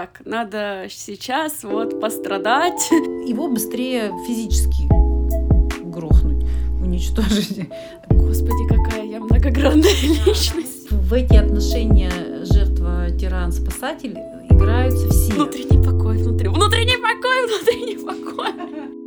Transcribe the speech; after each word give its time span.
Так, 0.00 0.22
надо 0.24 0.86
сейчас 0.88 1.62
вот 1.62 2.00
пострадать. 2.00 2.90
Его 2.90 3.48
быстрее 3.48 4.10
физически 4.26 4.88
грохнуть, 5.82 6.42
уничтожить. 6.80 7.68
Господи, 8.08 8.66
какая 8.66 9.04
я 9.04 9.20
многогранная 9.20 9.92
личность. 10.02 10.90
В 10.90 11.12
эти 11.12 11.34
отношения 11.34 12.10
жертва-тиран-спасатель 12.50 14.16
играются 14.48 15.06
все. 15.10 15.34
Внутренний 15.34 15.84
покой, 15.84 16.16
внутри... 16.16 16.48
внутренний 16.48 16.96
покой, 16.96 17.46
внутренний 17.46 17.98
покой. 17.98 18.99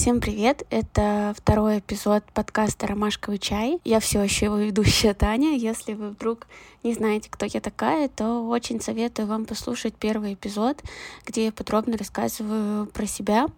Всем 0.00 0.22
привет! 0.22 0.66
Это 0.70 1.34
второй 1.36 1.80
эпизод 1.80 2.24
подкаста 2.32 2.86
«Ромашковый 2.86 3.36
чай». 3.36 3.80
Я 3.84 4.00
все 4.00 4.22
еще 4.22 4.46
его 4.46 4.56
ведущая 4.56 5.12
Таня. 5.12 5.54
Если 5.54 5.92
вы 5.92 6.08
вдруг 6.08 6.46
не 6.82 6.94
знаете, 6.94 7.28
кто 7.30 7.44
я 7.44 7.60
такая, 7.60 8.08
то 8.08 8.48
очень 8.48 8.80
советую 8.80 9.28
вам 9.28 9.44
послушать 9.44 9.94
первый 9.94 10.32
эпизод, 10.32 10.82
где 11.26 11.44
я 11.44 11.52
подробно 11.52 11.98
рассказываю 11.98 12.86
про 12.86 13.04
себя, 13.04 13.48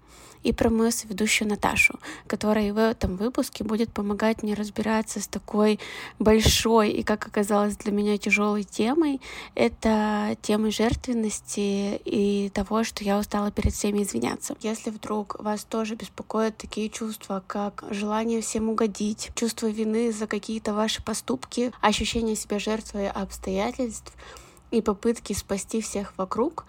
и 0.42 0.52
про 0.52 0.70
мою 0.70 0.90
соведущую 0.90 1.48
Наташу, 1.48 1.98
которая 2.26 2.72
в 2.72 2.78
этом 2.78 3.16
выпуске 3.16 3.64
будет 3.64 3.92
помогать 3.92 4.42
мне 4.42 4.54
разбираться 4.54 5.20
с 5.20 5.26
такой 5.26 5.78
большой 6.18 6.90
и, 6.90 7.02
как 7.02 7.26
оказалось 7.26 7.76
для 7.76 7.92
меня, 7.92 8.18
тяжелой 8.18 8.64
темой. 8.64 9.20
Это 9.54 10.36
темой 10.42 10.70
жертвенности 10.70 12.00
и 12.04 12.50
того, 12.54 12.84
что 12.84 13.04
я 13.04 13.18
устала 13.18 13.50
перед 13.50 13.72
всеми 13.72 14.02
извиняться. 14.02 14.56
Если 14.60 14.90
вдруг 14.90 15.42
вас 15.42 15.64
тоже 15.64 15.94
беспокоят 15.94 16.56
такие 16.56 16.88
чувства, 16.88 17.42
как 17.46 17.84
желание 17.90 18.40
всем 18.40 18.68
угодить, 18.68 19.30
чувство 19.34 19.68
вины 19.68 20.12
за 20.12 20.26
какие-то 20.26 20.74
ваши 20.74 21.02
поступки, 21.02 21.72
ощущение 21.80 22.36
себя 22.36 22.58
жертвой 22.58 23.08
обстоятельств 23.10 24.12
и 24.70 24.80
попытки 24.80 25.32
спасти 25.32 25.80
всех 25.80 26.14
вокруг, 26.16 26.64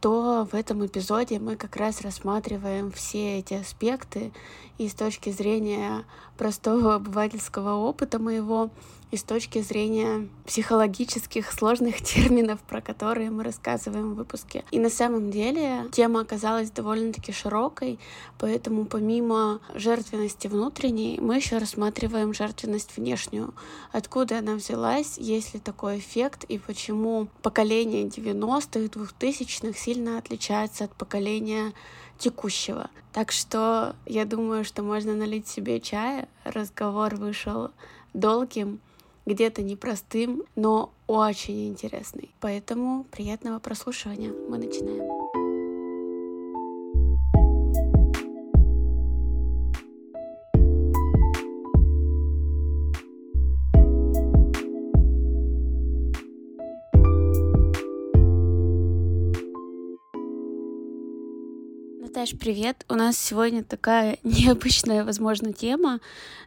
то 0.00 0.48
в 0.50 0.54
этом 0.54 0.84
эпизоде 0.84 1.38
мы 1.38 1.56
как 1.56 1.76
раз 1.76 2.00
рассматриваем 2.00 2.90
все 2.90 3.38
эти 3.38 3.54
аспекты 3.54 4.32
и 4.78 4.88
с 4.88 4.94
точки 4.94 5.30
зрения 5.30 6.04
простого 6.38 6.94
обывательского 6.96 7.74
опыта 7.74 8.18
моего, 8.18 8.70
и 9.10 9.16
с 9.16 9.22
точки 9.22 9.60
зрения 9.60 10.28
психологических 10.46 11.52
сложных 11.52 12.02
терминов, 12.02 12.60
про 12.60 12.80
которые 12.80 13.30
мы 13.30 13.42
рассказываем 13.42 14.12
в 14.12 14.16
выпуске. 14.16 14.64
И 14.70 14.78
на 14.78 14.90
самом 14.90 15.30
деле 15.30 15.88
тема 15.92 16.20
оказалась 16.20 16.70
довольно-таки 16.70 17.32
широкой, 17.32 17.98
поэтому 18.38 18.84
помимо 18.84 19.60
жертвенности 19.74 20.46
внутренней, 20.46 21.18
мы 21.20 21.36
еще 21.36 21.58
рассматриваем 21.58 22.34
жертвенность 22.34 22.96
внешнюю. 22.96 23.54
Откуда 23.92 24.38
она 24.38 24.54
взялась, 24.54 25.18
есть 25.18 25.54
ли 25.54 25.60
такой 25.60 25.98
эффект, 25.98 26.44
и 26.44 26.58
почему 26.58 27.28
поколение 27.42 28.04
90-х, 28.04 28.80
2000-х 28.80 29.78
сильно 29.78 30.18
отличается 30.18 30.84
от 30.84 30.94
поколения 30.94 31.72
текущего. 32.18 32.90
Так 33.12 33.32
что 33.32 33.96
я 34.06 34.24
думаю, 34.24 34.64
что 34.64 34.82
можно 34.82 35.14
налить 35.14 35.48
себе 35.48 35.80
чая. 35.80 36.28
Разговор 36.44 37.16
вышел 37.16 37.70
долгим, 38.14 38.80
где-то 39.30 39.62
непростым, 39.62 40.42
но 40.56 40.92
очень 41.06 41.68
интересный. 41.68 42.30
Поэтому 42.40 43.04
приятного 43.10 43.58
прослушивания. 43.58 44.32
Мы 44.48 44.58
начинаем. 44.58 45.19
Наташ, 62.20 62.38
привет. 62.38 62.84
У 62.90 62.96
нас 62.96 63.16
сегодня 63.16 63.64
такая 63.64 64.18
необычная, 64.24 65.04
возможно, 65.04 65.54
тема, 65.54 66.00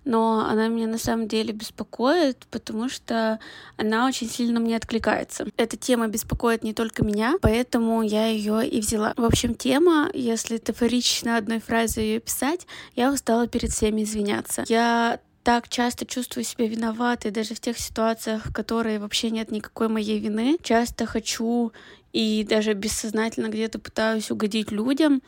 но 0.05 0.45
она 0.47 0.67
меня 0.67 0.85
на 0.85 0.99
самом 0.99 1.27
деле 1.27 1.51
беспокоит, 1.51 2.45
потому 2.51 2.89
что 2.89 3.39
она 3.75 4.05
очень 4.05 4.29
сильно 4.29 4.59
мне 4.59 4.75
откликается. 4.75 5.47
Эта 5.57 5.75
тема 5.75 6.07
беспокоит 6.09 6.63
не 6.63 6.75
только 6.75 7.03
меня, 7.03 7.37
поэтому 7.41 8.03
я 8.03 8.27
ее 8.27 8.67
и 8.67 8.79
взяла. 8.81 9.15
В 9.17 9.25
общем, 9.25 9.55
тема, 9.55 10.11
если 10.13 10.57
тафорично 10.57 11.37
одной 11.37 11.59
фразой 11.59 12.03
ее 12.03 12.19
писать, 12.19 12.67
я 12.95 13.11
устала 13.11 13.47
перед 13.47 13.71
всеми 13.71 14.03
извиняться. 14.03 14.65
Я 14.67 15.19
так 15.41 15.69
часто 15.69 16.05
чувствую 16.05 16.43
себя 16.43 16.67
виноватой, 16.67 17.31
даже 17.31 17.55
в 17.55 17.59
тех 17.59 17.79
ситуациях, 17.79 18.45
в 18.45 18.53
которые 18.53 18.99
вообще 18.99 19.31
нет 19.31 19.49
никакой 19.49 19.87
моей 19.87 20.19
вины. 20.19 20.59
Часто 20.61 21.07
хочу 21.07 21.73
и 22.11 22.45
даже 22.47 22.73
бессознательно 22.73 23.47
где-то 23.47 23.79
пытаюсь 23.79 24.29
угодить 24.29 24.71
людям, 24.71 25.23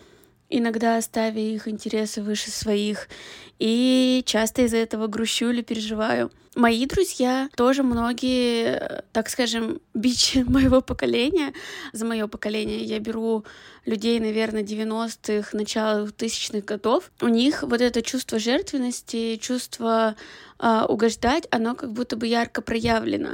иногда 0.57 1.01
ставя 1.01 1.39
их 1.39 1.67
интересы 1.67 2.21
выше 2.21 2.51
своих, 2.51 3.07
и 3.59 4.23
часто 4.25 4.63
из-за 4.63 4.77
этого 4.77 5.07
грущу 5.07 5.49
или 5.49 5.61
переживаю. 5.61 6.31
Мои 6.55 6.85
друзья 6.85 7.49
тоже 7.57 7.83
многие, 7.83 9.03
так 9.11 9.29
скажем, 9.29 9.81
бич 9.93 10.35
моего 10.35 10.79
поколения. 10.79 11.53
За 11.91 12.05
мое 12.05 12.27
поколение 12.27 12.81
я 12.81 12.99
беру 12.99 13.43
людей, 13.85 14.19
наверное, 14.21 14.63
90-х, 14.63 15.49
начала 15.51 16.05
2000-х 16.05 16.61
годов. 16.61 17.11
У 17.21 17.27
них 17.27 17.63
вот 17.63 17.81
это 17.81 18.01
чувство 18.01 18.39
жертвенности, 18.39 19.35
чувство 19.35 20.15
э, 20.59 20.81
угождать, 20.87 21.45
оно 21.51 21.75
как 21.75 21.91
будто 21.91 22.15
бы 22.15 22.25
ярко 22.25 22.61
проявлено. 22.61 23.31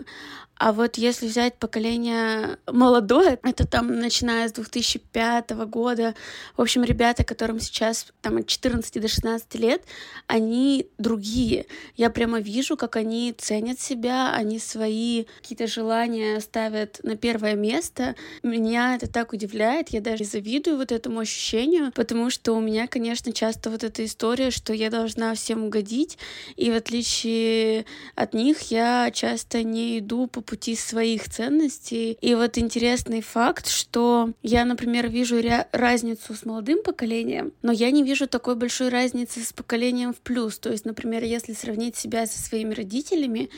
А 0.61 0.73
вот 0.73 0.99
если 0.99 1.25
взять 1.25 1.55
поколение 1.55 2.59
молодое, 2.71 3.39
это 3.41 3.65
там 3.65 3.99
начиная 3.99 4.47
с 4.47 4.51
2005 4.51 5.49
года, 5.65 6.13
в 6.55 6.61
общем, 6.61 6.83
ребята, 6.83 7.23
которым 7.23 7.59
сейчас 7.59 8.05
там 8.21 8.37
от 8.37 8.45
14 8.45 9.01
до 9.01 9.07
16 9.07 9.55
лет, 9.55 9.81
они 10.27 10.85
другие. 10.99 11.65
Я 11.97 12.11
прямо 12.11 12.39
вижу, 12.39 12.77
как 12.77 12.95
они 12.95 13.33
ценят 13.35 13.79
себя, 13.79 14.35
они 14.35 14.59
свои 14.59 15.23
какие-то 15.41 15.65
желания 15.65 16.39
ставят 16.41 16.99
на 17.01 17.17
первое 17.17 17.55
место. 17.55 18.15
Меня 18.43 18.93
это 18.93 19.11
так 19.11 19.33
удивляет, 19.33 19.89
я 19.89 19.99
даже 19.99 20.25
завидую 20.25 20.77
вот 20.77 20.91
этому 20.91 21.21
ощущению, 21.21 21.91
потому 21.91 22.29
что 22.29 22.53
у 22.53 22.61
меня, 22.61 22.85
конечно, 22.85 23.33
часто 23.33 23.71
вот 23.71 23.83
эта 23.83 24.05
история, 24.05 24.51
что 24.51 24.73
я 24.73 24.91
должна 24.91 25.33
всем 25.33 25.63
угодить, 25.63 26.19
и 26.55 26.69
в 26.69 26.75
отличие 26.75 27.87
от 28.13 28.35
них 28.35 28.69
я 28.69 29.09
часто 29.11 29.63
не 29.63 29.97
иду 29.97 30.27
по 30.27 30.50
пути 30.51 30.75
своих 30.75 31.29
ценностей. 31.29 32.17
И 32.19 32.35
вот 32.35 32.57
интересный 32.57 33.21
факт, 33.21 33.69
что 33.69 34.33
я, 34.43 34.65
например, 34.65 35.07
вижу 35.07 35.41
разницу 35.71 36.33
с 36.33 36.43
молодым 36.43 36.83
поколением, 36.83 37.53
но 37.61 37.71
я 37.71 37.89
не 37.89 38.03
вижу 38.03 38.27
такой 38.27 38.55
большой 38.55 38.89
разницы 38.89 39.45
с 39.45 39.53
поколением 39.53 40.13
в 40.13 40.17
плюс. 40.17 40.59
То 40.59 40.69
есть, 40.69 40.83
например, 40.83 41.23
если 41.23 41.53
сравнить 41.53 41.95
себя 41.95 42.25
со 42.25 42.37
своими 42.37 42.73
родителями, 42.73 43.49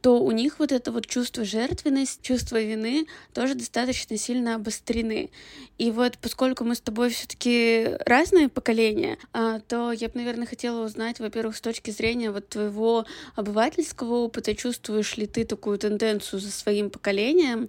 то 0.00 0.20
у 0.20 0.32
них 0.32 0.58
вот 0.58 0.72
это 0.72 0.90
вот 0.90 1.06
чувство 1.06 1.44
жертвенности, 1.44 2.20
чувство 2.20 2.60
вины 2.60 3.06
тоже 3.32 3.54
достаточно 3.54 4.16
сильно 4.16 4.56
обострены. 4.56 5.30
И 5.78 5.92
вот 5.92 6.18
поскольку 6.18 6.64
мы 6.64 6.74
с 6.74 6.80
тобой 6.80 7.10
все-таки 7.10 7.90
разные 8.06 8.48
поколения, 8.48 9.18
а, 9.32 9.60
то 9.60 9.92
я 9.92 10.08
бы, 10.08 10.14
наверное, 10.16 10.46
хотела 10.48 10.84
узнать, 10.84 11.20
во-первых, 11.20 11.56
с 11.56 11.60
точки 11.60 11.92
зрения 11.92 12.32
вот 12.32 12.48
твоего 12.48 13.06
обывательского 13.36 14.16
опыта, 14.16 14.56
чувствуешь 14.56 15.16
ли 15.16 15.26
ты 15.26 15.44
такую 15.44 15.78
тенденцию 15.78 16.39
за 16.40 16.50
своим 16.50 16.90
поколением. 16.90 17.68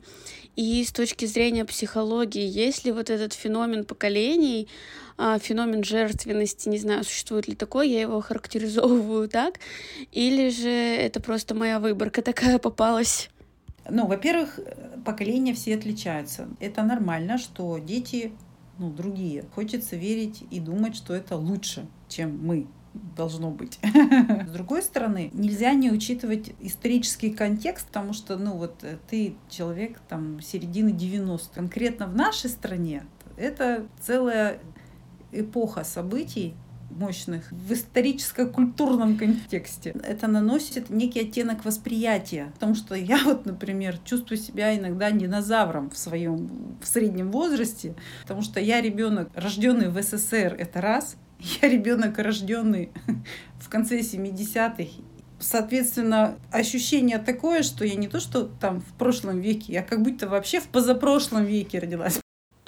И 0.56 0.84
с 0.84 0.92
точки 0.92 1.26
зрения 1.26 1.64
психологии, 1.64 2.46
есть 2.46 2.84
ли 2.84 2.92
вот 2.92 3.10
этот 3.10 3.34
феномен 3.34 3.86
поколений, 3.86 4.68
а, 5.18 5.40
феномен 5.40 5.84
жертвенности, 5.84 6.68
не 6.68 6.78
знаю, 6.78 7.04
существует 7.04 7.48
ли 7.48 7.56
такой, 7.56 7.90
я 7.90 8.02
его 8.02 8.20
характеризовываю 8.22 9.30
так, 9.30 9.60
или 10.12 10.50
же 10.50 10.70
это 10.70 11.22
просто 11.22 11.56
моя 11.56 11.80
выборка 11.80 12.22
такая 12.22 12.58
попалась? 12.58 13.30
Ну, 13.90 14.08
во-первых, 14.08 14.60
поколения 15.06 15.54
все 15.54 15.76
отличаются. 15.76 16.48
Это 16.60 16.84
нормально, 16.84 17.38
что 17.38 17.78
дети, 17.78 18.32
ну, 18.78 18.92
другие. 18.92 19.46
Хочется 19.56 19.96
верить 19.96 20.44
и 20.52 20.60
думать, 20.60 20.96
что 20.96 21.14
это 21.14 21.36
лучше, 21.36 21.88
чем 22.08 22.38
мы 22.46 22.68
должно 22.94 23.52
быть. 23.52 23.80
С 24.48 24.52
другой 24.52 24.82
стороны, 24.82 25.30
нельзя 25.34 25.74
не 25.74 25.92
учитывать 25.92 26.52
исторический 26.60 27.32
контекст, 27.32 27.88
потому 27.88 28.14
что, 28.14 28.38
ну 28.38 28.58
вот, 28.58 28.84
э, 28.84 28.98
ты 29.10 29.36
человек 29.50 30.00
там 30.10 30.42
середины 30.42 30.92
90 30.92 31.54
Конкретно 31.54 32.08
в 32.08 32.16
нашей 32.16 32.50
стране 32.50 33.04
это 33.42 33.88
целая 34.00 34.60
эпоха 35.32 35.84
событий, 35.84 36.54
мощных 36.90 37.50
в 37.52 37.72
историческо-культурном 37.72 39.18
контексте. 39.18 39.96
Это 40.04 40.28
наносит 40.28 40.90
некий 40.90 41.22
оттенок 41.22 41.64
восприятия. 41.64 42.52
Потому 42.56 42.76
что 42.76 42.96
я 42.96 43.18
вот, 43.24 43.46
например, 43.46 43.98
чувствую 44.04 44.38
себя 44.38 44.78
иногда 44.78 45.10
динозавром 45.10 45.90
в 45.90 45.98
своем 45.98 46.78
в 46.82 46.88
среднем 46.88 47.32
возрасте, 47.32 47.96
потому 48.24 48.42
что 48.42 48.60
я 48.60 48.82
ребенок, 48.82 49.30
рожденный 49.34 49.88
в 49.88 50.02
СССР, 50.02 50.56
это 50.60 50.82
раз, 50.82 51.16
я 51.62 51.70
ребенок, 51.70 52.18
рожденный 52.18 52.92
в 53.60 53.70
конце 53.70 54.00
70-х, 54.00 54.92
Соответственно, 55.42 56.38
ощущение 56.52 57.18
такое, 57.18 57.64
что 57.64 57.84
я 57.84 57.96
не 57.96 58.08
то, 58.08 58.20
что 58.20 58.44
там 58.44 58.80
в 58.80 58.94
прошлом 58.94 59.42
веке, 59.42 59.74
я 59.74 59.82
как 59.82 60.04
будто 60.04 60.30
вообще 60.30 60.60
в 60.60 60.68
позапрошлом 60.68 61.46
веке 61.46 61.80
родилась. 61.80 62.20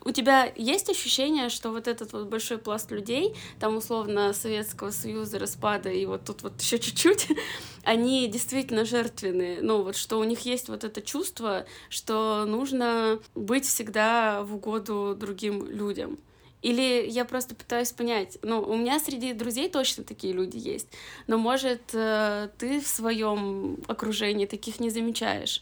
У 0.05 0.11
тебя 0.11 0.51
есть 0.57 0.89
ощущение, 0.89 1.49
что 1.49 1.69
вот 1.69 1.87
этот 1.87 2.11
вот 2.11 2.27
большой 2.27 2.57
пласт 2.57 2.91
людей, 2.91 3.35
там 3.59 3.77
условно 3.77 4.33
Советского 4.33 4.89
Союза, 4.89 5.39
распада 5.39 5.89
и 5.89 6.05
вот 6.05 6.25
тут 6.25 6.41
вот 6.41 6.59
еще 6.59 6.77
чуть-чуть, 6.77 7.29
они 7.83 8.27
действительно 8.27 8.85
жертвенные. 8.85 9.61
Ну 9.61 9.83
вот 9.83 9.95
что 9.95 10.19
у 10.19 10.23
них 10.23 10.41
есть 10.41 10.67
вот 10.67 10.83
это 10.83 11.01
чувство, 11.01 11.65
что 11.89 12.43
нужно 12.45 13.19
быть 13.35 13.65
всегда 13.65 14.43
в 14.43 14.55
угоду 14.55 15.15
другим 15.17 15.69
людям. 15.69 16.17
Или 16.63 17.05
я 17.09 17.25
просто 17.25 17.55
пытаюсь 17.55 17.91
понять, 17.91 18.37
ну, 18.41 18.61
у 18.61 18.77
меня 18.77 18.97
среди 18.99 19.33
друзей 19.33 19.69
точно 19.69 20.05
такие 20.05 20.33
люди 20.33 20.57
есть, 20.57 20.87
но, 21.27 21.37
может, 21.37 21.93
э, 21.93 22.49
ты 22.57 22.79
в 22.79 22.87
своем 22.87 23.79
окружении 23.87 24.45
таких 24.45 24.79
не 24.79 24.89
замечаешь. 24.89 25.61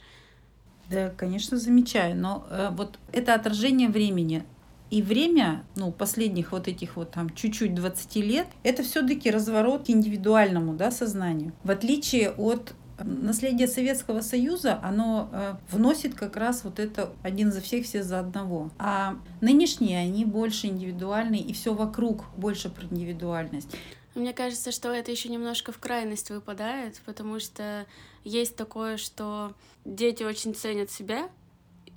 Да, 0.92 1.10
конечно, 1.10 1.58
замечаю, 1.58 2.16
но 2.16 2.46
э, 2.50 2.70
вот 2.72 3.00
это 3.12 3.34
отражение 3.34 3.90
времени. 3.90 4.44
И 4.92 5.02
время, 5.02 5.64
ну, 5.76 5.92
последних 5.92 6.52
вот 6.52 6.68
этих 6.68 6.98
вот 6.98 7.12
там 7.12 7.30
чуть-чуть 7.32 7.74
20 7.74 8.16
лет, 8.18 8.48
это 8.62 8.84
все-таки 8.84 9.32
разворот 9.32 9.88
к 9.88 9.90
индивидуальному, 9.90 10.74
да, 10.74 10.92
сознанию. 10.92 11.54
В 11.64 11.72
отличие 11.72 12.32
от 12.32 12.74
наследия 13.04 13.68
Советского 13.68 14.22
Союза, 14.22 14.80
оно 14.84 15.30
э, 15.32 15.56
вносит 15.72 16.16
как 16.16 16.38
раз 16.38 16.64
вот 16.64 16.80
это 16.80 17.12
один 17.24 17.52
за 17.52 17.62
всех, 17.62 17.86
все 17.86 18.04
за 18.04 18.20
одного. 18.20 18.70
А 18.78 19.18
нынешние, 19.42 20.00
они 20.00 20.26
больше 20.26 20.68
индивидуальные, 20.68 21.42
и 21.42 21.54
все 21.54 21.74
вокруг 21.74 22.26
больше 22.38 22.70
про 22.70 22.86
индивидуальность. 22.86 23.70
Мне 24.14 24.34
кажется, 24.34 24.72
что 24.72 24.92
это 24.92 25.12
еще 25.12 25.30
немножко 25.30 25.72
в 25.72 25.78
крайность 25.78 26.30
выпадает, 26.30 27.00
потому 27.06 27.40
что 27.40 27.86
есть 28.24 28.56
такое, 28.56 28.98
что 28.98 29.54
дети 29.86 30.24
очень 30.24 30.54
ценят 30.54 30.92
себя, 30.92 31.30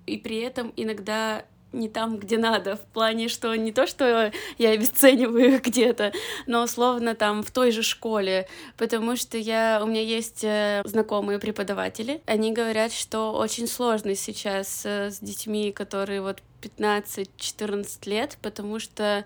и 0.07 0.17
при 0.17 0.39
этом 0.39 0.73
иногда 0.77 1.45
не 1.75 1.89
там, 1.89 2.19
где 2.19 2.39
надо, 2.39 2.77
в 2.77 2.81
плане, 2.81 3.29
что 3.29 3.55
не 3.55 3.73
то, 3.73 3.87
что 3.87 4.33
я 4.59 4.71
обесцениваю 4.71 5.61
где-то, 5.65 6.13
но 6.47 6.63
условно 6.65 7.15
там 7.15 7.43
в 7.43 7.51
той 7.51 7.71
же 7.71 7.83
школе, 7.83 8.49
потому 8.77 9.17
что 9.17 9.37
я, 9.37 9.81
у 9.83 9.87
меня 9.87 10.03
есть 10.03 10.45
э, 10.45 10.83
знакомые 10.85 11.39
преподаватели, 11.39 12.23
они 12.27 12.53
говорят, 12.53 12.93
что 12.93 13.33
очень 13.33 13.67
сложно 13.67 14.15
сейчас 14.15 14.83
э, 14.85 15.11
с 15.11 15.19
детьми, 15.21 15.73
которые 15.73 16.23
вот 16.23 16.41
15-14 16.65 18.09
лет, 18.09 18.39
потому 18.43 18.79
что 18.79 19.25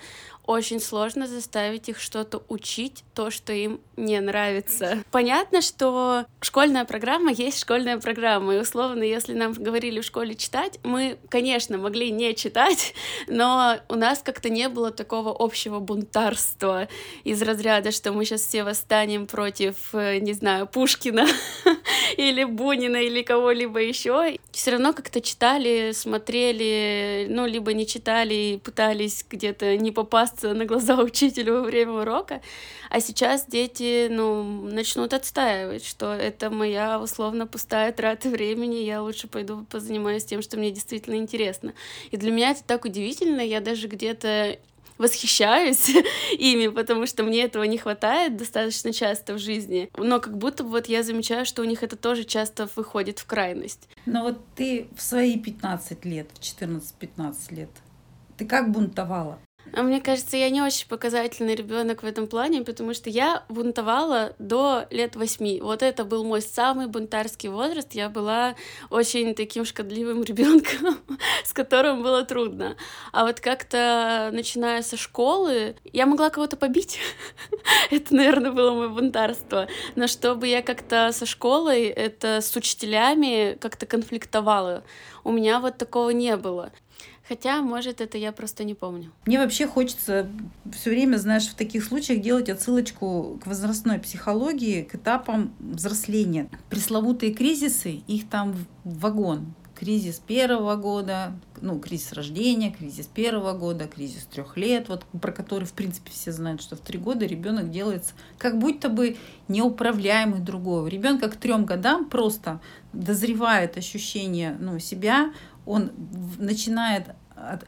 очень 0.49 0.81
сложно 0.81 1.27
заставить 1.27 1.91
их 1.91 2.01
что-то 2.01 2.43
учить, 2.49 3.05
то, 3.15 3.31
что 3.31 3.53
им 3.53 3.81
не 3.97 4.19
нравится. 4.19 5.05
Понятно, 5.11 5.61
что 5.61 6.25
школьная 6.41 6.87
программа 6.87 7.33
есть 7.33 7.61
школьная 7.61 7.99
программа, 7.99 8.55
и 8.55 8.59
условно, 8.59 9.03
если 9.03 9.35
нам 9.35 9.53
говорили 9.53 10.01
в 10.01 10.05
школе 10.05 10.35
читать, 10.35 10.79
мы, 10.85 11.19
конечно, 11.29 11.77
могли 11.77 12.11
не 12.11 12.35
читать, 12.35 12.95
но 13.27 13.77
у 13.91 13.95
нас 13.97 14.21
как-то 14.25 14.49
не 14.49 14.71
было 14.71 14.91
такого 14.91 15.37
общего 15.39 15.81
бунтарства 15.81 16.89
из 17.25 17.43
разряда, 17.43 17.93
что 17.93 18.13
мы 18.13 18.25
сейчас 18.25 18.41
все 18.41 18.65
восстанем 18.65 19.27
против, 19.27 19.77
э, 19.93 20.19
не 20.19 20.33
знаю, 20.33 20.67
Пушкина 20.67 21.27
или 22.17 22.45
Бунина 22.45 22.97
или 22.97 23.23
кого-либо 23.23 23.81
еще. 23.81 24.39
Все 24.53 24.73
равно 24.73 24.93
как-то 24.93 25.21
читали, 25.21 25.93
смотрели, 25.93 27.27
ну, 27.29 27.47
либо 27.47 27.73
не 27.73 27.87
читали 27.87 28.35
и 28.35 28.59
пытались 28.59 29.25
где-то 29.29 29.77
не 29.77 29.93
попасться 29.93 30.55
на 30.55 30.65
глаза 30.65 30.97
учителю 31.03 31.55
во 31.55 31.63
время 31.63 31.93
урока. 31.93 32.41
А 32.91 33.01
сейчас 33.01 33.47
дети, 33.47 34.09
ну, 34.09 34.43
начнут 34.43 35.13
отстаивать, 35.13 35.85
что 35.85 36.13
это 36.13 36.51
моя 36.51 36.99
условно 37.01 37.47
пустая 37.47 37.93
трата 37.93 38.31
времени, 38.31 38.77
я 38.77 39.03
лучше 39.03 39.29
пойду 39.29 39.67
позанимаюсь 39.71 40.25
тем, 40.25 40.41
что 40.41 40.57
мне 40.57 40.71
действительно 40.71 41.17
интересно. 41.17 41.75
И 42.11 42.17
для 42.17 42.31
меня 42.31 42.53
это 42.53 42.65
так 42.65 42.85
удивительно, 42.85 43.41
я 43.41 43.61
даже 43.61 43.89
где-то 43.89 44.59
восхищаюсь 44.99 45.91
ими, 46.39 46.69
потому 46.69 47.07
что 47.07 47.23
мне 47.23 47.45
этого 47.45 47.65
не 47.65 47.79
хватает 47.79 48.37
достаточно 48.37 48.93
часто 48.93 49.35
в 49.35 49.39
жизни. 49.39 49.91
Но 49.97 50.21
как 50.21 50.37
будто 50.37 50.65
бы 50.65 50.71
вот 50.71 50.87
я 50.87 51.03
замечаю, 51.03 51.47
что 51.47 51.63
у 51.63 51.65
них 51.65 51.83
это 51.83 51.97
тоже 51.97 52.25
часто 52.25 52.69
выходит 52.77 53.19
в 53.19 53.27
крайность. 53.27 53.89
Но 54.07 54.25
вот 54.25 54.39
ты 54.55 54.89
в 54.97 55.03
свои 55.03 55.39
15 55.39 56.05
лет, 56.05 56.29
в 56.35 56.41
14-15 56.41 57.55
лет, 57.55 57.71
ты 58.37 58.47
как 58.47 58.71
бунтовала? 58.71 59.39
А 59.73 59.83
мне 59.83 60.01
кажется, 60.01 60.37
я 60.37 60.51
не 60.51 60.63
очень 60.63 60.89
показательный 60.89 61.55
ребенок 61.55 62.03
в 62.03 62.07
этом 62.07 62.27
плане, 62.27 62.63
потому 62.63 62.95
что 62.95 63.11
я 63.11 63.45
бунтовала 63.49 64.35
до 64.39 64.87
лет 64.91 65.17
восьми. 65.17 65.61
Вот 65.61 65.83
это 65.83 66.05
был 66.05 66.25
мой 66.25 66.43
самый 66.43 66.87
бунтарский 66.87 67.49
возраст. 67.49 67.93
Я 67.93 68.09
была 68.09 68.55
очень 68.91 69.35
таким 69.35 69.65
шкодливым 69.65 70.23
ребенком, 70.25 70.99
с 71.45 71.53
которым 71.53 72.03
было 72.03 72.25
трудно. 72.25 72.77
А 73.13 73.25
вот 73.25 73.41
как-то 73.41 74.31
начиная 74.33 74.83
со 74.83 74.97
школы, 74.97 75.77
я 75.93 76.07
могла 76.07 76.31
кого-то 76.31 76.57
побить. 76.57 76.99
это, 77.91 78.15
наверное, 78.15 78.53
было 78.53 78.73
мое 78.73 78.89
бунтарство. 78.89 79.69
Но 79.97 80.07
чтобы 80.07 80.47
я 80.47 80.63
как-то 80.63 81.11
со 81.13 81.27
школой, 81.27 81.87
это 81.87 82.41
с 82.41 82.55
учителями 82.57 83.57
как-то 83.61 83.87
конфликтовала. 83.87 84.85
У 85.25 85.33
меня 85.33 85.61
вот 85.61 85.77
такого 85.79 86.11
не 86.11 86.37
было. 86.37 86.73
Хотя, 87.29 87.61
может, 87.61 88.01
это 88.01 88.17
я 88.17 88.33
просто 88.33 88.65
не 88.65 88.75
помню. 88.75 89.13
Мне 89.27 89.39
вообще 89.39 89.67
хочется 89.67 90.29
все 90.73 90.91
время, 90.91 91.19
знаешь, 91.19 91.47
в 91.47 91.55
таких 91.55 91.85
случаях 91.85 92.23
делать 92.23 92.49
отсылочку 92.49 93.39
к 93.45 93.47
возрастной 93.47 93.99
психологии, 93.99 94.83
к 94.83 94.95
этапам 94.95 95.53
взросления. 95.59 96.49
Пресловутые 96.71 97.35
кризисы, 97.35 98.01
их 98.07 98.31
там 98.31 98.55
вагон. 98.85 99.53
Кризис 99.79 100.19
первого 100.19 100.75
года, 100.75 101.39
ну, 101.61 101.79
кризис 101.79 102.13
рождения, 102.13 102.73
кризис 102.73 103.07
первого 103.07 103.53
года, 103.53 103.87
кризис 103.87 104.25
трех 104.25 104.57
лет, 104.57 104.89
вот 104.89 105.05
про 105.21 105.31
который, 105.31 105.65
в 105.65 105.73
принципе, 105.73 106.11
все 106.11 106.33
знают, 106.33 106.63
что 106.63 106.75
в 106.77 106.81
три 106.81 106.99
года 106.99 107.27
ребенок 107.27 107.71
делается 107.71 108.15
как 108.39 108.59
будто 108.59 108.89
бы 108.89 109.19
неуправляемый 109.47 110.41
другого. 110.41 110.89
Ребенка 110.89 111.29
к 111.29 111.37
трем 111.37 111.65
годам 111.65 112.07
просто 112.07 112.61
дозревает 112.93 113.77
ощущение 113.77 114.57
ну, 114.59 114.81
себя, 114.81 115.33
он 115.69 115.93
начинает 116.39 117.11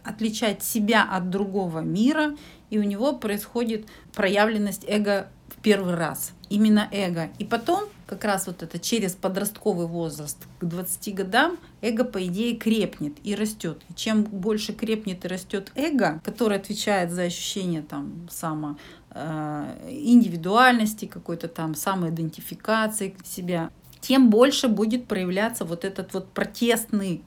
отличать 0.04 0.62
себя 0.62 1.04
от 1.04 1.30
другого 1.30 1.80
мира, 1.80 2.36
и 2.70 2.78
у 2.78 2.82
него 2.82 3.12
происходит 3.12 3.86
проявленность 4.14 4.84
эго 4.86 5.28
в 5.48 5.60
первый 5.62 5.94
раз. 5.94 6.32
Именно 6.48 6.88
эго. 6.90 7.30
И 7.38 7.44
потом, 7.44 7.88
как 8.06 8.24
раз 8.24 8.46
вот 8.46 8.62
это 8.62 8.78
через 8.78 9.12
подростковый 9.12 9.86
возраст 9.86 10.38
к 10.58 10.64
20 10.64 11.14
годам, 11.14 11.58
эго, 11.80 12.04
по 12.04 12.24
идее, 12.26 12.56
крепнет 12.56 13.14
и 13.22 13.34
растет. 13.34 13.80
И 13.88 13.94
чем 13.94 14.24
больше 14.24 14.72
крепнет 14.72 15.24
и 15.24 15.28
растет 15.28 15.70
эго, 15.74 16.20
которое 16.24 16.58
отвечает 16.58 17.10
за 17.12 17.22
ощущение 17.22 17.82
там 17.82 18.28
само 18.30 18.76
э, 19.10 19.88
индивидуальности, 19.88 21.06
какой-то 21.06 21.48
там 21.48 21.74
самоидентификации 21.74 23.16
себя, 23.24 23.70
тем 24.00 24.30
больше 24.30 24.68
будет 24.68 25.06
проявляться 25.06 25.64
вот 25.64 25.84
этот 25.84 26.14
вот 26.14 26.28
протестный 26.32 27.22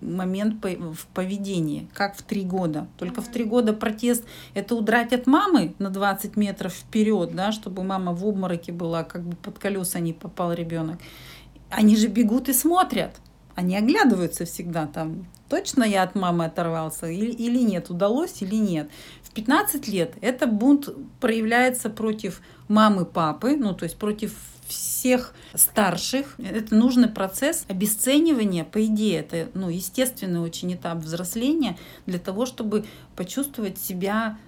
момент 0.00 0.64
в 0.64 1.06
поведении, 1.14 1.88
как 1.94 2.16
в 2.16 2.22
три 2.22 2.42
года. 2.42 2.86
Только 2.98 3.22
в 3.22 3.28
три 3.28 3.44
года 3.44 3.72
протест— 3.72 4.24
это 4.54 4.74
удрать 4.74 5.12
от 5.12 5.26
мамы 5.26 5.74
на 5.78 5.90
20 5.90 6.36
метров 6.36 6.72
вперед, 6.72 7.34
да, 7.34 7.52
чтобы 7.52 7.82
мама 7.82 8.12
в 8.12 8.24
обмороке 8.26 8.72
была, 8.72 9.04
как 9.04 9.22
бы 9.22 9.36
под 9.36 9.58
колеса 9.58 9.98
не 10.00 10.12
попал 10.12 10.52
ребенок. 10.52 10.98
Они 11.70 11.96
же 11.96 12.08
бегут 12.08 12.48
и 12.48 12.52
смотрят. 12.52 13.16
Они 13.54 13.76
оглядываются 13.76 14.44
всегда 14.44 14.86
там. 14.86 15.26
Точно 15.48 15.84
я 15.84 16.02
от 16.02 16.14
мамы 16.14 16.44
оторвался 16.44 17.06
или, 17.06 17.30
или 17.30 17.60
нет, 17.62 17.88
удалось 17.88 18.42
или 18.42 18.56
нет. 18.56 18.90
В 19.22 19.30
15 19.30 19.88
лет 19.88 20.14
это 20.20 20.46
бунт 20.46 20.88
проявляется 21.20 21.88
против 21.88 22.42
мамы, 22.68 23.04
папы, 23.04 23.56
ну 23.56 23.72
то 23.72 23.84
есть 23.84 23.96
против 23.96 24.34
всех 24.68 25.34
старших. 25.54 26.34
Это 26.38 26.74
нужный 26.74 27.08
процесс 27.08 27.64
обесценивания, 27.68 28.64
по 28.64 28.84
идее, 28.84 29.20
это 29.20 29.48
ну, 29.54 29.68
естественный 29.68 30.40
очень 30.40 30.74
этап 30.74 30.98
взросления 30.98 31.78
для 32.06 32.18
того, 32.18 32.46
чтобы 32.46 32.84
почувствовать 33.14 33.78
себя 33.78 34.38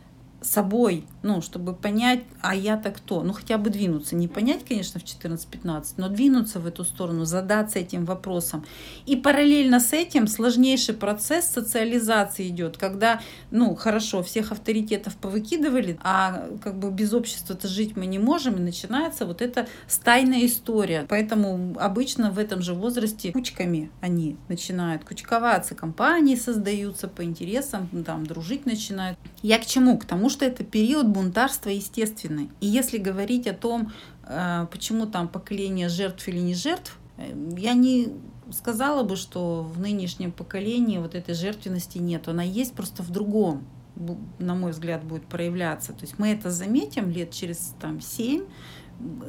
собой, 0.41 1.05
ну, 1.23 1.41
чтобы 1.41 1.75
понять, 1.75 2.23
а 2.41 2.55
я-то 2.55 2.91
кто? 2.91 3.23
Ну, 3.23 3.33
хотя 3.33 3.59
бы 3.59 3.71
двинуться. 3.71 4.15
Не 4.15 4.29
понять, 4.29 4.65
конечно, 4.67 5.01
в 5.01 5.05
14-15, 5.05 5.95
но 5.97 6.09
двинуться 6.09 6.61
в 6.61 6.67
эту 6.67 6.85
сторону, 6.85 7.25
задаться 7.25 7.79
этим 7.79 8.05
вопросом. 8.05 8.65
И 9.07 9.17
параллельно 9.17 9.81
с 9.81 9.93
этим 9.93 10.29
сложнейший 10.29 10.95
процесс 10.95 11.47
социализации 11.47 12.49
идет, 12.49 12.77
когда, 12.77 13.21
ну, 13.51 13.75
хорошо, 13.75 14.23
всех 14.23 14.53
авторитетов 14.53 15.17
повыкидывали, 15.17 15.99
а 16.03 16.49
как 16.63 16.79
бы 16.79 16.91
без 16.91 17.13
общества-то 17.13 17.67
жить 17.67 17.97
мы 17.97 18.07
не 18.07 18.19
можем, 18.19 18.57
и 18.57 18.61
начинается 18.61 19.27
вот 19.27 19.43
эта 19.43 19.67
стайная 19.89 20.47
история. 20.47 21.07
Поэтому 21.09 21.75
обычно 21.79 22.31
в 22.31 22.39
этом 22.39 22.63
же 22.63 22.75
возрасте 22.75 23.33
кучками 23.33 23.91
они 24.01 24.37
начинают 24.49 25.05
кучковаться, 25.05 25.75
компании 25.75 26.37
создаются 26.37 27.09
по 27.09 27.25
интересам, 27.25 27.89
там, 28.05 28.25
дружить 28.25 28.67
начинают. 28.67 29.19
Я 29.43 29.59
к 29.59 29.67
чему? 29.67 29.99
К 29.99 30.05
тому, 30.05 30.28
что 30.29 30.45
это 30.45 30.65
период 30.65 31.07
бунтарства 31.07 31.71
естественный. 31.71 32.51
И 32.61 32.67
если 32.67 32.99
говорить 32.99 33.47
о 33.47 33.55
том, 33.55 33.93
э, 34.25 34.67
почему 34.71 35.07
там 35.07 35.29
поколение 35.29 35.89
жертв 35.89 36.27
или 36.29 36.39
не 36.39 36.55
жертв, 36.55 36.99
э, 37.17 37.33
я 37.57 37.75
не 37.75 38.13
сказала 38.51 39.03
бы, 39.03 39.17
что 39.17 39.63
в 39.63 39.81
нынешнем 39.81 40.33
поколении 40.33 40.99
вот 40.99 41.15
этой 41.15 41.35
жертвенности 41.35 41.99
нет. 41.99 42.29
Она 42.29 42.43
есть 42.43 42.75
просто 42.75 43.03
в 43.03 43.11
другом, 43.11 43.67
на 44.39 44.55
мой 44.55 44.73
взгляд, 44.73 45.05
будет 45.05 45.27
проявляться. 45.27 45.93
То 45.93 46.03
есть 46.03 46.19
мы 46.19 46.29
это 46.29 46.51
заметим 46.51 47.11
лет 47.11 47.31
через 47.31 47.75
там, 47.81 48.01
7, 48.01 48.45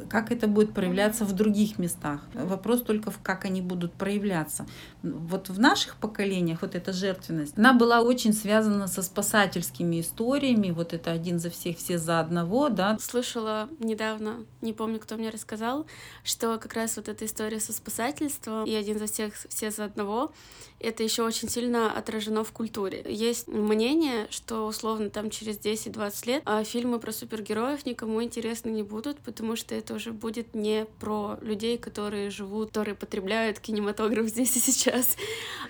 как 0.10 0.32
это 0.32 0.48
будет 0.48 0.74
проявляться 0.74 1.26
в 1.26 1.34
других 1.34 1.78
местах. 1.78 2.22
Вопрос 2.34 2.82
только 2.82 3.12
в 3.12 3.20
как 3.22 3.46
они 3.46 3.62
будут 3.62 3.94
проявляться. 3.94 4.66
Вот 5.04 5.50
в 5.50 5.60
наших 5.60 5.98
поколениях 5.98 6.62
вот 6.62 6.76
эта 6.76 6.92
жертвенность, 6.92 7.58
она 7.58 7.74
была 7.74 8.02
очень 8.02 8.34
связана 8.34 8.88
со 8.88 9.02
спасательскими 9.02 10.02
историями. 10.02 10.72
Вот 10.72 10.94
это 10.94 11.12
один 11.12 11.40
за 11.40 11.50
всех, 11.50 11.78
все 11.78 11.98
за 11.98 12.20
одного, 12.20 12.70
да. 12.70 12.98
Слышала 13.00 13.70
недавно, 13.80 14.46
не 14.62 14.74
помню, 14.74 15.00
кто 15.00 15.16
мне 15.18 15.30
рассказал, 15.30 15.86
что 16.24 16.58
как 16.58 16.74
раз 16.74 16.98
вот 16.98 17.08
эта 17.08 17.26
история 17.26 17.60
со 17.60 17.74
спасательством 17.74 18.66
и 18.66 18.74
один 18.74 18.98
за 18.98 19.06
всех, 19.06 19.34
все 19.50 19.70
за 19.72 19.86
одного, 19.86 20.32
это 20.80 21.04
еще 21.04 21.24
очень 21.24 21.50
сильно 21.50 21.92
отражено 21.92 22.44
в 22.44 22.52
культуре. 22.52 23.06
Есть 23.08 23.48
мнение, 23.48 24.28
что 24.30 24.66
условно 24.66 25.10
там 25.10 25.30
через 25.30 25.60
10-20 25.60 26.28
лет 26.28 26.42
а 26.46 26.64
фильмы 26.64 27.00
про 27.00 27.12
супергероев 27.12 27.86
никому 27.86 28.24
интересны 28.24 28.70
не 28.70 28.84
будут, 28.84 29.20
потому 29.20 29.56
что 29.60 29.76
это 29.76 29.94
уже 29.94 30.12
будет 30.12 30.56
не 30.56 30.86
про 31.00 31.38
людей, 31.42 31.78
которые 31.78 32.30
живут, 32.30 32.70
которые 32.70 32.96
потребляют 32.96 33.60
кинематограф 33.60 34.26
здесь 34.30 34.56
и 34.56 34.60
сейчас. 34.60 35.16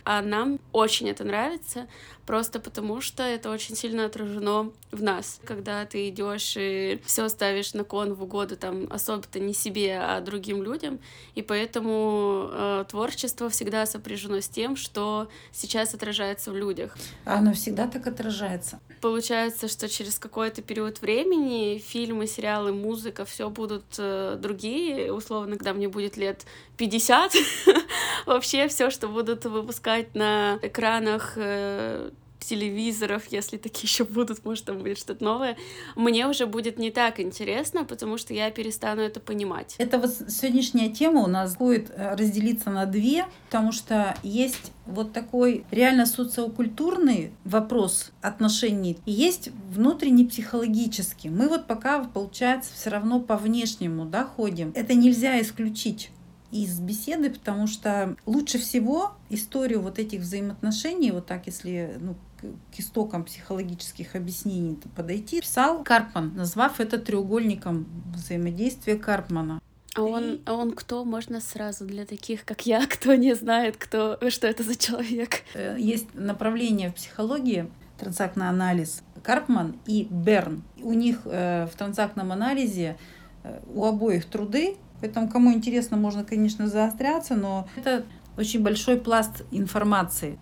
А 0.05 0.22
нам 0.22 0.60
очень 0.72 1.10
это 1.10 1.24
нравится, 1.24 1.88
просто 2.29 2.59
потому 2.59 3.01
что 3.01 3.24
это 3.24 3.50
очень 3.50 3.75
сильно 3.75 4.05
отражено 4.05 4.71
в 4.91 5.01
нас. 5.01 5.39
Когда 5.45 5.83
ты 5.88 6.09
идешь 6.09 6.53
и 6.57 7.01
все 7.03 7.27
ставишь 7.27 7.74
на 7.74 7.83
кон 7.83 8.13
в 8.13 8.21
угоду 8.21 8.55
там 8.55 8.86
особо-то 8.91 9.39
не 9.39 9.55
себе, 9.55 9.98
а 10.00 10.21
другим 10.21 10.62
людям, 10.62 11.00
и 11.33 11.41
поэтому 11.41 12.50
э, 12.51 12.86
творчество 12.88 13.50
всегда 13.50 13.88
сопряжено 13.88 14.41
с 14.41 14.48
тем, 14.48 14.75
что 14.75 15.27
сейчас 15.51 15.95
отражается 15.95 16.51
в 16.51 16.55
людях. 16.55 16.95
Оно 17.25 17.51
всегда 17.53 17.88
так 17.88 18.05
отражается. 18.05 18.79
Получается, 19.01 19.67
что 19.67 19.89
через 19.89 20.19
какой-то 20.19 20.62
период 20.62 21.01
времени 21.01 21.79
фильмы, 21.79 22.27
сериалы, 22.27 22.71
музыка, 22.74 23.25
все 23.25 23.50
будут 23.50 23.86
э, 23.98 24.38
другие, 24.39 25.12
условно, 25.12 25.57
когда 25.57 25.74
мне 25.74 25.89
будет 25.89 26.15
лет 26.15 26.45
50, 26.77 27.33
вообще 28.25 28.67
все, 28.67 28.89
что 28.89 29.07
будут 29.07 29.45
выпускать 29.45 30.15
на 30.15 30.59
экранах 30.61 31.33
э, 31.35 32.11
телевизоров, 32.39 33.23
если 33.29 33.57
такие 33.57 33.83
еще 33.83 34.03
будут, 34.03 34.43
может, 34.45 34.65
там 34.65 34.79
будет 34.79 34.97
что-то 34.97 35.23
новое, 35.23 35.57
мне 35.95 36.27
уже 36.27 36.45
будет 36.45 36.79
не 36.79 36.91
так 36.91 37.19
интересно, 37.19 37.83
потому 37.83 38.17
что 38.17 38.33
я 38.33 38.49
перестану 38.51 39.01
это 39.01 39.19
понимать. 39.19 39.75
Это 39.77 39.99
вот 39.99 40.11
сегодняшняя 40.29 40.89
тема 40.89 41.21
у 41.21 41.27
нас 41.27 41.55
будет 41.55 41.91
э, 41.91 42.15
разделиться 42.15 42.69
на 42.69 42.85
две, 42.85 43.25
потому 43.45 43.71
что 43.71 44.15
есть 44.23 44.71
вот 44.85 45.13
такой 45.13 45.65
реально 45.69 46.05
социокультурный 46.05 47.31
вопрос 47.43 48.11
отношений 48.21 48.97
и 49.05 49.11
есть 49.11 49.49
внутренний 49.69 50.25
психологический. 50.25 51.29
Мы 51.29 51.47
вот 51.47 51.67
пока, 51.67 52.03
получается, 52.03 52.71
все 52.73 52.89
равно 52.89 53.19
по 53.19 53.38
внешнему 53.38 54.05
да, 54.05 54.23
ходим. 54.23 54.71
Это 54.75 54.95
нельзя 54.95 55.39
исключить 55.41 56.09
из 56.51 56.79
беседы, 56.79 57.29
потому 57.29 57.68
что 57.68 58.15
лучше 58.25 58.58
всего 58.58 59.13
историю 59.29 59.82
вот 59.82 60.00
этих 60.00 60.22
взаимоотношений, 60.22 61.12
вот 61.12 61.25
так, 61.25 61.46
если 61.46 61.98
ну, 62.00 62.15
к 62.41 62.79
истокам 62.79 63.25
психологических 63.25 64.15
объяснений 64.15 64.77
подойти, 64.96 65.41
писал 65.41 65.84
Карпман, 65.84 66.36
назвав 66.36 66.79
это 66.79 66.98
треугольником 66.98 67.88
взаимодействия 68.13 68.96
Карпмана. 68.96 69.62
А 69.96 70.01
он, 70.03 70.39
а 70.46 70.53
он 70.53 70.72
кто? 70.72 71.03
Можно 71.03 71.41
сразу 71.41 71.86
для 71.86 72.06
таких, 72.06 72.46
как 72.46 72.65
я, 72.65 72.86
кто 72.89 73.15
не 73.15 73.36
знает, 73.36 73.77
кто, 73.77 74.18
что 74.29 74.48
это 74.48 74.63
за 74.63 74.75
человек? 74.75 75.41
Э, 75.53 75.75
есть 75.77 76.13
направление 76.13 76.89
в 76.89 76.96
психологии, 76.96 77.70
транзактный 77.98 78.48
анализ, 78.48 79.03
Карпман 79.24 79.77
и 79.86 80.08
Берн. 80.10 80.63
У 80.82 80.94
них 80.94 81.22
э, 81.25 81.68
в 81.72 81.75
транзактном 81.75 82.32
анализе 82.32 82.98
э, 83.44 83.60
у 83.74 83.84
обоих 83.84 84.25
труды 84.25 84.77
Поэтому, 85.01 85.29
кому 85.29 85.53
интересно, 85.53 85.98
можно, 85.98 86.24
конечно, 86.24 86.68
заостряться, 86.68 87.36
но 87.36 87.68
это 87.75 88.06
очень 88.38 88.62
большой 88.62 88.98
пласт 88.98 89.44
информации. 89.51 90.39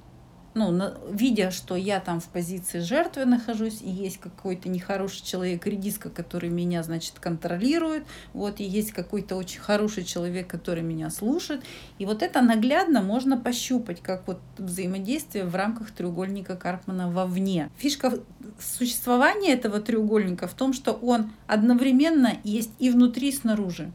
Ну, 0.58 0.92
видя, 1.12 1.52
что 1.52 1.76
я 1.76 2.00
там 2.00 2.20
в 2.20 2.26
позиции 2.30 2.80
жертвы 2.80 3.26
нахожусь, 3.26 3.80
и 3.84 3.90
есть 3.92 4.18
какой-то 4.18 4.70
нехороший 4.70 5.24
человек, 5.24 5.68
редиска, 5.68 6.10
который 6.10 6.50
меня, 6.50 6.82
значит, 6.82 7.20
контролирует, 7.20 8.06
вот, 8.34 8.60
и 8.60 8.64
есть 8.64 8.92
какой-то 8.92 9.36
очень 9.36 9.60
хороший 9.60 10.04
человек, 10.04 10.48
который 10.48 10.82
меня 10.82 11.12
слушает. 11.12 11.64
И 12.00 12.08
вот 12.08 12.24
это 12.24 12.42
наглядно 12.42 13.04
можно 13.04 13.38
пощупать, 13.38 14.02
как 14.02 14.28
вот 14.28 14.40
взаимодействие 14.58 15.46
в 15.46 15.54
рамках 15.56 15.92
треугольника 15.92 16.56
Карпмана 16.56 17.12
вовне. 17.12 17.70
Фишка 17.78 18.14
существования 18.60 19.54
этого 19.54 19.80
треугольника 19.80 20.48
в 20.48 20.56
том, 20.56 20.74
что 20.74 20.94
он 20.94 21.30
одновременно 21.46 22.34
есть 22.44 22.72
и 22.80 22.90
внутри, 22.90 23.30
и 23.30 23.32
снаружи. 23.32 23.92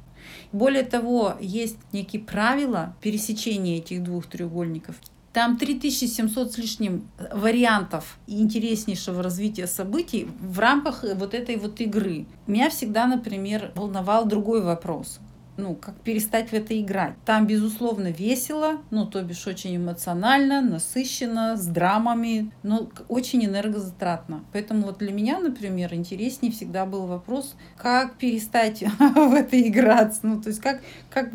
Более 0.53 0.85
того, 0.85 1.35
есть 1.41 1.79
некие 1.93 2.23
правила 2.23 2.95
пересечения 3.01 3.79
этих 3.79 4.03
двух 4.03 4.27
треугольников. 4.27 4.97
Там 5.33 5.57
3700 5.57 6.53
с 6.53 6.59
лишним 6.59 7.09
вариантов 7.33 8.19
интереснейшего 8.27 9.23
развития 9.23 9.67
событий 9.67 10.29
в 10.41 10.59
рамках 10.59 11.05
вот 11.15 11.33
этой 11.33 11.57
вот 11.57 11.81
игры. 11.81 12.27
Меня 12.47 12.69
всегда, 12.69 13.07
например, 13.07 13.73
волновал 13.75 14.27
другой 14.27 14.63
вопрос 14.63 15.21
ну, 15.57 15.75
как 15.75 16.01
перестать 16.01 16.51
в 16.51 16.53
это 16.55 16.79
играть. 16.81 17.15
Там, 17.25 17.47
безусловно, 17.47 18.09
весело, 18.09 18.79
ну, 18.91 19.07
то 19.07 19.23
бишь 19.23 19.47
очень 19.47 19.77
эмоционально, 19.77 20.63
насыщенно, 20.63 21.57
с 21.57 21.67
драмами, 21.67 22.53
но 22.63 22.89
очень 23.09 23.45
энергозатратно. 23.45 24.45
Поэтому 24.53 24.87
вот 24.87 24.99
для 24.99 25.13
меня, 25.13 25.39
например, 25.39 25.93
интереснее 25.95 26.53
всегда 26.53 26.87
был 26.87 27.07
вопрос, 27.07 27.55
как 27.77 28.17
перестать 28.17 28.83
в 28.99 29.35
это 29.35 29.61
играться, 29.61 30.21
ну, 30.23 30.41
то 30.41 30.49
есть 30.49 30.61
как, 30.61 30.81
как 31.11 31.31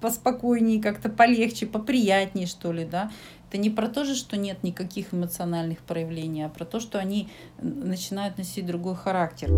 поспокойнее, 0.00 0.80
как-то 0.80 1.08
полегче, 1.08 1.66
поприятнее, 1.66 2.46
что 2.46 2.72
ли, 2.72 2.84
да. 2.84 3.10
Это 3.48 3.58
не 3.58 3.70
про 3.70 3.88
то 3.88 4.04
же, 4.04 4.14
что 4.14 4.36
нет 4.36 4.62
никаких 4.62 5.14
эмоциональных 5.14 5.78
проявлений, 5.78 6.42
а 6.42 6.48
про 6.48 6.64
то, 6.64 6.80
что 6.80 6.98
они 6.98 7.28
начинают 7.58 8.38
носить 8.38 8.66
другой 8.66 8.96
характер 8.96 9.50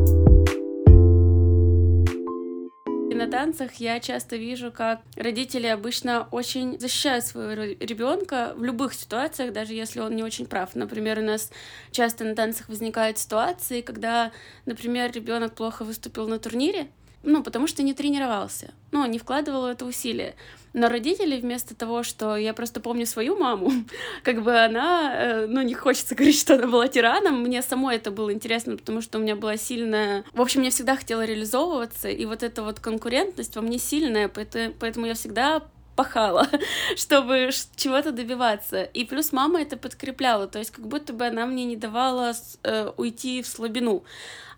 на 3.18 3.26
танцах 3.28 3.74
я 3.74 4.00
часто 4.00 4.36
вижу, 4.36 4.72
как 4.72 5.00
родители 5.16 5.66
обычно 5.66 6.28
очень 6.30 6.78
защищают 6.78 7.26
своего 7.26 7.62
ребенка 7.80 8.54
в 8.56 8.64
любых 8.64 8.94
ситуациях, 8.94 9.52
даже 9.52 9.74
если 9.74 10.00
он 10.00 10.16
не 10.16 10.22
очень 10.22 10.46
прав. 10.46 10.74
Например, 10.74 11.18
у 11.18 11.22
нас 11.22 11.50
часто 11.90 12.24
на 12.24 12.34
танцах 12.34 12.68
возникают 12.68 13.18
ситуации, 13.18 13.80
когда, 13.80 14.32
например, 14.66 15.12
ребенок 15.12 15.54
плохо 15.54 15.84
выступил 15.84 16.28
на 16.28 16.38
турнире, 16.38 16.88
ну, 17.22 17.42
потому 17.42 17.66
что 17.66 17.82
не 17.82 17.94
тренировался, 17.94 18.72
ну, 18.92 19.04
не 19.06 19.18
вкладывал 19.18 19.66
это 19.66 19.84
усилия. 19.84 20.34
Но 20.72 20.88
родители 20.88 21.40
вместо 21.40 21.74
того, 21.74 22.02
что 22.02 22.36
я 22.36 22.54
просто 22.54 22.80
помню 22.80 23.06
свою 23.06 23.36
маму, 23.36 23.72
как 24.22 24.42
бы 24.42 24.56
она, 24.58 25.12
э, 25.14 25.46
ну, 25.46 25.62
не 25.62 25.74
хочется 25.74 26.14
говорить, 26.14 26.38
что 26.38 26.54
она 26.54 26.66
была 26.66 26.88
тираном, 26.88 27.42
мне 27.42 27.62
самой 27.62 27.96
это 27.96 28.10
было 28.10 28.32
интересно, 28.32 28.76
потому 28.76 29.00
что 29.00 29.18
у 29.18 29.22
меня 29.22 29.34
была 29.34 29.56
сильная... 29.56 30.24
В 30.32 30.40
общем, 30.40 30.62
я 30.62 30.70
всегда 30.70 30.96
хотела 30.96 31.24
реализовываться, 31.24 32.08
и 32.08 32.24
вот 32.26 32.42
эта 32.42 32.62
вот 32.62 32.80
конкурентность 32.80 33.56
во 33.56 33.62
мне 33.62 33.78
сильная, 33.78 34.28
поэтому 34.28 35.06
я 35.06 35.14
всегда 35.14 35.62
пахала, 35.98 36.46
чтобы 36.96 37.50
чего-то 37.74 38.12
добиваться. 38.12 38.84
И 38.84 39.04
плюс 39.04 39.32
мама 39.32 39.60
это 39.62 39.76
подкрепляла, 39.76 40.46
то 40.46 40.60
есть 40.60 40.70
как 40.70 40.86
будто 40.86 41.12
бы 41.12 41.26
она 41.26 41.44
мне 41.44 41.64
не 41.64 41.76
давала 41.76 42.32
э, 42.62 42.92
уйти 42.96 43.42
в 43.42 43.48
слабину. 43.48 44.04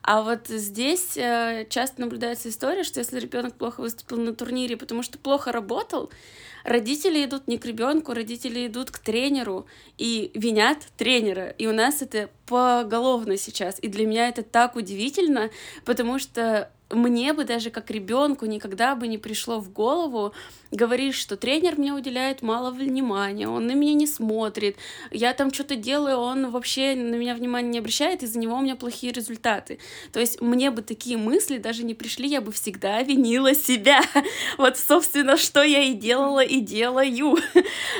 А 0.03 0.23
вот 0.23 0.49
здесь 0.49 1.17
э, 1.17 1.67
часто 1.69 2.01
наблюдается 2.01 2.49
история, 2.49 2.85
что 2.85 3.01
если 3.01 3.21
ребенок 3.21 3.55
плохо 3.55 3.81
выступил 3.81 4.19
на 4.19 4.35
турнире, 4.35 4.77
потому 4.77 5.03
что 5.03 5.19
плохо 5.19 5.53
работал, 5.53 6.11
родители 6.65 7.25
идут 7.25 7.49
не 7.49 7.59
к 7.59 7.67
ребенку, 7.67 8.15
родители 8.15 8.67
идут 8.67 8.91
к 8.91 8.99
тренеру 8.99 9.67
и 9.99 10.31
винят 10.35 10.79
тренера. 10.97 11.51
И 11.51 11.67
у 11.67 11.73
нас 11.73 12.01
это 12.01 12.31
поголовно 12.47 13.37
сейчас. 13.37 13.79
И 13.83 13.89
для 13.89 14.07
меня 14.07 14.29
это 14.29 14.43
так 14.43 14.75
удивительно, 14.75 15.51
потому 15.85 16.19
что 16.19 16.71
мне 16.91 17.33
бы 17.33 17.45
даже 17.45 17.71
как 17.71 17.91
ребенку 17.91 18.47
никогда 18.47 18.95
бы 18.95 19.07
не 19.07 19.19
пришло 19.19 19.61
в 19.61 19.71
голову 19.71 20.33
говоришь, 20.71 21.17
что 21.17 21.37
тренер 21.37 21.77
мне 21.79 21.93
уделяет 21.93 22.43
мало 22.43 22.71
внимания, 22.71 23.49
он 23.49 23.67
на 23.67 23.73
меня 23.73 23.95
не 23.95 24.07
смотрит, 24.07 24.77
я 25.11 25.35
там 25.35 25.53
что-то 25.53 25.77
делаю, 25.77 26.17
он 26.19 26.51
вообще 26.51 26.95
на 26.95 27.17
меня 27.17 27.35
внимания 27.35 27.69
не 27.69 27.79
обращает, 27.79 28.23
из-за 28.23 28.39
него 28.39 28.57
у 28.57 28.61
меня 28.61 28.77
плохие 28.77 29.13
результаты. 29.13 29.79
То 30.13 30.21
есть 30.21 30.41
мне 30.41 30.71
бы 30.71 30.83
такие 30.83 31.17
мысли 31.17 31.59
даже 31.59 31.85
не 31.85 31.95
пришли, 31.95 32.29
я 32.29 32.41
бы 32.41 32.53
всегда 32.53 33.03
винила 33.03 33.55
себя. 33.55 34.01
Вот, 34.59 34.77
собственно, 34.77 35.37
что 35.37 35.63
я 35.63 35.83
и 35.83 35.95
делала, 35.95 36.41
и 36.41 36.61
делаю. 36.61 37.37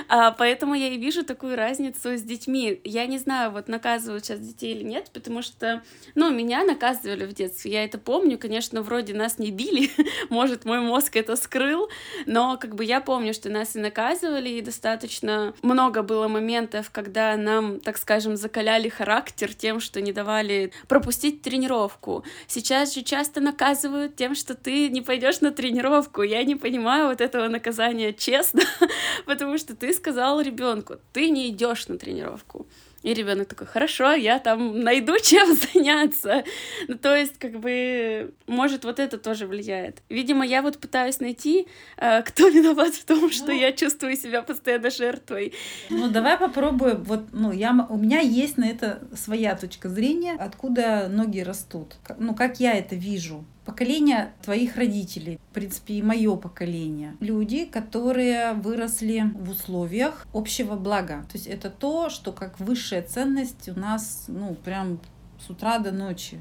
А, 0.09 0.33
поэтому 0.33 0.75
я 0.75 0.89
и 0.89 0.99
вижу 0.99 1.25
такую 1.25 1.57
разницу 1.57 2.17
с 2.17 2.23
детьми. 2.23 2.81
Я 2.85 3.07
не 3.07 3.19
знаю, 3.19 3.53
вот 3.53 3.69
наказывают 3.69 4.25
сейчас 4.25 4.41
детей 4.41 4.75
или 4.75 4.83
нет, 4.83 5.11
потому 5.13 5.43
что, 5.43 5.83
ну, 6.15 6.31
меня 6.31 6.65
наказывали 6.65 7.27
в 7.27 7.33
детстве, 7.33 7.73
я 7.73 7.85
это 7.85 7.99
помню, 7.99 8.39
конечно, 8.39 8.83
вроде 8.83 9.15
нас 9.15 9.39
не 9.39 9.51
били, 9.51 9.91
может, 10.31 10.65
мой 10.65 10.81
мозг 10.81 11.17
это 11.17 11.37
скрыл, 11.37 11.89
но 12.27 12.59
как 12.61 12.75
бы 12.75 12.85
я 12.85 13.01
помню, 13.01 13.35
что 13.35 13.49
нас 13.49 13.75
и 13.75 13.81
наказывали, 13.81 14.49
и 14.51 14.61
достаточно 14.61 15.55
много 15.63 16.03
было 16.03 16.29
моментов, 16.29 16.91
когда 16.91 17.37
нам, 17.37 17.81
так 17.81 17.99
скажем, 17.99 18.37
закаляли 18.37 18.89
характер 18.89 19.55
тем, 19.55 19.81
что 19.81 20.01
не 20.01 20.13
давали 20.13 20.73
пропустить 20.87 21.43
тренировку. 21.43 22.25
Сейчас 22.47 22.95
же 22.95 23.03
часто 23.03 23.41
наказывают 23.41 24.17
тем, 24.17 24.35
что 24.35 24.55
ты 24.55 24.89
не 24.89 25.01
пойдешь 25.01 25.41
на 25.41 25.51
тренировку. 25.51 26.23
Я 26.23 26.45
не 26.45 26.55
понимаю 26.55 27.09
вот 27.09 27.21
этого 27.21 27.49
наказания 27.49 28.13
честно, 28.13 28.63
потому 29.27 29.59
что 29.59 29.75
ты 29.75 29.93
сказал 29.93 30.41
ребенку, 30.41 30.97
ты 31.13 31.31
не 31.31 31.49
идешь 31.49 31.89
на 31.89 31.99
тренировку. 31.99 32.67
И 33.03 33.15
ребенок 33.15 33.49
такой, 33.49 33.67
хорошо, 33.67 34.13
я 34.13 34.39
там 34.39 34.81
найду 34.81 35.19
чем 35.23 35.57
заняться. 35.57 36.45
Ну, 36.89 36.99
то 36.99 37.17
есть, 37.17 37.39
как 37.39 37.59
бы, 37.59 38.35
может, 38.47 38.85
вот 38.85 38.99
это 38.99 39.19
тоже 39.19 39.47
влияет. 39.47 40.03
Видимо, 40.09 40.45
я 40.45 40.63
вот 40.63 40.79
пытаюсь 40.79 41.21
найти, 41.21 41.67
э, 41.97 42.23
кто 42.23 42.49
виноват 42.49 42.95
в 42.95 43.05
том, 43.05 43.31
что 43.31 43.53
я 43.53 43.73
чувствую 43.73 44.17
себя 44.17 44.43
постоянно 44.43 44.91
жертвой. 44.91 45.55
Ну, 45.89 46.11
давай 46.11 46.37
попробуем. 46.37 47.03
Вот, 47.05 47.33
ну, 47.33 47.53
я, 47.53 47.87
у 47.89 47.97
меня 47.97 48.21
есть 48.21 48.59
на 48.59 48.69
это 48.69 49.03
своя 49.15 49.57
точка 49.57 49.89
зрения, 49.89 50.37
откуда 50.39 51.09
ноги 51.09 51.41
растут. 51.41 51.97
Ну, 52.19 52.35
как 52.35 52.61
я 52.61 52.75
это 52.75 52.97
вижу 52.97 53.45
поколение 53.65 54.33
твоих 54.43 54.77
родителей, 54.77 55.39
в 55.51 55.55
принципе, 55.55 55.95
и 55.95 56.03
мое 56.03 56.37
поколение. 56.37 57.17
Люди, 57.21 57.65
которые 57.65 58.55
выросли 58.55 59.31
в 59.35 59.51
условиях 59.51 60.27
общего 60.33 60.77
блага. 60.77 61.25
То 61.31 61.37
есть 61.37 61.47
это 61.47 61.71
то, 61.71 62.11
что 62.11 62.33
как 62.33 62.59
высшая 62.61 63.03
ценность 63.03 63.69
у 63.69 63.79
нас, 63.79 64.25
ну, 64.29 64.55
прям 64.55 65.01
с 65.39 65.51
утра 65.51 65.79
до 65.79 65.93
ночи 65.93 66.39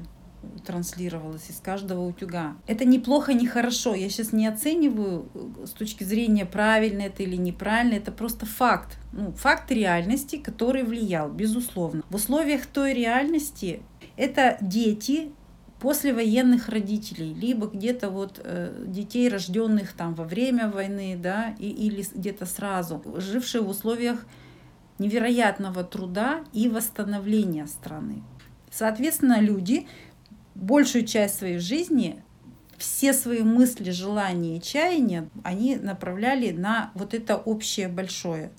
транслировалось 0.64 1.50
из 1.50 1.60
каждого 1.60 2.06
утюга. 2.06 2.56
Это 2.66 2.84
неплохо, 2.84 3.32
не 3.32 3.46
хорошо. 3.46 3.94
Я 3.94 4.08
сейчас 4.08 4.32
не 4.32 4.46
оцениваю 4.46 5.28
э, 5.34 5.66
с 5.66 5.70
точки 5.70 6.04
зрения 6.04 6.46
правильно 6.46 7.02
это 7.02 7.22
или 7.22 7.36
неправильно. 7.36 7.94
Это 7.94 8.12
просто 8.12 8.46
факт. 8.46 8.98
Ну, 9.12 9.32
факт 9.32 9.70
реальности, 9.70 10.36
который 10.36 10.82
влиял, 10.82 11.30
безусловно. 11.30 12.02
В 12.08 12.14
условиях 12.14 12.66
той 12.66 12.94
реальности 12.94 13.82
это 14.16 14.58
дети, 14.60 15.32
послевоенных 15.80 16.68
родителей, 16.68 17.32
либо 17.32 17.66
где-то 17.66 18.10
вот 18.10 18.40
э, 18.42 18.84
детей, 18.86 19.28
рожденных 19.28 19.94
там 19.94 20.14
во 20.14 20.24
время 20.24 20.70
войны, 20.70 21.18
да, 21.20 21.54
и, 21.58 21.68
или 21.68 22.04
где-то 22.14 22.46
сразу, 22.46 23.02
жившие 23.16 23.62
в 23.62 23.68
условиях 23.68 24.26
невероятного 24.98 25.82
труда 25.82 26.44
и 26.52 26.68
восстановления 26.68 27.66
страны. 27.66 28.22
Соответственно, 28.70 29.40
люди 29.40 29.88
большую 30.54 31.06
часть 31.06 31.38
своей 31.38 31.58
жизни 31.58 32.22
все 32.76 33.12
свои 33.12 33.42
мысли, 33.42 33.90
желания 33.90 34.56
и 34.56 34.62
чаяния 34.62 35.28
они 35.44 35.76
направляли 35.76 36.50
на 36.50 36.90
вот 36.94 37.14
это 37.14 37.36
общее 37.36 37.88
большое. 37.88 38.52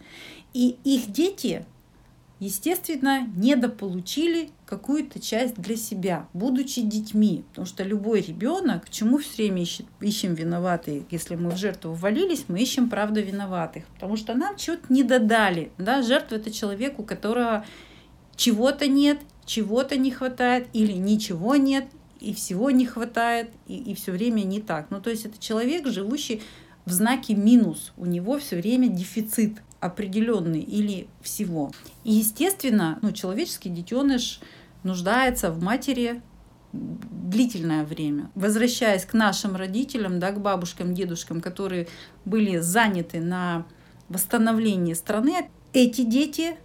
И 0.54 0.78
их 0.84 1.12
дети 1.12 1.66
естественно, 2.42 3.28
недополучили 3.36 4.50
какую-то 4.66 5.20
часть 5.20 5.56
для 5.56 5.76
себя, 5.76 6.28
будучи 6.34 6.82
детьми. 6.82 7.46
Потому 7.50 7.68
что 7.68 7.84
любой 7.84 8.22
ребенок, 8.22 8.86
к 8.86 8.90
чему 8.90 9.20
все 9.20 9.44
время 9.44 9.62
ищет, 9.62 9.86
ищем 10.02 10.34
виноватые, 10.34 11.06
если 11.12 11.36
мы 11.36 11.52
в 11.52 11.58
жертву 11.58 11.94
ввалились, 11.94 12.46
мы 12.48 12.60
ищем, 12.60 12.90
правда, 12.90 13.22
виноватых. 13.22 13.86
Потому 13.94 14.18
что 14.18 14.34
нам 14.34 14.58
чего-то 14.58 14.92
не 14.92 15.04
додали. 15.04 15.72
Да? 15.78 16.02
Жертва— 16.02 16.36
это 16.38 16.50
человек, 16.50 16.98
у 16.98 17.04
которого 17.04 17.64
чего-то 18.36 18.88
нет, 18.88 19.20
чего-то 19.46 19.96
не 19.98 20.10
хватает, 20.10 20.68
или 20.74 20.94
ничего 20.94 21.56
нет, 21.58 21.86
и 22.20 22.34
всего 22.34 22.72
не 22.72 22.88
хватает, 22.88 23.52
и, 23.68 23.78
и 23.78 23.94
все 23.94 24.12
время 24.12 24.42
не 24.42 24.62
так. 24.62 24.88
Ну, 24.90 25.00
то 25.00 25.12
есть 25.12 25.26
это 25.26 25.38
человек, 25.40 25.86
живущий 25.86 26.42
в 26.86 26.92
знаке 26.92 27.36
минус. 27.36 27.94
У 27.98 28.08
него 28.08 28.40
все 28.40 28.56
время 28.56 28.88
дефицит 28.88 29.62
определенный 29.82 30.62
или 30.62 31.08
всего. 31.22 31.72
И, 32.06 32.14
естественно, 32.14 33.00
ну, 33.02 33.12
человеческий 33.12 33.70
детеныш 33.70 34.40
нуждается 34.84 35.52
в 35.52 35.62
матери 35.62 36.22
длительное 36.72 37.84
время. 37.84 38.32
Возвращаясь 38.36 39.06
к 39.06 39.14
нашим 39.14 39.56
родителям, 39.56 40.20
да, 40.20 40.32
к 40.32 40.40
бабушкам, 40.40 40.94
дедушкам, 40.94 41.42
которые 41.42 41.88
были 42.24 42.60
заняты 42.60 43.20
на 43.20 43.66
восстановлении 44.08 44.94
страны, 44.94 45.50
эти 45.74 46.04
дети 46.04 46.56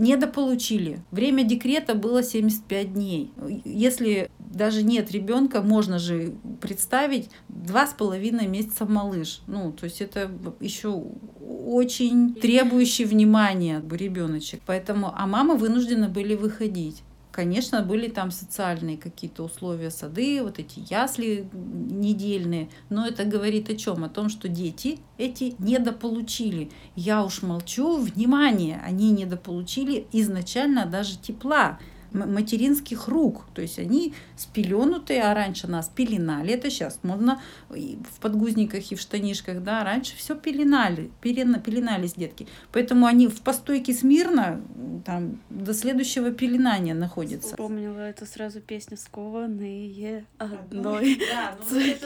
недополучили. 0.00 1.04
Время 1.10 1.44
декрета 1.44 1.94
было 1.94 2.22
75 2.22 2.94
дней. 2.94 3.32
Если 3.64 4.30
даже 4.38 4.82
нет 4.82 5.12
ребенка, 5.12 5.62
можно 5.62 5.98
же 5.98 6.32
представить 6.60 7.28
два 7.48 7.86
с 7.86 7.92
половиной 7.92 8.46
месяца 8.46 8.86
малыш. 8.86 9.42
Ну, 9.46 9.72
то 9.72 9.84
есть 9.84 10.00
это 10.00 10.30
еще 10.58 11.04
очень 11.38 12.34
требующий 12.34 13.04
внимания 13.04 13.82
ребеночек. 13.90 14.60
Поэтому, 14.66 15.12
а 15.14 15.26
мамы 15.26 15.56
вынуждены 15.56 16.08
были 16.08 16.34
выходить. 16.34 17.02
Конечно, 17.32 17.82
были 17.82 18.08
там 18.08 18.32
социальные 18.32 18.98
какие-то 18.98 19.44
условия, 19.44 19.90
сады, 19.90 20.42
вот 20.42 20.58
эти 20.58 20.80
ясли 20.90 21.48
недельные, 21.52 22.68
но 22.88 23.06
это 23.06 23.24
говорит 23.24 23.70
о 23.70 23.76
чем? 23.76 24.02
О 24.02 24.08
том, 24.08 24.28
что 24.28 24.48
дети 24.48 24.98
эти 25.16 25.54
недополучили. 25.60 26.70
Я 26.96 27.24
уж 27.24 27.42
молчу, 27.42 27.98
внимание, 27.98 28.82
они 28.84 29.12
недополучили 29.12 30.08
изначально 30.12 30.86
даже 30.86 31.18
тепла 31.18 31.78
материнских 32.12 33.08
рук. 33.08 33.46
То 33.54 33.62
есть 33.62 33.78
они 33.78 34.14
спеленутые, 34.36 35.22
а 35.22 35.34
раньше 35.34 35.66
нас 35.66 35.88
пеленали. 35.88 36.52
Это 36.52 36.70
сейчас 36.70 37.00
можно 37.02 37.40
в 37.68 38.20
подгузниках 38.20 38.90
и 38.92 38.94
в 38.94 39.00
штанишках, 39.00 39.62
да, 39.62 39.84
раньше 39.84 40.16
все 40.16 40.34
пеленали, 40.34 41.10
пеленались 41.20 42.14
детки. 42.14 42.46
Поэтому 42.72 43.06
они 43.06 43.28
в 43.28 43.40
постойке 43.42 43.92
смирно 43.92 44.60
там 45.04 45.40
до 45.50 45.74
следующего 45.74 46.30
пеленания 46.30 46.94
находятся. 46.94 47.50
Вспомнила 47.50 47.98
эту 48.00 48.26
сразу 48.26 48.60
песню 48.60 48.96
«Скованные 48.96 50.24
одной». 50.38 51.20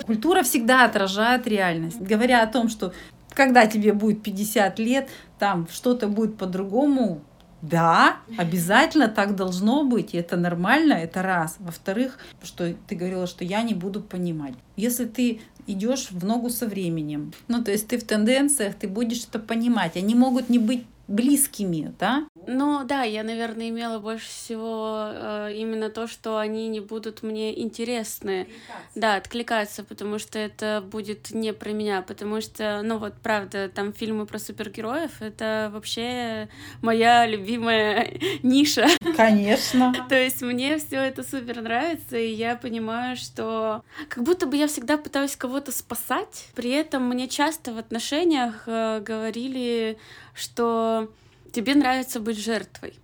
Культура 0.04 0.42
всегда 0.42 0.84
отражает 0.84 1.46
реальность. 1.46 2.00
Говоря 2.00 2.42
о 2.42 2.46
том, 2.46 2.68
что 2.68 2.92
когда 3.30 3.66
тебе 3.66 3.92
будет 3.92 4.22
50 4.22 4.78
лет, 4.78 5.08
там 5.38 5.66
что-то 5.68 6.08
будет 6.08 6.36
по-другому, 6.36 7.22
да, 7.70 8.18
обязательно 8.36 9.08
так 9.08 9.36
должно 9.36 9.84
быть, 9.84 10.12
и 10.12 10.18
это 10.18 10.36
нормально, 10.36 10.92
это 10.92 11.22
раз. 11.22 11.56
Во-вторых, 11.58 12.18
что 12.42 12.74
ты 12.86 12.94
говорила, 12.94 13.26
что 13.26 13.42
я 13.42 13.62
не 13.62 13.72
буду 13.72 14.02
понимать. 14.02 14.52
Если 14.76 15.06
ты 15.06 15.40
идешь 15.66 16.10
в 16.10 16.26
ногу 16.26 16.50
со 16.50 16.66
временем, 16.66 17.32
ну 17.48 17.64
то 17.64 17.70
есть 17.70 17.88
ты 17.88 17.96
в 17.96 18.04
тенденциях, 18.04 18.74
ты 18.74 18.86
будешь 18.86 19.24
это 19.24 19.38
понимать. 19.38 19.96
Они 19.96 20.14
могут 20.14 20.50
не 20.50 20.58
быть 20.58 20.84
близкими, 21.08 21.94
да? 21.98 22.26
Ну 22.46 22.84
да, 22.84 23.02
я, 23.02 23.22
наверное, 23.22 23.68
имела 23.68 23.98
больше 23.98 24.28
всего 24.28 25.08
э, 25.10 25.52
именно 25.54 25.90
то, 25.90 26.06
что 26.06 26.38
они 26.38 26.68
не 26.68 26.80
будут 26.80 27.22
мне 27.22 27.60
интересны. 27.60 28.42
Откликаться. 28.42 28.90
Да, 28.94 29.14
откликаться, 29.16 29.84
потому 29.84 30.18
что 30.18 30.38
это 30.38 30.82
будет 30.84 31.30
не 31.30 31.52
про 31.52 31.70
меня, 31.70 32.02
потому 32.02 32.40
что, 32.40 32.80
ну 32.82 32.98
вот, 32.98 33.14
правда, 33.22 33.68
там 33.68 33.92
фильмы 33.92 34.26
про 34.26 34.38
супергероев, 34.38 35.20
это 35.20 35.70
вообще 35.72 36.48
моя 36.82 37.26
любимая 37.26 38.12
ниша. 38.42 38.86
Конечно. 39.16 39.94
То 40.08 40.14
есть 40.14 40.42
мне 40.42 40.78
все 40.78 40.96
это 40.96 41.22
супер 41.22 41.62
нравится, 41.62 42.16
и 42.16 42.32
я 42.32 42.56
понимаю, 42.56 43.16
что 43.16 43.82
как 44.08 44.24
будто 44.24 44.46
бы 44.46 44.56
я 44.56 44.66
всегда 44.66 44.96
пытаюсь 44.96 45.36
кого-то 45.36 45.72
спасать, 45.72 46.48
при 46.54 46.70
этом 46.70 47.08
мне 47.08 47.28
часто 47.28 47.72
в 47.72 47.78
отношениях 47.78 48.64
э, 48.66 49.00
говорили 49.00 49.98
что 50.34 51.08
тебе 51.54 51.74
нравится 51.74 52.20
быть 52.20 52.38
жертвой. 52.38 52.94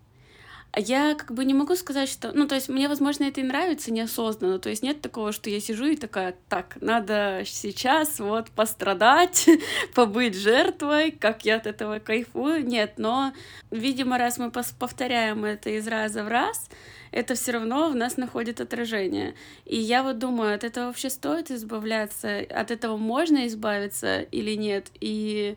А 0.73 0.79
я 0.79 1.17
как 1.17 1.33
бы 1.33 1.45
не 1.45 1.53
могу 1.53 1.75
сказать, 1.75 2.09
что... 2.09 2.31
Ну, 2.33 2.47
то 2.47 2.55
есть 2.55 2.69
мне, 2.69 2.89
возможно, 2.89 3.25
это 3.25 3.41
и 3.41 3.45
нравится 3.45 3.93
неосознанно. 3.93 4.61
То 4.61 4.69
есть 4.69 4.85
нет 4.85 5.01
такого, 5.01 5.33
что 5.33 5.51
я 5.51 5.59
сижу 5.59 5.87
и 5.87 5.97
такая, 5.97 6.37
так, 6.49 6.77
надо 6.81 7.43
сейчас 7.45 8.21
вот 8.21 8.51
пострадать, 8.51 9.49
побыть 9.95 10.37
жертвой, 10.37 11.11
как 11.11 11.45
я 11.45 11.57
от 11.57 11.67
этого 11.67 11.99
кайфую. 11.99 12.65
Нет, 12.65 12.95
но, 12.99 13.33
видимо, 13.73 14.17
раз 14.17 14.39
мы 14.39 14.53
повторяем 14.53 15.45
это 15.45 15.71
из 15.71 15.89
раза 15.89 16.23
в 16.23 16.29
раз, 16.29 16.69
это 17.11 17.35
все 17.35 17.51
равно 17.51 17.91
в 17.91 17.97
нас 17.97 18.17
находит 18.17 18.61
отражение. 18.61 19.35
И 19.65 19.77
я 19.77 20.05
вот 20.05 20.19
думаю, 20.19 20.55
от 20.55 20.63
этого 20.63 20.87
вообще 20.87 21.11
стоит 21.11 21.51
избавляться, 21.51 22.39
от 22.49 22.71
этого 22.71 22.97
можно 22.97 23.49
избавиться 23.49 24.21
или 24.21 24.55
нет. 24.55 24.87
И 25.01 25.57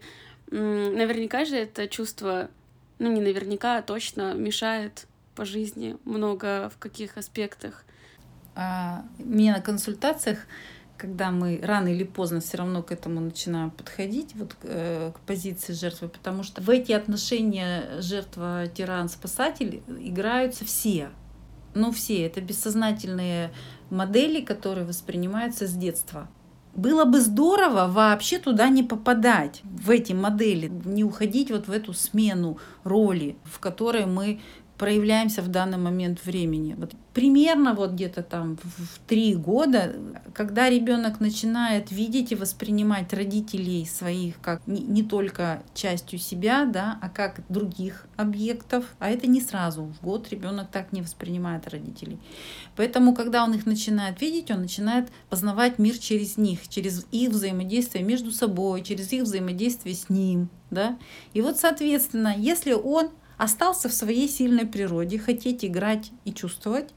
Наверняка 0.54 1.46
же 1.46 1.56
это 1.56 1.88
чувство, 1.88 2.52
ну 3.04 3.12
не 3.12 3.20
наверняка, 3.20 3.78
а 3.78 3.82
точно 3.82 4.34
мешает 4.34 5.08
по 5.36 5.44
жизни 5.44 5.98
много 6.06 6.72
в 6.74 6.78
каких 6.78 7.18
аспектах. 7.18 7.84
А, 8.56 9.04
мне 9.18 9.52
на 9.52 9.60
консультациях, 9.60 10.40
когда 10.98 11.30
мы 11.30 11.60
рано 11.62 11.90
или 11.90 12.06
поздно 12.06 12.40
все 12.40 12.58
равно 12.58 12.82
к 12.82 12.94
этому 12.94 13.20
начинаем 13.20 13.72
подходить, 13.72 14.36
вот 14.36 14.56
э, 14.64 15.12
к 15.14 15.20
позиции 15.20 15.74
жертвы, 15.74 16.08
потому 16.08 16.44
что 16.44 16.62
в 16.62 16.70
эти 16.70 16.94
отношения 16.94 18.00
жертва, 18.00 18.68
тиран, 18.68 19.10
спасатель 19.10 19.84
играются 20.00 20.64
все. 20.64 21.10
ну 21.74 21.92
все, 21.92 22.26
это 22.26 22.40
бессознательные 22.40 23.52
модели, 23.90 24.40
которые 24.40 24.86
воспринимаются 24.86 25.68
с 25.68 25.74
детства. 25.74 26.30
Было 26.76 27.06
бы 27.06 27.22
здорово 27.22 27.88
вообще 27.88 28.40
туда 28.40 28.68
не 28.70 28.82
попадать, 28.82 29.62
в 29.64 29.92
эти 29.92 30.14
модели, 30.14 30.72
не 30.86 31.04
уходить 31.04 31.52
вот 31.52 31.68
в 31.68 31.72
эту 31.72 31.94
смену 31.94 32.58
роли, 32.84 33.38
в 33.44 33.60
которой 33.60 34.08
мы 34.08 34.42
проявляемся 34.84 35.42
в 35.42 35.48
данный 35.48 35.78
момент 35.78 36.26
времени. 36.26 36.76
Вот 36.78 36.92
примерно 37.14 37.74
вот 37.74 37.92
где-то 37.92 38.22
там 38.22 38.58
в 38.58 39.00
три 39.08 39.34
года, 39.34 39.96
когда 40.34 40.70
ребенок 40.70 41.22
начинает 41.22 41.90
видеть 41.90 42.34
и 42.34 42.36
воспринимать 42.36 43.14
родителей 43.14 43.86
своих 43.86 44.42
как 44.42 44.68
не, 44.68 44.82
не 44.82 45.02
только 45.02 45.64
частью 45.74 46.20
себя, 46.20 46.66
да, 46.66 47.00
а 47.02 47.08
как 47.08 47.44
других 47.48 48.08
объектов, 48.18 48.84
а 49.00 49.10
это 49.10 49.26
не 49.26 49.40
сразу. 49.40 49.84
В 49.84 50.04
год 50.04 50.28
ребенок 50.32 50.68
так 50.70 50.92
не 50.92 51.02
воспринимает 51.02 51.66
родителей. 51.70 52.20
Поэтому, 52.76 53.16
когда 53.16 53.46
он 53.46 53.54
их 53.54 53.66
начинает 53.66 54.20
видеть, 54.20 54.52
он 54.52 54.64
начинает 54.64 55.08
познавать 55.30 55.80
мир 55.80 55.98
через 55.98 56.36
них, 56.36 56.68
через 56.68 57.06
их 57.14 57.30
взаимодействие 57.30 58.04
между 58.04 58.34
собой, 58.34 58.84
через 58.84 59.14
их 59.14 59.24
взаимодействие 59.24 59.96
с 59.96 60.10
ним. 60.10 60.50
Да? 60.72 60.98
И 61.34 61.42
вот, 61.42 61.58
соответственно, 61.58 62.36
если 62.36 62.74
он 62.74 63.12
остался 63.38 63.90
в 63.90 63.94
своей 63.94 64.28
сильной 64.28 64.66
природе, 64.66 65.20
хотеть 65.20 65.66
играть 65.66 66.12
и 66.26 66.34
чувствовать. 66.34 66.90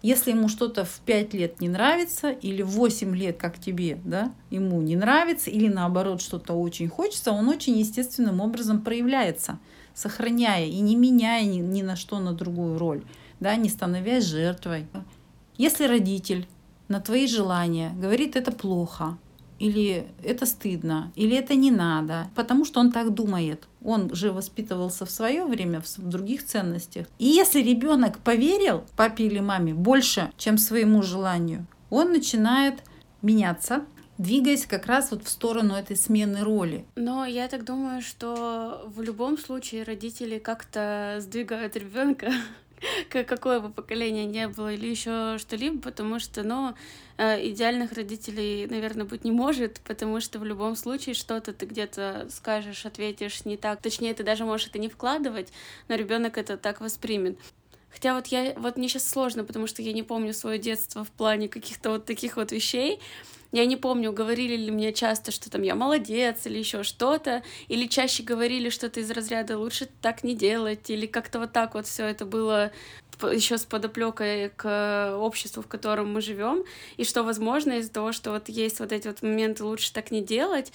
Если 0.00 0.30
ему 0.30 0.48
что-то 0.48 0.84
в 0.84 1.00
5 1.00 1.34
лет 1.34 1.60
не 1.60 1.68
нравится, 1.68 2.30
или 2.30 2.62
в 2.62 2.70
8 2.70 3.16
лет, 3.16 3.36
как 3.36 3.58
тебе, 3.58 3.98
да, 4.04 4.32
ему 4.50 4.80
не 4.80 4.94
нравится, 4.94 5.50
или 5.50 5.66
наоборот 5.66 6.22
что-то 6.22 6.54
очень 6.54 6.88
хочется, 6.88 7.32
он 7.32 7.48
очень 7.48 7.76
естественным 7.76 8.40
образом 8.40 8.82
проявляется, 8.82 9.58
сохраняя 9.94 10.66
и 10.66 10.78
не 10.78 10.94
меняя 10.94 11.44
ни, 11.44 11.58
ни 11.58 11.82
на 11.82 11.96
что 11.96 12.20
на 12.20 12.32
другую 12.32 12.78
роль, 12.78 13.02
да, 13.40 13.56
не 13.56 13.68
становясь 13.68 14.24
жертвой. 14.24 14.86
Если 15.56 15.86
родитель 15.86 16.46
на 16.86 17.00
твои 17.00 17.26
желания 17.26 17.90
говорит 18.00 18.36
это 18.36 18.52
плохо, 18.52 19.18
или 19.58 20.06
это 20.22 20.46
стыдно, 20.46 21.12
или 21.16 21.36
это 21.36 21.54
не 21.54 21.70
надо, 21.70 22.28
потому 22.34 22.64
что 22.64 22.80
он 22.80 22.92
так 22.92 23.14
думает. 23.14 23.66
Он 23.82 24.14
же 24.14 24.32
воспитывался 24.32 25.06
в 25.06 25.10
свое 25.10 25.44
время 25.44 25.80
в 25.80 26.08
других 26.08 26.44
ценностях. 26.44 27.06
И 27.18 27.26
если 27.26 27.60
ребенок 27.60 28.18
поверил 28.18 28.84
папе 28.96 29.24
или 29.24 29.40
маме 29.40 29.74
больше, 29.74 30.30
чем 30.36 30.58
своему 30.58 31.02
желанию, 31.02 31.66
он 31.90 32.12
начинает 32.12 32.82
меняться, 33.22 33.84
двигаясь 34.18 34.66
как 34.66 34.86
раз 34.86 35.10
вот 35.10 35.24
в 35.24 35.28
сторону 35.28 35.74
этой 35.74 35.96
смены 35.96 36.42
роли. 36.42 36.84
Но 36.96 37.24
я 37.24 37.48
так 37.48 37.64
думаю, 37.64 38.02
что 38.02 38.84
в 38.86 39.00
любом 39.00 39.38
случае 39.38 39.84
родители 39.84 40.38
как-то 40.38 41.16
сдвигают 41.20 41.76
ребенка 41.76 42.32
какое 43.10 43.60
бы 43.60 43.70
поколение 43.70 44.26
не 44.26 44.48
было 44.48 44.72
или 44.72 44.86
еще 44.86 45.38
что-либо, 45.38 45.80
потому 45.80 46.18
что, 46.18 46.42
ну, 46.42 46.74
э, 47.16 47.48
идеальных 47.50 47.92
родителей, 47.92 48.66
наверное, 48.66 49.04
быть 49.04 49.24
не 49.24 49.32
может, 49.32 49.80
потому 49.80 50.20
что 50.20 50.38
в 50.38 50.44
любом 50.44 50.76
случае 50.76 51.14
что-то 51.14 51.52
ты 51.52 51.66
где-то 51.66 52.28
скажешь, 52.30 52.86
ответишь 52.86 53.44
не 53.44 53.56
так. 53.56 53.80
Точнее, 53.82 54.14
ты 54.14 54.22
даже 54.22 54.44
можешь 54.44 54.68
это 54.68 54.78
не 54.78 54.88
вкладывать, 54.88 55.52
но 55.88 55.94
ребенок 55.94 56.38
это 56.38 56.56
так 56.56 56.80
воспримет. 56.80 57.38
Хотя 57.90 58.14
вот 58.14 58.26
я, 58.28 58.54
вот 58.56 58.76
мне 58.76 58.88
сейчас 58.88 59.08
сложно, 59.08 59.44
потому 59.44 59.66
что 59.66 59.82
я 59.82 59.92
не 59.92 60.02
помню 60.02 60.32
свое 60.32 60.58
детство 60.58 61.04
в 61.04 61.10
плане 61.10 61.48
каких-то 61.48 61.90
вот 61.90 62.04
таких 62.04 62.36
вот 62.36 62.52
вещей, 62.52 63.00
я 63.50 63.64
не 63.64 63.76
помню, 63.76 64.12
говорили 64.12 64.56
ли 64.56 64.70
мне 64.70 64.92
часто, 64.92 65.30
что 65.30 65.50
там 65.50 65.62
я 65.62 65.74
молодец 65.74 66.44
или 66.44 66.58
еще 66.58 66.82
что-то, 66.82 67.42
или 67.68 67.86
чаще 67.86 68.22
говорили 68.22 68.68
что-то 68.68 69.00
из 69.00 69.10
разряда 69.10 69.58
лучше 69.58 69.88
так 70.02 70.22
не 70.22 70.34
делать, 70.34 70.90
или 70.90 71.06
как-то 71.06 71.38
вот 71.38 71.52
так 71.52 71.74
вот 71.74 71.86
все 71.86 72.04
это 72.04 72.26
было 72.26 72.72
еще 73.32 73.58
с 73.58 73.64
подоплекой 73.64 74.50
к 74.50 75.16
обществу, 75.18 75.62
в 75.62 75.66
котором 75.66 76.12
мы 76.12 76.20
живем, 76.20 76.64
и 76.98 77.04
что, 77.04 77.22
возможно, 77.22 77.78
из-за 77.78 77.90
того, 77.90 78.12
что 78.12 78.30
вот 78.30 78.48
есть 78.48 78.80
вот 78.80 78.92
эти 78.92 79.08
вот 79.08 79.22
моменты 79.22 79.64
лучше 79.64 79.92
так 79.92 80.10
не 80.10 80.22
делать, 80.22 80.72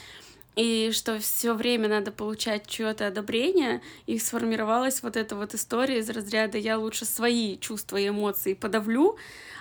и 0.55 0.91
что 0.93 1.19
все 1.19 1.53
время 1.53 1.87
надо 1.87 2.11
получать 2.11 2.67
чье-то 2.67 3.07
одобрение, 3.07 3.81
и 4.05 4.19
сформировалась 4.19 5.01
вот 5.01 5.17
эта 5.17 5.35
вот 5.35 5.53
история 5.53 5.99
из 5.99 6.09
разряда 6.09 6.57
«я 6.57 6.77
лучше 6.77 7.05
свои 7.05 7.57
чувства 7.57 7.97
и 7.97 8.09
эмоции 8.09 8.53
подавлю, 8.53 9.17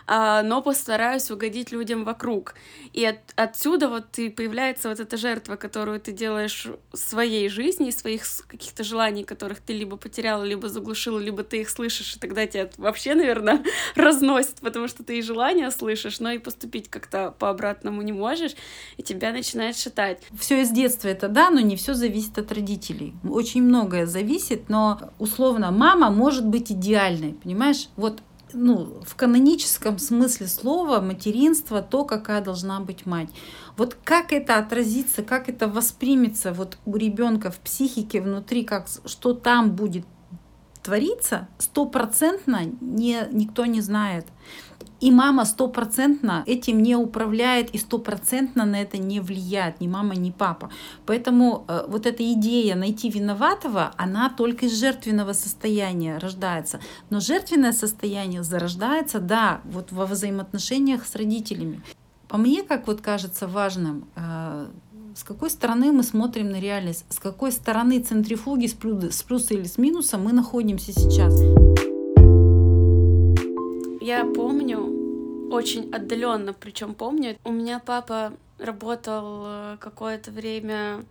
а, 0.07 0.43
но 0.43 0.61
постараюсь 0.63 1.31
угодить 1.31 1.73
людям 1.73 2.05
вокруг». 2.05 2.55
И 2.93 3.05
от, 3.05 3.19
отсюда 3.37 3.89
вот 3.89 4.19
и 4.19 4.29
появляется 4.29 4.89
вот 4.89 5.01
эта 5.01 5.17
жертва, 5.17 5.57
которую 5.57 6.01
ты 6.01 6.13
делаешь 6.13 6.67
своей 6.93 7.49
жизни, 7.49 7.91
своих 7.91 8.25
каких-то 8.47 8.85
желаний, 8.85 9.25
которых 9.25 9.61
ты 9.61 9.73
либо 9.73 9.97
потеряла, 9.97 10.45
либо 10.45 10.69
заглушила, 10.69 11.19
либо 11.19 11.43
ты 11.43 11.63
их 11.63 11.71
слышишь, 11.71 12.17
и 12.17 12.19
тогда 12.19 12.47
тебя 12.47 12.69
вообще, 12.77 13.15
наверное, 13.15 13.65
разносит, 13.95 14.57
потому 14.61 14.89
что 14.89 15.05
ты 15.05 15.19
и 15.19 15.23
желания 15.23 15.71
слышишь, 15.71 16.21
но 16.21 16.33
и 16.33 16.39
поступить 16.39 16.91
как-то 16.91 17.35
по-обратному 17.39 18.03
не 18.03 18.13
можешь, 18.13 18.53
и 18.97 19.03
тебя 19.03 19.33
начинает 19.33 19.77
шатать. 19.77 20.21
Все 20.39 20.61
из 20.63 20.71
детства 20.83 21.09
это 21.09 21.29
да, 21.29 21.51
но 21.51 21.61
не 21.61 21.77
все 21.77 21.95
зависит 21.95 22.39
от 22.39 22.53
родителей. 22.53 23.15
Очень 23.29 23.63
многое 23.63 24.07
зависит, 24.07 24.69
но 24.69 25.01
условно 25.19 25.71
мама 25.71 26.11
может 26.11 26.47
быть 26.47 26.73
идеальной, 26.73 27.35
понимаешь? 27.35 27.89
Вот 27.97 28.23
ну, 28.55 29.01
в 29.05 29.15
каноническом 29.15 29.99
смысле 29.99 30.47
слова 30.47 31.01
материнство, 31.01 31.81
то, 31.81 32.05
какая 32.05 32.43
должна 32.43 32.81
быть 32.81 33.07
мать. 33.07 33.31
Вот 33.77 33.97
как 34.05 34.33
это 34.33 34.59
отразится, 34.59 35.23
как 35.23 35.49
это 35.49 35.69
воспримется 35.69 36.53
вот 36.53 36.77
у 36.85 36.97
ребенка 36.97 37.51
в 37.51 37.59
психике 37.61 38.21
внутри, 38.21 38.65
как, 38.65 38.89
что 39.07 39.33
там 39.33 39.73
будет 39.73 40.05
твориться, 40.83 41.49
стопроцентно 41.59 42.63
не, 42.81 43.29
никто 43.31 43.65
не 43.67 43.81
знает. 43.81 44.27
И 45.03 45.11
мама 45.11 45.45
стопроцентно 45.45 46.45
этим 46.47 46.81
не 46.81 46.95
управляет 46.95 47.75
и 47.75 47.79
стопроцентно 47.79 48.65
на 48.65 48.81
это 48.81 48.99
не 48.99 49.19
влияет, 49.19 49.81
ни 49.81 49.89
мама, 49.89 50.15
ни 50.15 50.31
папа. 50.31 50.71
Поэтому 51.07 51.65
э, 51.67 51.87
вот 51.89 52.07
эта 52.07 52.23
идея 52.35 52.77
найти 52.77 53.11
виноватого, 53.11 53.91
она 53.97 54.31
только 54.31 54.67
из 54.67 54.79
жертвенного 54.79 55.33
состояния 55.33 56.19
рождается. 56.19 56.79
Но 57.11 57.19
жертвенное 57.19 57.73
состояние 57.73 58.45
зарождается, 58.45 59.19
да, 59.19 59.61
вот 59.65 59.91
во 59.91 60.07
взаимоотношениях 60.07 61.05
с 61.05 61.17
родителями. 61.17 61.81
По 62.29 62.37
мне, 62.37 62.63
как 62.63 62.87
вот 62.87 63.01
кажется 63.01 63.49
важным, 63.49 64.05
э, 64.15 64.69
с 65.17 65.25
какой 65.25 65.51
стороны 65.51 65.91
мы 65.91 66.05
смотрим 66.05 66.49
на 66.51 66.61
реальность, 66.61 67.07
с 67.09 67.19
какой 67.19 67.51
стороны 67.51 67.99
центрифуги 67.99 68.69
с 68.69 68.75
плюса 68.75 69.55
или 69.55 69.65
с 69.65 69.79
минуса 69.79 70.17
мы 70.17 70.33
находимся 70.33 70.93
сейчас. 70.93 71.35
Я 74.01 74.25
помню, 74.25 74.92
очень 75.53 75.91
отдаленно, 75.95 76.53
причем 76.53 76.95
помню, 76.95 77.39
у 77.45 77.53
меня 77.53 77.79
папа 77.79 78.33
работал 78.59 79.43
э, 79.45 79.77
какое-то 79.81 80.31
время, 80.31 81.05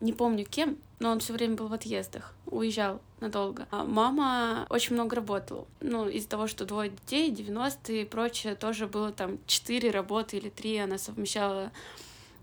не 0.00 0.12
помню 0.12 0.44
кем, 0.44 0.76
но 0.98 1.10
он 1.10 1.20
все 1.20 1.32
время 1.32 1.54
был 1.56 1.68
в 1.68 1.72
отъездах, 1.72 2.34
уезжал 2.46 3.00
надолго. 3.20 3.66
А 3.70 3.84
мама 3.84 4.66
очень 4.68 4.94
много 4.94 5.16
работала. 5.16 5.66
Ну, 5.80 6.08
из-за 6.08 6.28
того, 6.28 6.46
что 6.46 6.64
двое 6.64 6.90
детей, 6.90 7.30
90-е 7.32 8.02
и 8.02 8.04
прочее, 8.04 8.54
тоже 8.54 8.86
было 8.86 9.12
там 9.12 9.38
четыре 9.46 9.90
работы 9.90 10.36
или 10.36 10.48
три 10.48 10.76
она 10.76 10.98
совмещала 10.98 11.70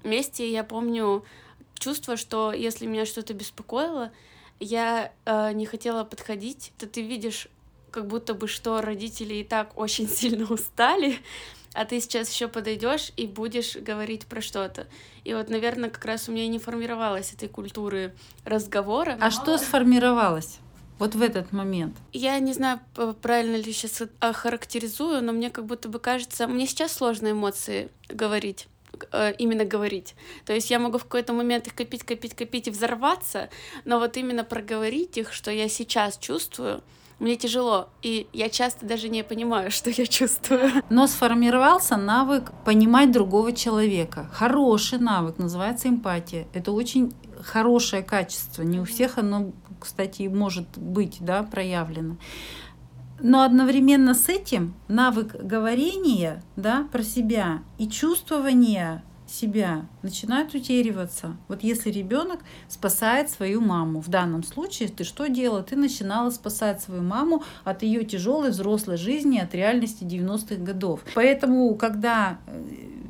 вместе. 0.04 0.50
Я 0.52 0.64
помню 0.64 1.24
чувство, 1.76 2.18
что 2.18 2.54
если 2.54 2.86
меня 2.86 3.06
что-то 3.06 3.34
беспокоило, 3.34 4.12
я 4.60 5.12
э, 5.26 5.52
не 5.52 5.66
хотела 5.66 6.04
подходить, 6.04 6.72
то 6.78 6.88
ты 6.88 7.02
видишь 7.02 7.50
как 7.96 8.08
будто 8.08 8.34
бы 8.34 8.50
что 8.50 8.82
родители 8.82 9.36
и 9.36 9.44
так 9.46 9.78
очень 9.78 10.10
сильно 10.20 10.46
устали, 10.46 11.18
а 11.74 11.86
ты 11.86 12.02
сейчас 12.02 12.30
еще 12.30 12.50
подойдешь 12.50 13.12
и 13.16 13.26
будешь 13.26 13.78
говорить 13.78 14.26
про 14.26 14.42
что-то. 14.42 14.88
И 15.24 15.34
вот, 15.34 15.50
наверное, 15.50 15.90
как 15.90 16.04
раз 16.04 16.28
у 16.28 16.34
меня 16.34 16.48
не 16.48 16.60
формировалась 16.60 17.34
этой 17.34 17.48
культуры 17.48 18.14
разговора. 18.44 19.18
А 19.22 19.32
что 19.32 19.58
сформировалось? 19.58 20.60
Вот 21.00 21.16
в 21.16 21.22
этот 21.22 21.52
момент. 21.52 21.96
Я 22.14 22.40
не 22.40 22.54
знаю, 22.54 22.80
правильно 23.22 23.56
ли 23.56 23.74
сейчас 23.74 24.04
охарактеризую, 24.20 25.22
но 25.24 25.32
мне 25.32 25.50
как 25.50 25.66
будто 25.66 25.90
бы 25.90 26.00
кажется, 26.00 26.48
мне 26.48 26.68
сейчас 26.68 26.94
сложно 26.94 27.32
эмоции 27.32 27.90
говорить 28.08 28.68
э, 29.12 29.34
именно 29.38 29.66
говорить. 29.66 30.16
То 30.46 30.54
есть 30.54 30.70
я 30.70 30.80
могу 30.80 30.98
в 30.98 31.04
какой-то 31.04 31.34
момент 31.34 31.68
их 31.68 31.76
копить, 31.76 32.04
копить, 32.04 32.34
копить 32.34 32.68
и 32.68 32.72
взорваться, 32.72 33.50
но 33.84 34.00
вот 34.00 34.16
именно 34.16 34.46
проговорить 34.46 35.18
их, 35.18 35.34
что 35.34 35.52
я 35.52 35.68
сейчас 35.68 36.18
чувствую, 36.18 36.82
мне 37.20 37.38
тяжело, 37.38 37.90
и 38.02 38.28
я 38.34 38.50
часто 38.50 38.86
даже 38.86 39.10
не 39.10 39.24
понимаю, 39.24 39.72
что 39.72 39.90
я 39.90 40.06
чувствую. 40.06 40.70
Но 40.90 41.08
сформировался 41.08 41.98
навык 41.98 42.52
понимать 42.66 43.12
другого 43.12 43.54
человека. 43.54 44.30
Хороший 44.34 45.00
навык, 45.00 45.38
называется 45.38 45.88
эмпатия. 45.90 46.48
Это 46.54 46.72
очень 46.72 47.14
хорошее 47.42 48.04
качество. 48.04 48.64
Не 48.64 48.80
у 48.80 48.86
всех 48.86 49.18
оно, 49.18 49.52
кстати, 49.80 50.24
может 50.24 50.78
быть 50.78 51.18
да, 51.20 51.44
проявлено. 51.44 52.18
Но 53.20 53.44
одновременно 53.44 54.14
с 54.14 54.28
этим 54.28 54.74
навык 54.90 55.36
говорения 55.36 56.44
да, 56.58 56.88
про 56.92 57.02
себя 57.02 57.64
и 57.78 57.88
чувствования 57.88 59.04
себя, 59.36 59.86
начинают 60.02 60.54
утериваться. 60.54 61.36
Вот 61.48 61.64
если 61.64 61.92
ребенок 61.92 62.40
спасает 62.68 63.30
свою 63.30 63.62
маму, 63.62 64.02
в 64.02 64.10
данном 64.10 64.44
случае 64.44 64.90
ты 64.90 65.04
что 65.04 65.28
делала? 65.28 65.64
Ты 65.64 65.76
начинала 65.76 66.30
спасать 66.30 66.82
свою 66.82 67.02
маму 67.02 67.44
от 67.64 67.84
ее 67.84 68.04
тяжелой 68.06 68.52
взрослой 68.52 68.98
жизни, 68.98 69.40
от 69.40 69.54
реальности 69.54 70.04
90-х 70.04 70.56
годов. 70.56 71.02
Поэтому, 71.14 71.76
когда 71.76 72.38
э, 72.48 72.64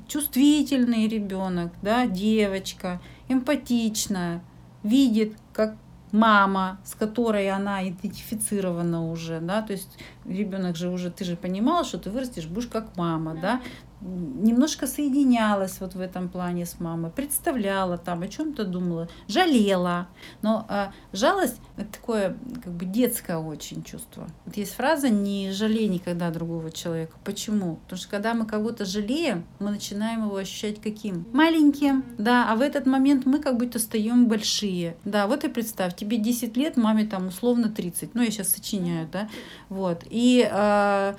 чувствительный 0.07 1.07
ребенок, 1.07 1.71
да, 1.81 2.07
девочка, 2.07 3.01
эмпатичная, 3.27 4.43
видит, 4.83 5.33
как 5.53 5.75
мама, 6.11 6.79
с 6.83 6.95
которой 6.95 7.49
она 7.49 7.87
идентифицирована 7.87 9.09
уже, 9.11 9.39
да, 9.39 9.61
то 9.61 9.73
есть 9.73 9.97
ребенок 10.25 10.75
же 10.75 10.89
уже, 10.89 11.11
ты 11.11 11.25
же 11.25 11.35
понимала, 11.35 11.83
что 11.83 11.97
ты 11.97 12.09
вырастешь, 12.09 12.47
будешь 12.47 12.67
как 12.67 12.95
мама, 12.95 13.35
да, 13.35 13.61
немножко 14.05 14.87
соединялась 14.87 15.79
вот 15.79 15.95
в 15.95 15.99
этом 15.99 16.29
плане 16.29 16.65
с 16.65 16.79
мамой, 16.79 17.11
представляла 17.11 17.97
там, 17.97 18.21
о 18.21 18.27
чем-то 18.27 18.65
думала, 18.65 19.09
жалела. 19.27 20.07
Но 20.41 20.65
а, 20.69 20.93
жалость— 21.11 21.59
это 21.77 21.93
такое 21.93 22.37
как 22.63 22.73
бы 22.73 22.85
детское 22.85 23.37
очень 23.37 23.83
чувство. 23.83 24.27
Вот 24.45 24.55
есть 24.57 24.73
фраза 24.73 25.09
«не 25.09 25.51
жалей 25.51 25.87
никогда 25.87 26.29
другого 26.29 26.71
человека». 26.71 27.17
Почему? 27.23 27.77
Потому 27.83 27.97
что 27.97 28.09
когда 28.09 28.33
мы 28.33 28.45
кого-то 28.45 28.85
жалеем, 28.85 29.45
мы 29.59 29.71
начинаем 29.71 30.25
его 30.25 30.35
ощущать 30.35 30.79
каким? 30.81 31.25
Маленьким, 31.33 32.05
да, 32.17 32.51
а 32.51 32.55
в 32.55 32.61
этот 32.61 32.85
момент 32.85 33.25
мы 33.25 33.39
как 33.39 33.57
будто 33.57 33.79
стаем 33.79 34.27
большие. 34.27 34.97
Да, 35.03 35.27
вот 35.27 35.43
и 35.43 35.49
представь, 35.49 35.95
тебе 35.95 36.17
10 36.17 36.55
лет, 36.57 36.77
маме 36.77 37.05
там 37.05 37.27
условно 37.27 37.69
30. 37.69 38.13
Ну, 38.13 38.21
я 38.21 38.29
сейчас 38.29 38.49
сочиняю, 38.49 39.07
да, 39.11 39.29
вот. 39.69 40.03
И 40.09 40.47
а, 40.51 41.15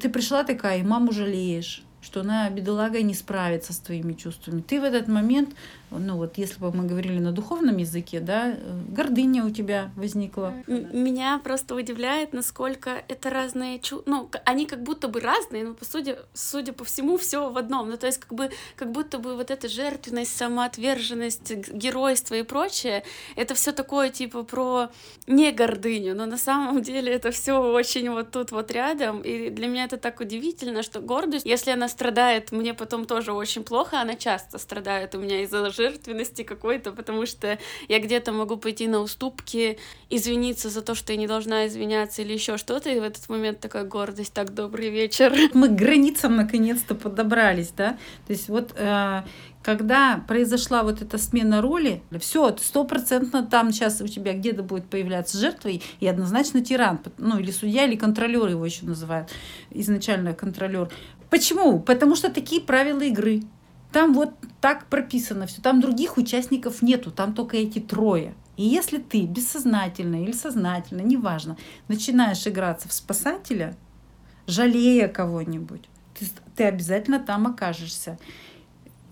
ты 0.00 0.08
пришла 0.08 0.44
такая, 0.44 0.78
и 0.78 0.82
маму 0.82 1.12
жалеешь, 1.12 1.82
что 2.00 2.20
она, 2.20 2.48
бедолага, 2.50 3.02
не 3.02 3.14
справится 3.14 3.72
с 3.72 3.78
твоими 3.78 4.12
чувствами. 4.14 4.60
Ты 4.60 4.80
в 4.80 4.84
этот 4.84 5.08
момент 5.08 5.54
ну 5.98 6.16
вот 6.16 6.38
если 6.38 6.58
бы 6.58 6.72
мы 6.72 6.84
говорили 6.84 7.18
на 7.18 7.32
духовном 7.32 7.76
языке, 7.76 8.20
да, 8.20 8.56
гордыня 8.88 9.44
у 9.44 9.50
тебя 9.50 9.90
возникла. 9.96 10.54
Меня 10.66 11.40
просто 11.42 11.74
удивляет, 11.74 12.32
насколько 12.32 13.02
это 13.08 13.30
разные 13.30 13.78
чувства, 13.78 14.10
ну, 14.10 14.30
они 14.44 14.66
как 14.66 14.82
будто 14.82 15.08
бы 15.08 15.20
разные, 15.20 15.64
но 15.64 15.74
по 15.74 15.84
сути, 15.84 16.16
судя 16.34 16.72
по 16.72 16.84
всему, 16.84 17.16
все 17.18 17.50
в 17.50 17.56
одном. 17.56 17.90
Ну, 17.90 17.96
то 17.96 18.06
есть 18.06 18.18
как 18.18 18.32
бы, 18.34 18.50
как 18.76 18.92
будто 18.92 19.18
бы 19.18 19.36
вот 19.36 19.50
эта 19.50 19.68
жертвенность, 19.68 20.36
самоотверженность, 20.36 21.52
геройство 21.72 22.34
и 22.34 22.42
прочее, 22.42 23.04
это 23.36 23.54
все 23.54 23.72
такое 23.72 24.10
типа 24.10 24.42
про 24.42 24.90
не 25.26 25.52
гордыню, 25.52 26.14
но 26.14 26.26
на 26.26 26.38
самом 26.38 26.82
деле 26.82 27.12
это 27.12 27.30
все 27.30 27.60
очень 27.60 28.10
вот 28.10 28.30
тут 28.30 28.52
вот 28.52 28.70
рядом, 28.70 29.20
и 29.20 29.50
для 29.50 29.66
меня 29.66 29.84
это 29.84 29.96
так 29.96 30.20
удивительно, 30.20 30.82
что 30.82 31.00
гордость, 31.00 31.46
если 31.46 31.70
она 31.70 31.88
страдает, 31.88 32.52
мне 32.52 32.74
потом 32.74 33.04
тоже 33.04 33.32
очень 33.32 33.64
плохо, 33.64 34.00
она 34.00 34.14
часто 34.14 34.58
страдает 34.58 35.14
у 35.14 35.18
меня 35.18 35.42
из-за 35.42 35.62
жертвенности 35.82 36.42
какой-то, 36.42 36.92
потому 36.92 37.26
что 37.26 37.58
я 37.88 37.98
где-то 37.98 38.32
могу 38.32 38.56
пойти 38.56 38.86
на 38.86 39.00
уступки, 39.00 39.78
извиниться 40.10 40.70
за 40.70 40.82
то, 40.82 40.94
что 40.94 41.12
я 41.12 41.18
не 41.18 41.26
должна 41.26 41.66
извиняться 41.66 42.22
или 42.22 42.32
еще 42.32 42.56
что-то, 42.56 42.90
и 42.90 43.00
в 43.00 43.02
этот 43.02 43.28
момент 43.28 43.60
такая 43.60 43.84
гордость, 43.84 44.32
так, 44.32 44.54
добрый 44.54 44.90
вечер. 44.90 45.32
Мы 45.54 45.68
к 45.68 45.72
границам 45.72 46.36
наконец-то 46.36 46.94
подобрались, 46.94 47.70
да, 47.76 47.98
то 48.26 48.32
есть 48.32 48.48
вот 48.48 48.72
э, 48.76 49.22
когда 49.62 50.22
произошла 50.28 50.82
вот 50.82 51.02
эта 51.02 51.18
смена 51.18 51.60
роли, 51.60 52.02
все, 52.20 52.56
стопроцентно 52.56 53.44
там 53.44 53.72
сейчас 53.72 54.00
у 54.00 54.06
тебя 54.06 54.34
где-то 54.34 54.62
будет 54.62 54.86
появляться 54.86 55.38
жертвой 55.38 55.82
и 56.00 56.06
однозначно 56.06 56.64
тиран, 56.64 57.00
ну 57.18 57.38
или 57.38 57.50
судья, 57.50 57.84
или 57.84 57.96
контролер 57.96 58.48
его 58.48 58.64
еще 58.64 58.84
называют, 58.84 59.30
изначально 59.70 60.34
контролер. 60.34 60.90
Почему? 61.30 61.80
Потому 61.80 62.14
что 62.14 62.30
такие 62.30 62.60
правила 62.60 63.00
игры. 63.00 63.42
Там 63.92 64.14
вот 64.14 64.30
так 64.60 64.86
прописано 64.86 65.46
все. 65.46 65.60
Там 65.60 65.80
других 65.80 66.16
участников 66.16 66.82
нету, 66.82 67.10
там 67.10 67.34
только 67.34 67.56
эти 67.56 67.78
трое. 67.78 68.34
И 68.56 68.64
если 68.64 68.98
ты 68.98 69.26
бессознательно 69.26 70.22
или 70.22 70.32
сознательно, 70.32 71.02
неважно, 71.02 71.56
начинаешь 71.88 72.46
играться 72.46 72.88
в 72.88 72.92
спасателя, 72.92 73.76
жалея 74.46 75.08
кого-нибудь, 75.08 75.88
ты, 76.18 76.26
ты 76.56 76.64
обязательно 76.64 77.18
там 77.18 77.46
окажешься. 77.46 78.18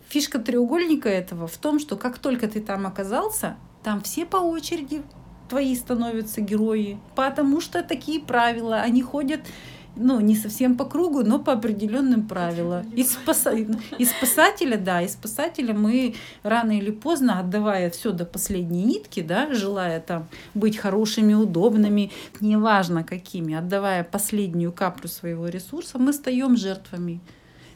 Фишка 0.08 0.38
треугольника 0.38 1.08
этого 1.08 1.46
в 1.46 1.56
том, 1.56 1.78
что 1.78 1.96
как 1.96 2.18
только 2.18 2.48
ты 2.48 2.60
там 2.60 2.86
оказался, 2.86 3.56
там 3.82 4.02
все 4.02 4.26
по 4.26 4.36
очереди 4.36 5.02
твои 5.48 5.74
становятся 5.74 6.40
герои, 6.40 6.98
потому 7.14 7.60
что 7.60 7.82
такие 7.82 8.20
правила, 8.20 8.80
они 8.80 9.02
ходят 9.02 9.40
ну, 9.96 10.20
не 10.20 10.37
совсем 10.37 10.76
по 10.76 10.85
кругу, 10.85 11.22
но 11.22 11.38
по 11.38 11.53
определенным 11.53 12.26
правилам. 12.26 12.88
Из, 12.90 13.12
спаса... 13.12 13.53
из 13.53 14.11
спасателя, 14.11 14.76
да, 14.76 15.03
из 15.03 15.12
спасателя 15.12 15.74
мы 15.74 16.14
рано 16.42 16.76
или 16.76 16.90
поздно, 16.90 17.38
отдавая 17.38 17.90
все 17.90 18.12
до 18.12 18.24
последней 18.24 18.85
нитки, 18.85 19.20
да, 19.20 19.53
желая 19.53 20.00
там 20.00 20.29
быть 20.55 20.76
хорошими, 20.76 21.35
удобными, 21.35 22.12
неважно 22.40 23.05
какими, 23.05 23.55
отдавая 23.55 24.05
последнюю 24.05 24.72
каплю 24.72 25.09
своего 25.09 25.48
ресурса, 25.48 25.98
мы 25.98 26.12
стаем 26.12 26.57
жертвами. 26.57 27.20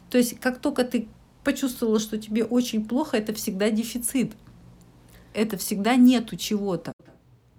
То 0.09 0.17
есть, 0.17 0.39
как 0.39 0.59
только 0.59 0.83
ты 0.83 1.07
почувствовала, 1.43 1.99
что 1.99 2.17
тебе 2.17 2.43
очень 2.43 2.85
плохо, 2.85 3.17
это 3.17 3.33
всегда 3.33 3.69
дефицит. 3.69 4.33
Это 5.33 5.57
всегда 5.57 5.95
нету 5.95 6.37
чего-то. 6.37 6.93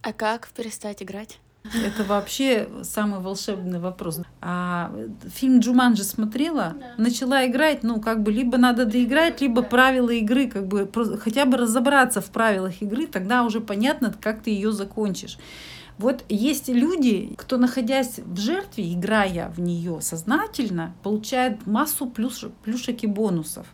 А 0.03 0.13
как 0.13 0.49
перестать 0.49 1.03
играть? 1.03 1.39
Это 1.85 2.05
вообще 2.05 2.69
самый 2.83 3.21
волшебный 3.21 3.79
вопрос. 3.79 4.21
А 4.41 4.93
фильм 5.35 5.61
Джуманджи 5.61 6.05
смотрела, 6.05 6.75
да. 6.79 7.03
начала 7.03 7.47
играть, 7.47 7.83
ну, 7.83 8.01
как 8.01 8.23
бы 8.23 8.33
либо 8.33 8.59
надо 8.59 8.87
доиграть, 8.87 9.41
либо 9.41 9.63
правила 9.63 10.11
игры, 10.11 10.49
как 10.49 10.67
бы 10.67 10.89
хотя 11.19 11.45
бы 11.45 11.57
разобраться 11.57 12.21
в 12.21 12.31
правилах 12.31 12.83
игры, 12.83 13.07
тогда 13.07 13.45
уже 13.45 13.61
понятно, 13.61 14.15
как 14.21 14.43
ты 14.43 14.51
ее 14.51 14.73
закончишь. 14.73 15.39
Вот 15.99 16.25
есть 16.29 16.69
люди, 16.69 17.35
кто, 17.39 17.57
находясь 17.57 18.19
в 18.19 18.39
жертве, 18.39 18.93
играя 18.93 19.51
в 19.57 19.61
нее 19.61 20.01
сознательно, 20.03 20.95
получает 21.03 21.67
массу 21.67 22.07
плюш, 22.07 22.45
плюшек 22.65 23.03
и 23.03 23.07
бонусов. 23.07 23.67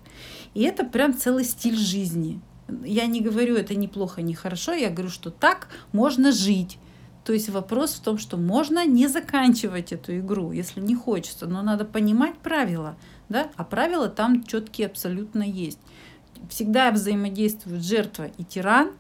И 0.54 0.62
это 0.62 0.84
прям 0.84 1.16
целый 1.16 1.44
стиль 1.44 1.76
жизни. 1.76 2.40
Я 2.84 3.06
не 3.06 3.20
говорю, 3.20 3.56
это 3.56 3.74
неплохо, 3.74 4.22
не 4.22 4.34
хорошо, 4.34 4.72
я 4.72 4.90
говорю, 4.90 5.10
что 5.10 5.30
так 5.30 5.68
можно 5.90 6.30
жить. 6.30 6.78
То 7.24 7.32
есть 7.32 7.48
вопрос 7.48 7.94
в 7.94 8.02
том, 8.02 8.18
что 8.18 8.36
можно 8.36 8.84
не 8.84 9.06
заканчивать 9.06 9.92
эту 9.92 10.18
игру, 10.18 10.52
если 10.52 10.80
не 10.80 10.94
хочется, 10.94 11.46
но 11.46 11.62
надо 11.62 11.84
понимать 11.84 12.36
правила, 12.38 12.96
да, 13.28 13.50
а 13.56 13.64
правила 13.64 14.08
там 14.08 14.42
четкие 14.44 14.88
абсолютно 14.88 15.42
есть. 15.42 15.78
Всегда 16.48 16.90
взаимодействуют 16.90 17.84
жертва 17.84 18.28
и 18.38 18.44
тиран, 18.44 18.92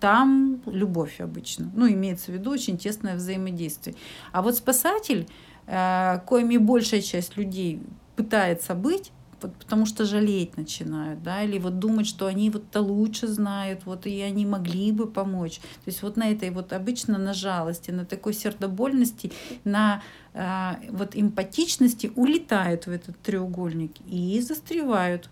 там 0.00 0.60
любовь 0.66 1.20
обычно. 1.20 1.70
Ну, 1.74 1.88
имеется 1.88 2.30
в 2.30 2.34
виду 2.34 2.50
очень 2.50 2.78
тесное 2.78 3.16
взаимодействие. 3.16 3.96
А 4.32 4.42
вот 4.42 4.56
спасатель, 4.56 5.28
э, 5.66 6.20
коими 6.26 6.56
большая 6.56 7.00
часть 7.00 7.36
людей 7.36 7.80
пытается 8.16 8.74
быть, 8.74 9.12
потому 9.40 9.86
что 9.86 10.04
жалеть 10.04 10.56
начинают, 10.56 11.22
да, 11.22 11.42
или 11.42 11.58
вот 11.58 11.78
думать, 11.78 12.06
что 12.06 12.26
они 12.26 12.50
вот-то 12.50 12.80
лучше 12.80 13.26
знают, 13.26 13.86
вот 13.86 14.06
и 14.06 14.20
они 14.20 14.46
могли 14.46 14.92
бы 14.92 15.06
помочь. 15.06 15.58
То 15.58 15.86
есть 15.86 16.02
вот 16.02 16.16
на 16.16 16.30
этой 16.30 16.50
вот 16.50 16.72
обычно 16.72 17.18
на 17.18 17.34
жалости, 17.34 17.90
на 17.90 18.04
такой 18.04 18.34
сердобольности, 18.34 19.32
на 19.64 20.02
э, 20.34 20.72
вот 20.90 21.10
эмпатичности 21.14 22.12
улетают 22.16 22.86
в 22.86 22.90
этот 22.90 23.18
треугольник 23.20 23.92
и 24.06 24.40
застревают. 24.40 25.30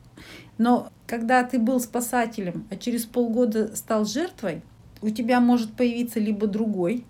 Но 0.58 0.90
когда 1.06 1.42
ты 1.44 1.58
был 1.58 1.80
спасателем, 1.80 2.66
а 2.70 2.76
через 2.76 3.04
полгода 3.04 3.74
стал 3.76 4.04
жертвой, 4.04 4.62
у 5.02 5.10
тебя 5.10 5.40
может 5.40 5.72
появиться 5.74 6.18
либо 6.20 6.46
другой 6.46 7.04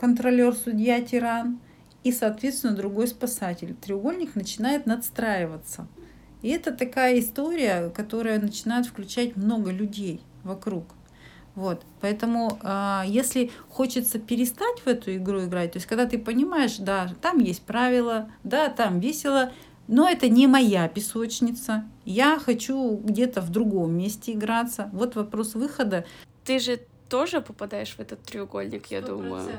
контролер, 0.00 0.54
судья, 0.54 1.00
тиран, 1.02 1.60
и, 2.02 2.12
соответственно, 2.12 2.74
другой 2.74 3.06
спасатель. 3.06 3.74
Треугольник 3.74 4.34
начинает 4.34 4.86
надстраиваться. 4.86 5.86
И 6.42 6.48
это 6.48 6.72
такая 6.72 7.18
история, 7.18 7.90
которая 7.90 8.40
начинает 8.40 8.86
включать 8.86 9.36
много 9.36 9.70
людей 9.70 10.20
вокруг. 10.42 10.84
Вот. 11.54 11.82
Поэтому, 12.00 12.58
э, 12.62 13.02
если 13.06 13.50
хочется 13.68 14.18
перестать 14.18 14.80
в 14.80 14.86
эту 14.86 15.14
игру 15.16 15.44
играть, 15.44 15.72
то 15.72 15.76
есть 15.76 15.86
когда 15.86 16.06
ты 16.06 16.18
понимаешь, 16.18 16.76
да, 16.78 17.10
там 17.20 17.38
есть 17.38 17.62
правила, 17.62 18.30
да, 18.44 18.68
там 18.68 19.00
весело, 19.00 19.52
но 19.88 20.08
это 20.08 20.28
не 20.28 20.46
моя 20.46 20.88
песочница, 20.88 21.84
я 22.04 22.38
хочу 22.38 22.96
где-то 22.96 23.40
в 23.40 23.50
другом 23.50 23.92
месте 23.92 24.32
играться. 24.32 24.88
Вот 24.92 25.16
вопрос 25.16 25.54
выхода. 25.54 26.06
Ты 26.44 26.60
же 26.60 26.80
тоже 27.08 27.40
попадаешь 27.40 27.94
в 27.96 28.00
этот 28.00 28.22
треугольник, 28.22 28.86
я 28.86 29.00
100%. 29.00 29.06
думаю. 29.06 29.50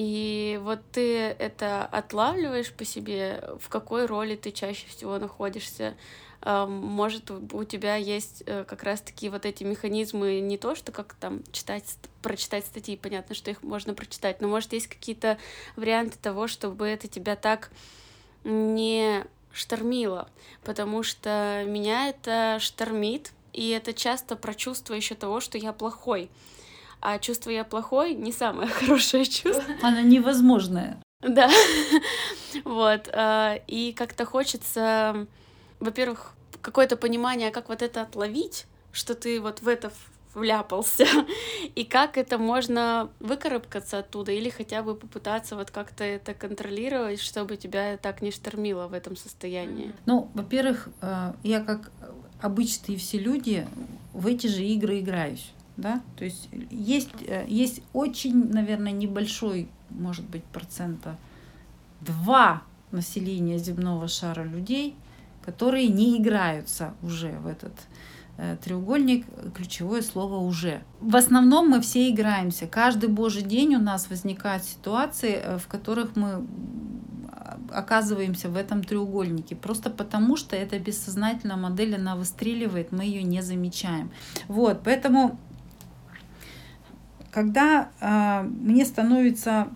И 0.00 0.60
вот 0.62 0.78
ты 0.92 1.16
это 1.16 1.84
отлавливаешь 1.84 2.72
по 2.72 2.84
себе, 2.84 3.42
в 3.58 3.68
какой 3.68 4.06
роли 4.06 4.36
ты 4.36 4.52
чаще 4.52 4.86
всего 4.86 5.18
находишься. 5.18 5.96
Может, 6.44 7.32
у 7.32 7.64
тебя 7.64 7.96
есть 7.96 8.44
э, 8.46 8.62
как 8.62 8.84
раз-таки 8.84 9.28
вот 9.28 9.44
эти 9.44 9.64
механизмы 9.64 10.38
не 10.38 10.56
то, 10.56 10.76
что 10.76 10.92
как 10.92 11.14
там 11.14 11.42
читать, 11.50 11.96
прочитать 12.22 12.64
статьи, 12.64 12.96
понятно, 12.96 13.34
что 13.34 13.50
их 13.50 13.64
можно 13.64 13.92
прочитать, 13.92 14.40
но 14.40 14.46
может 14.46 14.72
есть 14.72 14.86
какие-то 14.86 15.36
варианты 15.74 16.16
того, 16.22 16.46
чтобы 16.46 16.86
это 16.86 17.08
тебя 17.08 17.34
так 17.34 17.72
не 18.44 19.24
штормило, 19.52 20.30
потому 20.62 21.02
что 21.02 21.64
меня 21.66 22.08
это 22.08 22.58
штормит, 22.60 23.32
и 23.52 23.70
это 23.70 23.92
часто 23.92 24.36
про 24.36 24.54
чувство 24.54 24.94
еще 24.94 25.16
того, 25.16 25.40
что 25.40 25.58
я 25.58 25.72
плохой. 25.72 26.30
А 27.00 27.18
чувство 27.18 27.50
я 27.50 27.64
плохой 27.64 28.14
не 28.14 28.32
самое 28.32 28.68
хорошее 28.80 29.24
чувство. 29.24 29.64
Она 29.82 30.02
невозможная. 30.02 30.98
Да. 31.20 31.50
Вот. 32.64 33.08
а, 33.12 33.60
И 33.66 33.92
как-то 33.92 34.24
хочется, 34.24 35.26
во-первых, 35.80 36.32
какое-то 36.62 36.96
понимание, 36.96 37.50
как 37.50 37.68
вот 37.68 37.82
это 37.82 38.02
отловить, 38.02 38.66
что 38.92 39.14
ты 39.14 39.40
вот 39.40 39.60
в 39.60 39.68
это 39.68 39.92
вляпался, 40.34 41.06
и 41.74 41.84
как 41.84 42.16
это 42.16 42.38
можно 42.38 43.10
выкарабкаться 43.20 43.98
оттуда, 43.98 44.32
или 44.32 44.50
хотя 44.50 44.82
бы 44.82 44.94
попытаться 44.94 45.56
вот 45.56 45.70
как-то 45.70 46.04
это 46.04 46.34
контролировать, 46.34 47.20
чтобы 47.20 47.56
тебя 47.56 47.96
так 47.96 48.22
не 48.22 48.30
штормило 48.30 48.88
в 48.88 48.92
этом 48.92 49.16
состоянии. 49.16 49.92
Ну, 50.06 50.30
во-первых, 50.34 50.88
э, 51.00 51.32
я 51.42 51.60
как 51.60 51.90
обычные 52.40 52.98
все 52.98 53.18
люди 53.18 53.66
в 54.12 54.26
эти 54.26 54.46
же 54.46 54.64
игры 54.64 55.00
играюсь. 55.00 55.52
Да? 55.78 56.02
То 56.16 56.24
есть 56.24 56.48
есть, 56.70 57.10
э, 57.26 57.46
есть 57.48 57.82
очень, 57.92 58.50
наверное, 58.52 58.90
небольшой, 58.90 59.68
может 59.90 60.26
быть, 60.26 60.42
процента 60.42 61.16
два 62.00 62.62
населения 62.90 63.58
земного 63.58 64.08
шара 64.08 64.42
людей, 64.42 64.96
которые 65.44 65.86
не 65.86 66.18
играются 66.18 66.94
уже 67.00 67.30
в 67.38 67.46
этот 67.46 67.72
э, 68.38 68.56
треугольник, 68.62 69.24
ключевое 69.54 70.02
слово 70.02 70.38
уже. 70.38 70.82
В 71.00 71.14
основном 71.14 71.68
мы 71.68 71.80
все 71.80 72.10
играемся. 72.10 72.66
Каждый 72.66 73.08
божий 73.08 73.42
день 73.42 73.76
у 73.76 73.80
нас 73.80 74.10
возникают 74.10 74.64
ситуации, 74.64 75.40
э, 75.40 75.58
в 75.58 75.68
которых 75.68 76.16
мы 76.16 76.44
оказываемся 77.70 78.48
в 78.48 78.56
этом 78.56 78.82
треугольнике. 78.82 79.54
Просто 79.54 79.90
потому, 79.90 80.36
что 80.36 80.56
эта 80.56 80.78
бессознательная 80.78 81.56
модель, 81.56 81.94
она 81.94 82.16
выстреливает, 82.16 82.92
мы 82.92 83.04
ее 83.04 83.22
не 83.22 83.42
замечаем. 83.42 84.10
Вот, 84.48 84.80
поэтому, 84.84 85.38
когда 87.38 87.90
э, 88.00 88.42
мне 88.42 88.84
становится 88.84 89.68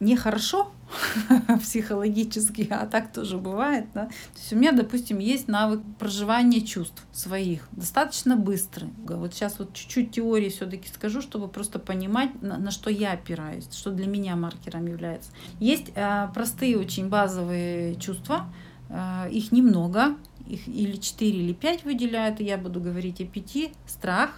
нехорошо, 0.00 0.72
психологически, 1.60 2.68
а 2.70 2.86
так 2.86 3.12
тоже 3.12 3.36
бывает, 3.36 3.84
да. 3.92 4.06
То 4.06 4.38
есть 4.38 4.52
у 4.54 4.56
меня, 4.56 4.72
допустим, 4.72 5.18
есть 5.18 5.46
навык 5.46 5.82
проживания 5.98 6.62
чувств 6.62 7.04
своих, 7.12 7.68
достаточно 7.72 8.34
быстрый. 8.34 8.88
Вот 9.04 9.34
сейчас 9.34 9.58
вот 9.58 9.74
чуть-чуть 9.74 10.12
теории 10.12 10.48
все-таки 10.48 10.88
скажу, 10.88 11.20
чтобы 11.20 11.48
просто 11.48 11.78
понимать, 11.78 12.40
на, 12.40 12.56
на 12.56 12.70
что 12.70 12.88
я 12.88 13.12
опираюсь, 13.12 13.70
что 13.70 13.90
для 13.90 14.06
меня 14.06 14.34
маркером 14.34 14.86
является. 14.86 15.30
Есть 15.60 15.92
э, 15.94 16.28
простые, 16.32 16.78
очень 16.78 17.10
базовые 17.10 17.96
чувства, 17.96 18.46
э, 18.88 19.28
их 19.30 19.52
немного, 19.52 20.16
их 20.46 20.66
или 20.66 20.96
4, 20.96 21.30
или 21.30 21.52
5 21.52 21.84
выделяют, 21.84 22.40
и 22.40 22.44
я 22.44 22.56
буду 22.56 22.80
говорить 22.80 23.20
о 23.20 23.26
пяти. 23.26 23.74
Страх, 23.86 24.30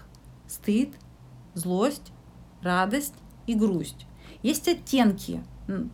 стыд, 0.48 0.90
злость, 1.54 2.12
радость 2.62 3.14
и 3.46 3.54
грусть. 3.54 4.06
Есть 4.42 4.68
оттенки 4.68 5.42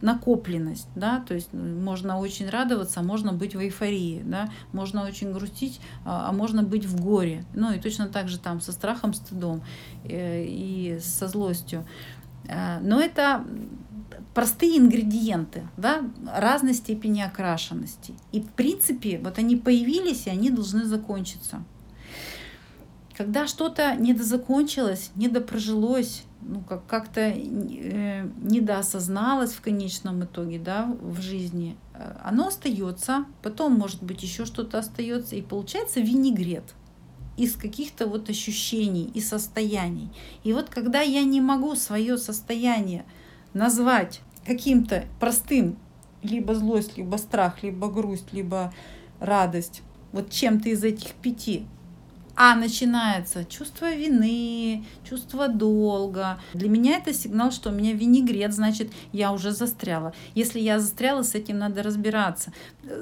накопленность, 0.01 0.89
да, 0.95 1.21
то 1.27 1.35
есть 1.35 1.53
можно 1.53 2.19
очень 2.21 2.49
радоваться, 2.49 3.03
можно 3.03 3.33
быть 3.33 3.57
в 3.57 3.61
эйфории, 3.61 4.23
да, 4.25 4.49
можно 4.73 5.05
очень 5.05 5.33
грустить, 5.33 5.81
а, 6.05 6.29
а 6.29 6.33
можно 6.33 6.63
быть 6.63 6.85
в 6.85 7.01
горе, 7.01 7.45
ну 7.55 7.73
и 7.73 7.81
точно 7.81 8.07
так 8.07 8.29
же 8.29 8.39
там 8.39 8.61
со 8.61 8.71
страхом, 8.71 9.15
стыдом 9.15 9.63
э, 10.05 10.45
и 10.45 11.01
со 11.03 11.27
злостью. 11.27 11.85
Э, 12.47 12.79
но 12.81 13.01
это 13.01 13.45
простые 14.33 14.79
ингредиенты, 14.79 15.67
да, 15.77 16.03
разной 16.33 16.75
степени 16.75 17.21
окрашенности. 17.21 18.15
И 18.31 18.41
в 18.41 18.51
принципе, 18.53 19.19
вот 19.19 19.39
они 19.39 19.57
появились, 19.57 20.27
и 20.27 20.31
они 20.31 20.51
должны 20.51 20.85
закончиться. 20.85 21.65
Когда 23.17 23.47
что-то 23.47 23.95
недозакончилось, 23.95 25.13
недопрожилось, 25.15 26.25
ну, 26.43 26.61
как- 26.63 26.87
как-то 26.87 27.21
э, 27.21 28.29
недоосозналось 28.43 29.53
в 29.53 29.61
конечном 29.61 30.25
итоге 30.25 30.59
да, 30.59 30.93
в 31.01 31.21
жизни, 31.21 31.77
э, 31.95 32.17
оно 32.25 32.49
остается, 32.49 33.25
потом, 33.43 33.75
может 33.75 34.03
быть, 34.03 34.23
еще 34.25 34.45
что-то 34.45 34.79
остается, 34.79 35.37
и 35.37 35.43
получается 35.43 36.01
винегрет 36.01 36.75
из 37.37 37.55
каких-то 37.55 38.07
вот 38.07 38.31
ощущений 38.31 39.11
и 39.15 39.21
состояний. 39.21 40.11
И 40.43 40.53
вот 40.53 40.69
когда 40.69 41.01
я 41.01 41.23
не 41.23 41.41
могу 41.41 41.77
свое 41.77 42.19
состояние 42.19 43.05
назвать 43.53 44.21
каким-то 44.45 45.05
простым, 45.21 45.77
либо 46.23 46.55
злость, 46.55 46.97
либо 46.97 47.17
страх, 47.17 47.63
либо 47.63 47.89
грусть, 47.89 48.33
либо 48.33 48.73
радость, 49.21 49.83
вот 50.13 50.31
чем-то 50.31 50.69
из 50.69 50.83
этих 50.83 51.13
пяти, 51.15 51.67
а 52.37 52.55
начинается 52.57 53.45
чувство 53.45 53.95
вины, 53.95 54.85
чувство 55.09 55.49
долга. 55.49 56.39
Для 56.53 56.69
меня 56.69 56.97
это 56.99 57.13
сигнал, 57.13 57.53
что 57.53 57.71
у 57.71 57.73
меня 57.73 57.93
винегрет, 57.93 58.53
значит, 58.53 58.93
я 59.13 59.33
уже 59.33 59.53
застряла. 59.53 60.13
Если 60.35 60.61
я 60.61 60.79
застряла, 60.79 61.23
с 61.23 61.35
этим 61.35 61.59
надо 61.59 61.83
разбираться. 61.83 62.53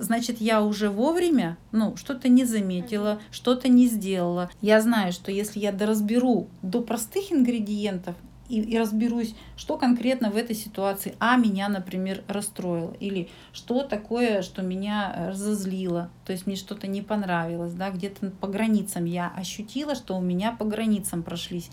Значит, 0.00 0.40
я 0.40 0.62
уже 0.62 0.90
вовремя, 0.90 1.56
ну, 1.72 1.96
что-то 1.96 2.28
не 2.28 2.44
заметила, 2.44 3.20
что-то 3.30 3.68
не 3.68 3.86
сделала. 3.86 4.50
Я 4.60 4.80
знаю, 4.80 5.12
что 5.12 5.32
если 5.32 5.60
я 5.60 5.72
доразберу 5.72 6.48
до 6.62 6.82
простых 6.82 7.32
ингредиентов, 7.32 8.14
и, 8.48 8.60
и 8.60 8.78
разберусь, 8.78 9.34
что 9.56 9.78
конкретно 9.78 10.30
в 10.30 10.36
этой 10.36 10.54
ситуации 10.54 11.14
А 11.18 11.36
меня, 11.36 11.68
например, 11.68 12.22
расстроило, 12.28 12.94
или 13.00 13.28
что 13.52 13.82
такое, 13.82 14.42
что 14.42 14.62
меня 14.62 15.12
э, 15.14 15.28
разозлило, 15.30 16.10
то 16.24 16.32
есть 16.32 16.46
мне 16.46 16.56
что-то 16.56 16.86
не 16.86 17.02
понравилось, 17.02 17.74
да, 17.74 17.90
где-то 17.90 18.30
по 18.30 18.46
границам 18.46 19.04
я 19.04 19.32
ощутила, 19.36 19.94
что 19.94 20.16
у 20.16 20.20
меня 20.20 20.52
по 20.52 20.64
границам 20.64 21.22
прошлись 21.22 21.70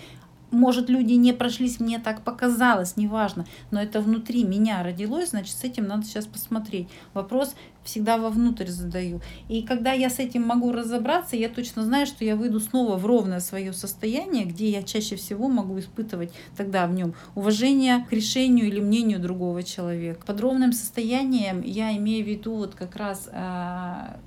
может, 0.52 0.90
люди 0.90 1.14
не 1.14 1.34
прошлись, 1.34 1.80
мне 1.80 2.00
так 2.00 2.24
показалось, 2.24 2.98
неважно, 2.98 3.46
но 3.72 3.82
это 3.82 4.02
внутри 4.02 4.44
меня 4.44 4.84
родилось, 4.84 5.30
значит, 5.30 5.56
с 5.56 5.64
этим 5.64 5.88
надо 5.88 6.06
сейчас 6.06 6.26
посмотреть. 6.26 6.88
Вопрос 7.14 7.56
всегда 7.84 8.18
вовнутрь 8.18 8.68
задаю. 8.68 9.22
И 9.48 9.64
когда 9.64 9.94
я 9.94 10.10
с 10.10 10.20
этим 10.20 10.44
могу 10.44 10.72
разобраться, 10.72 11.36
я 11.36 11.50
точно 11.50 11.84
знаю, 11.84 12.06
что 12.06 12.24
я 12.24 12.36
выйду 12.36 12.60
снова 12.60 12.98
в 12.98 13.06
ровное 13.06 13.40
свое 13.40 13.74
состояние, 13.74 14.46
где 14.46 14.70
я 14.70 14.84
чаще 14.84 15.16
всего 15.16 15.48
могу 15.48 15.80
испытывать 15.80 16.32
тогда 16.56 16.88
в 16.88 16.94
нем 16.94 17.14
уважение 17.36 18.06
к 18.08 18.14
решению 18.14 18.68
или 18.68 18.80
мнению 18.80 19.20
другого 19.20 19.64
человека. 19.64 20.26
Под 20.26 20.40
ровным 20.42 20.74
состоянием 20.74 21.62
я 21.62 21.96
имею 21.98 22.26
в 22.26 22.28
виду 22.28 22.56
вот 22.56 22.76
как 22.76 22.96
раз 22.96 23.30
а, 23.32 24.20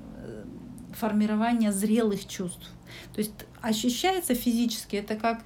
формирование 0.92 1.72
зрелых 1.72 2.26
чувств. 2.26 2.70
То 3.14 3.20
есть 3.20 3.32
ощущается 3.60 4.34
физически, 4.34 4.96
это 4.96 5.16
как 5.16 5.42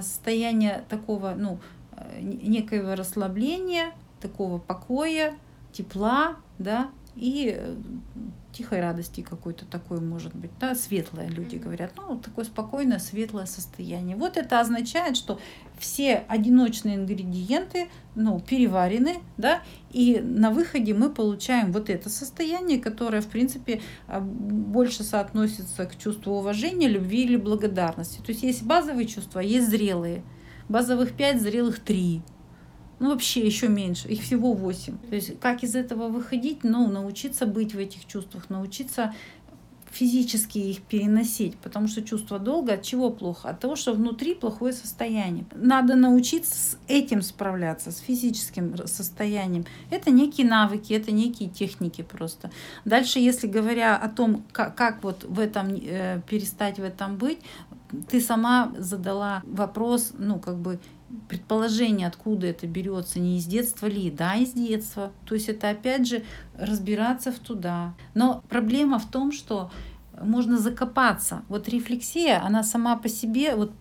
состояние 0.00 0.84
такого, 0.88 1.34
ну, 1.36 1.58
э, 1.92 2.20
некоего 2.20 2.94
расслабления, 2.94 3.92
такого 4.20 4.58
покоя, 4.58 5.34
тепла, 5.72 6.36
да, 6.58 6.90
и 7.14 7.54
э, 7.56 7.76
тихой 8.52 8.80
радости 8.80 9.20
какой-то 9.20 9.66
такой 9.66 10.00
может 10.00 10.34
быть, 10.34 10.50
да, 10.60 10.74
светлое 10.74 11.28
люди 11.28 11.56
говорят, 11.56 11.92
ну, 11.96 12.18
такое 12.18 12.44
спокойное, 12.44 12.98
светлое 12.98 13.46
состояние. 13.46 14.16
Вот 14.16 14.36
это 14.36 14.60
означает, 14.60 15.16
что 15.16 15.38
все 15.78 16.24
одиночные 16.28 16.96
ингредиенты, 16.96 17.88
ну, 18.14 18.40
переварены, 18.40 19.18
да, 19.36 19.62
и 19.90 20.20
на 20.20 20.50
выходе 20.50 20.94
мы 20.94 21.10
получаем 21.10 21.72
вот 21.72 21.88
это 21.90 22.10
состояние, 22.10 22.78
которое, 22.78 23.20
в 23.20 23.28
принципе, 23.28 23.80
а, 24.06 24.20
больше 24.20 25.04
соотносится 25.04 25.86
к 25.86 25.96
чувству 25.96 26.34
уважения, 26.34 26.88
любви 26.88 27.24
или 27.24 27.36
благодарности. 27.36 28.18
То 28.18 28.30
есть 28.30 28.42
есть 28.42 28.62
базовые 28.62 29.06
чувства, 29.06 29.40
есть 29.40 29.68
зрелые. 29.68 30.22
Базовых 30.68 31.12
пять, 31.12 31.40
зрелых 31.40 31.78
три 31.78 32.22
ну 33.00 33.10
вообще 33.10 33.46
еще 33.46 33.68
меньше, 33.68 34.08
их 34.08 34.22
всего 34.22 34.52
8. 34.52 34.98
То 35.08 35.14
есть 35.14 35.38
как 35.40 35.62
из 35.62 35.76
этого 35.76 36.08
выходить? 36.08 36.64
Ну, 36.64 36.88
научиться 36.88 37.46
быть 37.46 37.74
в 37.74 37.78
этих 37.78 38.06
чувствах, 38.06 38.50
научиться 38.50 39.14
физически 39.90 40.58
их 40.58 40.82
переносить, 40.82 41.56
потому 41.56 41.88
что 41.88 42.02
чувство 42.02 42.38
долга 42.38 42.74
от 42.74 42.82
чего 42.82 43.10
плохо? 43.10 43.48
От 43.50 43.60
того, 43.60 43.76
что 43.76 43.92
внутри 43.92 44.34
плохое 44.34 44.72
состояние. 44.72 45.44
Надо 45.54 45.96
научиться 45.96 46.54
с 46.54 46.78
этим 46.88 47.22
справляться, 47.22 47.90
с 47.90 47.98
физическим 47.98 48.76
состоянием. 48.86 49.64
Это 49.90 50.10
некие 50.10 50.46
навыки, 50.46 50.92
это 50.92 51.10
некие 51.10 51.48
техники 51.48 52.02
просто. 52.02 52.50
Дальше, 52.84 53.18
если 53.18 53.46
говоря 53.46 53.96
о 53.96 54.08
том, 54.08 54.44
как, 54.52 54.74
как 54.74 55.02
вот 55.02 55.24
в 55.24 55.38
этом 55.38 55.68
э, 55.74 56.20
перестать 56.28 56.78
в 56.78 56.82
этом 56.82 57.16
быть, 57.16 57.38
ты 58.08 58.20
сама 58.20 58.72
задала 58.76 59.42
вопрос, 59.46 60.12
ну, 60.18 60.38
как 60.38 60.58
бы 60.58 60.78
предположение, 61.28 62.06
откуда 62.06 62.46
это 62.46 62.66
берется, 62.66 63.20
не 63.20 63.38
из 63.38 63.46
детства 63.46 63.86
ли? 63.86 64.10
Да, 64.10 64.34
из 64.36 64.52
детства. 64.52 65.12
То 65.26 65.34
есть 65.34 65.48
это 65.48 65.70
опять 65.70 66.06
же 66.06 66.24
разбираться 66.56 67.32
в 67.32 67.38
туда. 67.38 67.94
Но 68.14 68.42
проблема 68.48 68.98
в 68.98 69.10
том, 69.10 69.32
что 69.32 69.70
можно 70.22 70.58
закопаться. 70.58 71.42
Вот 71.48 71.68
рефлексия, 71.68 72.42
она 72.44 72.62
сама 72.62 72.96
по 72.96 73.08
себе, 73.08 73.54
вот 73.54 73.72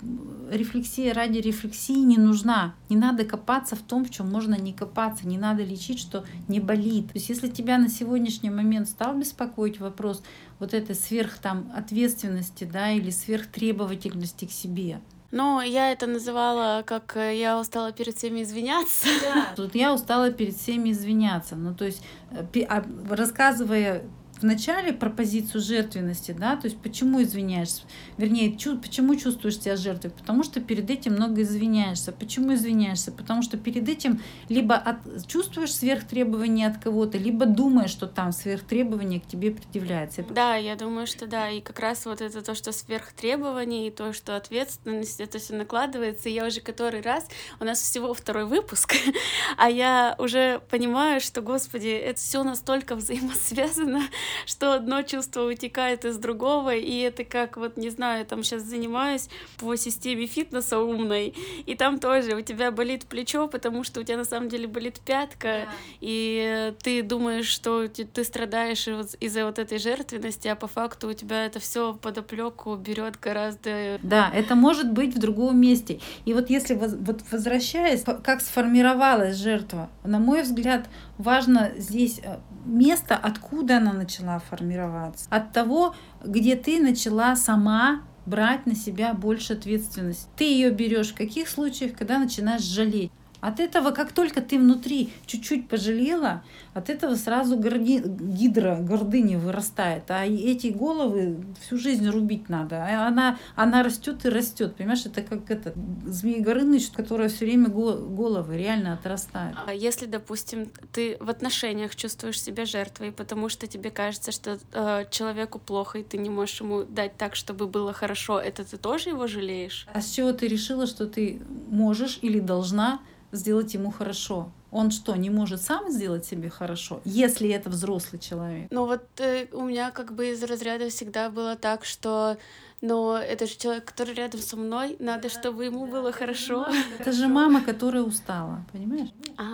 рефлексия 0.52 1.14
ради 1.14 1.40
рефлексии 1.40 2.00
не 2.00 2.18
нужна. 2.18 2.76
Не 2.90 2.96
надо 2.96 3.26
копаться 3.26 3.76
в 3.76 3.82
том, 3.82 4.06
в 4.06 4.10
чем 4.10 4.30
можно 4.30 4.56
не 4.56 4.74
копаться. 4.74 5.28
Не 5.28 5.38
надо 5.38 5.64
лечить, 5.64 6.00
что 6.00 6.26
не 6.48 6.60
болит. 6.60 7.08
То 7.08 7.14
есть 7.16 7.30
если 7.30 7.48
тебя 7.48 7.78
на 7.78 7.90
сегодняшний 7.90 8.50
момент 8.50 8.88
стал 8.88 9.18
беспокоить 9.18 9.80
вопрос 9.80 10.24
вот 10.60 10.74
этой 10.74 10.96
сверх 10.96 11.38
там 11.40 11.72
ответственности, 11.76 12.64
да, 12.64 12.92
или 12.92 13.10
сверхтребовательности 13.10 14.46
к 14.46 14.52
себе, 14.52 15.02
ну, 15.32 15.62
я 15.62 15.92
это 15.92 16.08
называла, 16.08 16.84
как 16.86 17.18
э, 17.18 17.38
я 17.38 17.60
устала 17.60 17.92
перед 17.92 18.16
всеми 18.16 18.44
извиняться. 18.44 19.08
Да. 19.22 19.54
Тут 19.56 19.76
я 19.76 19.94
устала 19.94 20.32
перед 20.32 20.56
всеми 20.56 20.92
извиняться. 20.92 21.56
Ну, 21.56 21.76
то 21.76 21.86
есть, 21.86 22.02
э, 22.32 22.64
а, 22.70 22.84
рассказывая 23.10 24.04
в 24.40 24.44
начале 24.44 24.94
про 24.94 25.10
позицию 25.10 25.62
жертвенности, 25.62 26.36
да, 26.38 26.56
то 26.56 26.68
есть 26.68 26.78
почему 26.78 27.22
извиняешься, 27.22 27.84
вернее, 28.18 28.56
чу, 28.58 28.78
почему 28.78 29.16
чувствуешь 29.16 29.60
себя 29.60 29.76
жертвой, 29.76 30.12
потому 30.12 30.44
что 30.44 30.62
перед 30.62 30.90
этим 30.90 31.14
много 31.14 31.42
извиняешься. 31.42 32.12
Почему 32.12 32.54
извиняешься? 32.54 33.12
Потому 33.12 33.42
что 33.42 33.58
перед 33.58 33.90
этим 33.90 34.22
либо 34.50 34.76
от, 34.76 35.28
чувствуешь 35.28 35.74
сверхтребования 35.74 36.68
от 36.68 36.78
кого-то, 36.78 37.18
либо 37.18 37.46
думаешь, 37.46 37.90
что 37.90 38.08
там 38.08 38.32
сверхтребования 38.32 39.20
к 39.20 39.28
тебе 39.28 39.52
предъявляется. 39.52 40.24
Да, 40.30 40.56
я 40.56 40.76
думаю, 40.76 41.08
что 41.08 41.28
да, 41.28 41.50
и 41.50 41.62
как 41.62 41.80
раз 41.80 42.06
вот 42.06 42.22
это 42.22 42.42
то, 42.42 42.56
что 42.56 42.72
сверхтребования, 42.72 43.88
и 43.88 43.92
то, 43.92 44.14
что 44.14 44.36
ответственность, 44.36 45.20
это 45.20 45.40
все 45.40 45.56
накладывается, 45.56 46.30
и 46.30 46.34
я 46.34 46.46
уже 46.46 46.62
который 46.62 47.02
раз, 47.02 47.28
у 47.60 47.66
нас 47.66 47.82
всего 47.82 48.14
второй 48.14 48.46
выпуск, 48.46 48.96
а 49.58 49.70
я 49.70 50.16
уже 50.18 50.62
понимаю, 50.70 51.22
что, 51.22 51.42
господи, 51.42 51.88
это 51.88 52.20
все 52.20 52.44
настолько 52.44 52.96
взаимосвязано, 52.96 54.04
что 54.46 54.74
одно 54.74 55.02
чувство 55.02 55.44
вытекает 55.44 56.06
из 56.06 56.18
другого, 56.18 56.76
и 56.76 57.00
это 57.00 57.24
как, 57.24 57.58
вот, 57.58 57.78
не 57.78 57.90
знаю, 57.90 58.26
там 58.26 58.44
сейчас 58.44 58.64
занимаюсь 58.64 59.30
по 59.58 59.76
системе 59.76 60.26
фитнеса 60.26 60.80
умной, 60.80 61.34
и 61.66 61.76
там 61.76 62.00
тоже 62.00 62.36
у 62.36 62.42
тебя 62.42 62.72
болит 62.72 63.06
плечо, 63.06 63.48
потому 63.48 63.84
что 63.84 64.02
у 64.02 64.04
тебя 64.04 64.18
на 64.18 64.26
самом 64.26 64.50
деле 64.50 64.68
болит 64.68 65.00
пятка, 65.00 65.66
да. 65.66 65.72
и 66.02 66.74
ты 66.82 67.04
думаешь, 67.04 67.48
что 67.48 67.88
ты 67.88 68.24
страдаешь 68.24 68.88
из-за 69.20 69.46
вот 69.46 69.60
этой 69.60 69.78
жертвенности, 69.78 70.48
а 70.48 70.56
по 70.56 70.68
факту 70.68 71.10
у 71.10 71.14
тебя 71.14 71.46
это 71.46 71.60
все 71.60 71.94
под 71.94 72.18
оплеку 72.18 72.76
берет 72.76 73.20
гораздо... 73.20 74.00
Да, 74.02 74.32
это 74.34 74.56
может 74.56 74.92
быть 74.92 75.16
в 75.16 75.20
другом 75.20 75.60
месте. 75.60 76.00
И 76.26 76.34
вот 76.34 76.50
если 76.50 76.76
вот 76.76 77.22
возвращаясь, 77.32 78.04
как 78.24 78.42
сформировалась 78.42 79.38
жертва, 79.38 79.90
на 80.04 80.20
мой 80.20 80.44
взгляд, 80.44 80.90
важно 81.18 81.72
здесь 81.78 82.20
э, 82.24 82.38
место, 82.66 83.16
откуда 83.16 83.78
она 83.78 83.94
начала 83.94 84.40
формироваться. 84.40 85.28
От 85.30 85.52
того, 85.54 85.96
где 86.24 86.56
ты 86.56 86.82
начала 86.82 87.36
сама 87.36 88.02
брать 88.26 88.66
на 88.66 88.76
себя 88.76 89.14
больше 89.14 89.54
ответственности. 89.54 90.28
Ты 90.36 90.44
ее 90.44 90.70
берешь 90.70 91.14
в 91.14 91.16
каких 91.16 91.48
случаях, 91.48 91.98
когда 91.98 92.20
начинаешь 92.20 92.62
жалеть. 92.62 93.12
От 93.42 93.60
этого, 93.60 93.92
как 93.92 94.12
только 94.12 94.42
ты 94.42 94.58
внутри 94.58 95.12
чуть-чуть 95.26 95.68
пожалела, 95.68 96.44
от 96.74 96.90
этого 96.90 97.16
сразу 97.16 97.58
горди, 97.58 98.02
гидра 98.04 98.76
гордыни 98.76 99.36
вырастает. 99.36 100.10
А 100.10 100.26
эти 100.26 100.68
головы 100.68 101.44
всю 101.62 101.78
жизнь 101.78 102.08
рубить 102.10 102.50
надо. 102.50 102.84
А 102.84 103.08
она, 103.08 103.38
она 103.56 103.84
растет 103.84 104.26
и 104.26 104.30
растет. 104.30 104.76
Понимаешь, 104.76 105.06
это 105.06 105.22
как 105.22 105.50
это 105.50 105.74
змея 106.06 106.44
Горыныч, 106.44 106.90
которая 106.90 107.30
все 107.30 107.46
время 107.46 107.70
головы 107.70 108.58
реально 108.58 108.94
отрастает. 108.94 109.56
А 109.66 109.74
если, 109.74 110.06
допустим, 110.06 110.72
ты 110.92 111.18
в 111.20 111.30
отношениях 111.30 111.96
чувствуешь 111.96 112.42
себя 112.42 112.66
жертвой, 112.66 113.12
потому 113.12 113.50
что 113.50 113.68
тебе 113.68 113.92
кажется, 113.92 114.32
что 114.32 114.60
э, 114.74 115.06
человеку 115.10 115.60
плохо, 115.60 116.00
и 116.00 116.04
ты 116.04 116.18
не 116.18 116.30
можешь 116.30 116.62
ему 116.62 116.84
дать 116.84 117.18
так, 117.18 117.36
чтобы 117.36 117.68
было 117.68 117.94
хорошо, 117.94 118.40
это 118.40 118.64
ты 118.64 118.78
тоже 118.78 119.10
его 119.10 119.28
жалеешь? 119.28 119.88
А 119.94 120.02
с 120.02 120.12
чего 120.12 120.32
ты 120.32 120.48
решила, 120.48 120.88
что 120.88 121.08
ты 121.08 121.42
можешь 121.70 122.20
или 122.22 122.40
должна 122.40 123.00
сделать 123.38 123.74
ему 123.74 123.92
хорошо. 123.92 124.52
Он 124.72 124.92
что, 124.92 125.16
не 125.16 125.30
может 125.30 125.62
сам 125.62 125.90
сделать 125.90 126.26
себе 126.26 126.50
хорошо, 126.50 127.00
если 127.06 127.50
это 127.50 127.70
взрослый 127.70 128.20
человек? 128.20 128.68
Ну 128.70 128.86
вот 128.86 129.04
э, 129.20 129.48
у 129.54 129.64
меня 129.64 129.92
как 129.92 130.14
бы 130.14 130.32
из 130.32 130.44
разряда 130.44 130.90
всегда 130.90 131.30
было 131.30 131.56
так, 131.56 131.86
что 131.86 132.38
но 132.82 133.18
это 133.18 133.48
же 133.48 133.58
человек, 133.58 133.86
который 133.86 134.14
рядом 134.14 134.40
со 134.40 134.56
мной, 134.56 134.98
надо, 135.00 135.30
чтобы 135.30 135.66
ему 135.66 135.88
было 135.88 136.12
хорошо. 136.12 136.68
Это 137.00 137.12
же 137.12 137.28
мама, 137.40 137.62
которая 137.62 138.04
устала, 138.04 138.64
понимаешь? 138.72 139.10
А, 139.38 139.46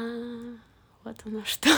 вот 1.03 1.15
оно 1.25 1.41
что. 1.45 1.69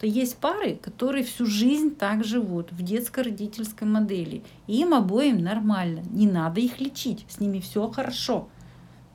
То 0.00 0.06
есть 0.06 0.38
пары, 0.38 0.76
которые 0.76 1.24
всю 1.24 1.44
жизнь 1.44 1.94
так 1.94 2.24
живут 2.24 2.72
в 2.72 2.82
детско-родительской 2.82 3.86
модели. 3.86 4.42
И 4.66 4.80
им 4.80 4.94
обоим 4.94 5.42
нормально. 5.42 6.02
Не 6.10 6.26
надо 6.26 6.60
их 6.60 6.80
лечить. 6.80 7.26
С 7.28 7.38
ними 7.38 7.60
все 7.60 7.86
хорошо. 7.90 8.48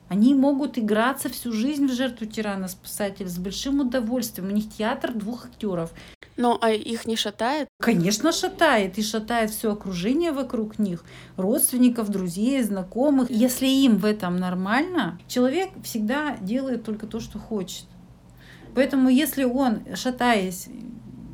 Они 0.08 0.34
могут 0.34 0.78
играться 0.78 1.28
всю 1.28 1.52
жизнь 1.52 1.86
в 1.86 1.92
жертву 1.92 2.26
тирана-спасателя 2.26 3.28
с 3.28 3.38
большим 3.38 3.80
удовольствием. 3.80 4.48
У 4.48 4.52
них 4.52 4.72
театр 4.72 5.12
двух 5.12 5.46
актеров. 5.46 5.92
Но 6.36 6.58
а 6.60 6.70
их 6.70 7.06
не 7.06 7.16
шатает? 7.16 7.68
Конечно, 7.80 8.30
шатает. 8.30 8.98
И 8.98 9.02
шатает 9.02 9.50
все 9.50 9.72
окружение 9.72 10.32
вокруг 10.32 10.78
них, 10.78 11.04
родственников, 11.36 12.10
друзей, 12.10 12.62
знакомых. 12.62 13.30
Если 13.30 13.66
им 13.66 13.96
в 13.96 14.04
этом 14.04 14.36
нормально, 14.36 15.18
человек 15.26 15.70
всегда 15.82 16.36
делает 16.36 16.84
только 16.84 17.06
то, 17.06 17.18
что 17.18 17.38
хочет. 17.38 17.86
Поэтому 18.74 19.08
если 19.08 19.44
он, 19.44 19.80
шатаясь, 19.94 20.68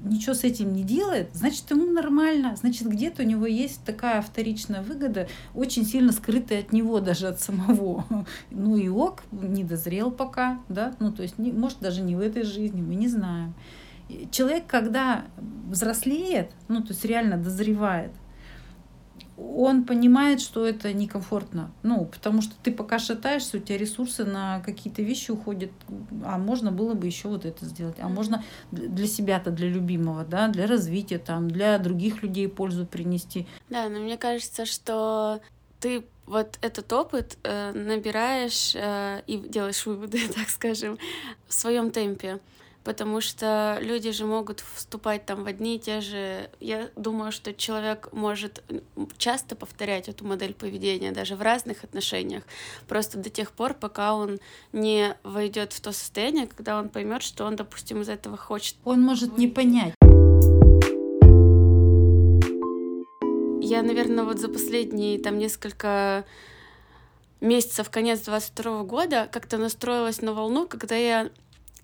ничего 0.05 0.35
с 0.35 0.45
этим 0.45 0.73
не 0.73 0.83
делает, 0.83 1.31
значит, 1.33 1.71
ему 1.71 1.87
нормально. 1.87 2.57
Значит, 2.57 2.89
где-то 2.89 3.23
у 3.23 3.27
него 3.27 3.47
есть 3.47 3.85
такая 3.85 4.23
вторичная 4.23 4.83
выгода, 4.83 5.29
очень 5.55 5.85
сильно 5.85 6.13
скрытая 6.13 6.61
от 6.61 6.73
него, 6.73 7.01
даже 7.01 7.29
от 7.29 7.41
самого. 7.41 8.05
Ну 8.51 8.77
и 8.77 8.89
ок, 8.89 9.23
не 9.33 9.65
дозрел 9.65 10.11
пока, 10.11 10.61
да, 10.69 10.95
ну 11.01 11.13
то 11.13 11.23
есть, 11.23 11.39
не, 11.39 11.53
может, 11.53 11.81
даже 11.81 12.03
не 12.03 12.17
в 12.17 12.21
этой 12.21 12.43
жизни, 12.43 12.81
мы 12.81 12.95
не 12.95 13.09
знаем. 13.09 13.55
Человек, 14.31 14.67
когда 14.67 15.25
взрослеет, 15.69 16.51
ну 16.69 16.83
то 16.83 16.89
есть 16.89 17.05
реально 17.05 17.39
дозревает, 17.39 18.13
он 19.57 19.85
понимает, 19.85 20.41
что 20.41 20.67
это 20.67 20.93
некомфортно. 20.93 21.73
Ну, 21.83 22.07
потому 22.07 22.43
что 22.43 22.55
ты 22.63 22.73
пока 22.73 22.99
шатаешься, 22.99 23.57
у 23.57 23.61
тебя 23.61 23.79
ресурсы 23.79 24.25
на 24.25 24.61
какие-то 24.61 25.03
вещи 25.03 25.31
уходят, 25.31 25.71
а 26.25 26.39
можно 26.39 26.73
было 26.73 26.95
бы 26.95 27.07
еще 27.07 27.29
вот 27.29 27.45
это 27.45 27.65
сделать. 27.65 27.97
А 28.01 28.09
можно 28.09 28.45
для 28.71 29.07
себя-то, 29.07 29.51
для 29.51 29.69
любимого, 29.69 30.25
да, 30.25 30.49
для 30.49 30.67
развития, 30.67 31.19
там, 31.19 31.51
для 31.51 31.79
других 31.79 32.23
людей 32.23 32.49
пользу 32.49 32.87
принести. 32.87 33.47
Да, 33.69 33.89
но 33.89 34.01
мне 34.01 34.17
кажется, 34.17 34.67
что 34.67 35.41
ты 35.81 36.05
вот 36.27 36.59
этот 36.63 36.93
опыт 36.93 37.37
э, 37.43 37.73
набираешь 37.73 38.75
э, 38.75 39.23
и 39.27 39.37
делаешь 39.39 39.85
выводы, 39.85 40.29
так 40.35 40.49
скажем, 40.49 40.99
в 41.47 41.55
своем 41.55 41.91
темпе 41.91 42.41
потому 42.85 43.21
что 43.21 43.79
люди 43.81 44.11
же 44.11 44.25
могут 44.27 44.61
вступать 44.75 45.27
там 45.27 45.45
в 45.45 45.47
одни 45.47 45.77
и 45.77 45.79
те 45.79 46.01
же... 46.01 46.51
Я 46.61 46.91
думаю, 46.97 47.33
что 47.33 47.55
человек 47.55 48.09
может 48.13 48.63
часто 49.19 49.57
повторять 49.57 50.09
эту 50.09 50.27
модель 50.27 50.55
поведения, 50.55 51.13
даже 51.13 51.37
в 51.37 51.43
разных 51.43 51.85
отношениях, 51.85 52.43
просто 52.89 53.19
до 53.19 53.31
тех 53.31 53.53
пор, 53.53 53.75
пока 53.75 54.15
он 54.15 54.39
не 54.73 55.17
войдет 55.23 55.73
в 55.73 55.81
то 55.81 55.93
состояние, 55.93 56.47
когда 56.47 56.79
он 56.79 56.89
поймет, 56.89 57.23
что 57.23 57.45
он, 57.45 57.57
допустим, 57.57 58.03
из 58.03 58.09
этого 58.09 58.37
хочет. 58.37 58.77
Он 58.85 59.01
может 59.01 59.39
не 59.39 59.49
понять. 59.49 59.95
Я, 63.65 63.83
наверное, 63.83 64.25
вот 64.25 64.39
за 64.39 64.49
последние 64.49 65.21
там 65.21 65.39
несколько 65.39 66.25
месяцев, 67.41 67.91
конец 67.91 68.21
22 68.21 68.85
года, 68.85 69.29
как-то 69.31 69.57
настроилась 69.59 70.21
на 70.21 70.33
волну, 70.33 70.67
когда 70.67 70.97
я 70.97 71.31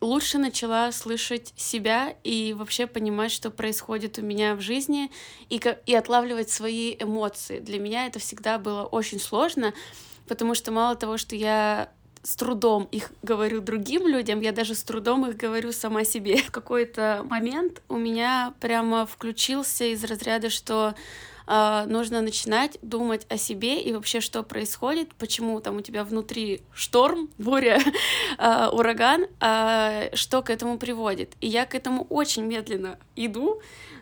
лучше 0.01 0.39
начала 0.39 0.93
слышать 0.93 1.53
себя 1.57 2.15
и 2.25 2.55
вообще 2.57 2.87
понимать, 2.87 3.33
что 3.33 3.51
происходит 3.51 4.19
у 4.19 4.23
меня 4.23 4.55
в 4.55 4.61
жизни, 4.61 5.11
и, 5.49 5.61
и 5.87 5.95
отлавливать 5.95 6.51
свои 6.51 6.97
эмоции. 6.99 7.59
Для 7.59 7.79
меня 7.79 8.07
это 8.07 8.19
всегда 8.19 8.59
было 8.59 8.85
очень 8.85 9.21
сложно, 9.21 9.75
потому 10.27 10.55
что 10.55 10.71
мало 10.71 10.95
того, 10.97 11.17
что 11.17 11.35
я 11.35 11.91
с 12.23 12.37
трудом 12.37 12.89
их 12.91 13.13
говорю 13.23 13.61
другим 13.61 14.07
людям, 14.07 14.41
я 14.41 14.53
даже 14.53 14.75
с 14.75 14.83
трудом 14.83 15.27
их 15.27 15.37
говорю 15.37 15.73
сама 15.73 16.05
себе. 16.05 16.37
В 16.47 16.51
какой-то 16.51 17.25
момент 17.29 17.83
у 17.89 17.97
меня 17.97 18.55
прямо 18.61 19.07
включился 19.07 19.85
из 19.85 20.05
разряда, 20.05 20.51
что 20.51 20.95
нужно 21.49 22.21
начинать 22.21 22.79
думать 22.83 23.27
о 23.31 23.39
себе 23.39 23.81
и 23.81 23.93
вообще, 23.93 24.21
что 24.21 24.43
происходит, 24.43 25.15
почему 25.15 25.61
там 25.61 25.77
у 25.77 25.81
тебя 25.81 26.05
внутри 26.05 26.61
шторм, 26.73 27.31
буря, 27.39 27.79
э, 28.39 28.69
ураган, 28.71 29.27
э, 29.41 30.15
что 30.15 30.43
к 30.43 30.51
этому 30.51 30.79
приводит. 30.79 31.35
И 31.41 31.47
я 31.47 31.67
к 31.67 31.75
этому 31.75 32.07
очень 32.11 32.45
медленно 32.45 32.99
иду, 33.17 33.61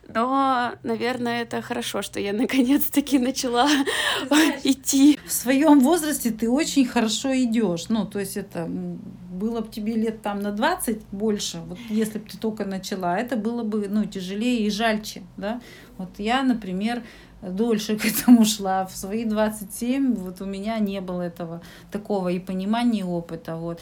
но, 0.09 0.73
наверное, 0.83 1.43
это 1.43 1.63
хорошо, 1.63 2.03
что 2.03 2.21
я 2.21 2.33
наконец-таки 2.33 3.19
начала 3.19 3.69
идти. 4.65 5.19
В 5.27 5.33
своем 5.33 5.81
возрасте 5.81 6.31
ты 6.31 6.49
очень 6.49 6.87
хорошо 6.87 7.35
идешь. 7.35 7.89
Ну, 7.89 8.07
то 8.07 8.19
есть 8.19 8.37
это 8.37 8.67
было 8.67 9.61
бы 9.61 9.69
тебе 9.69 9.95
лет 9.95 10.23
там 10.23 10.41
на 10.41 10.51
20 10.51 11.03
больше, 11.13 11.59
вот 11.67 11.79
если 11.91 12.19
бы 12.19 12.29
ты 12.29 12.39
только 12.39 12.65
начала, 12.65 13.19
это 13.19 13.37
было 13.37 13.63
бы, 13.63 13.87
ну, 13.89 14.05
тяжелее 14.07 14.67
и 14.67 14.71
жальче, 14.71 15.23
да. 15.37 15.61
Вот 15.99 16.11
я, 16.19 16.43
например, 16.43 17.03
дольше 17.43 17.97
к 17.99 18.05
этому 18.05 18.45
шла. 18.45 18.87
В 18.87 18.97
свои 18.97 19.25
27 19.25 20.15
вот 20.15 20.41
у 20.41 20.45
меня 20.45 20.79
не 20.79 21.01
было 21.01 21.23
этого 21.23 21.63
такого 21.91 22.29
и 22.29 22.39
понимания, 22.39 23.01
и 23.01 23.05
опыта. 23.05 23.57
Вот. 23.57 23.81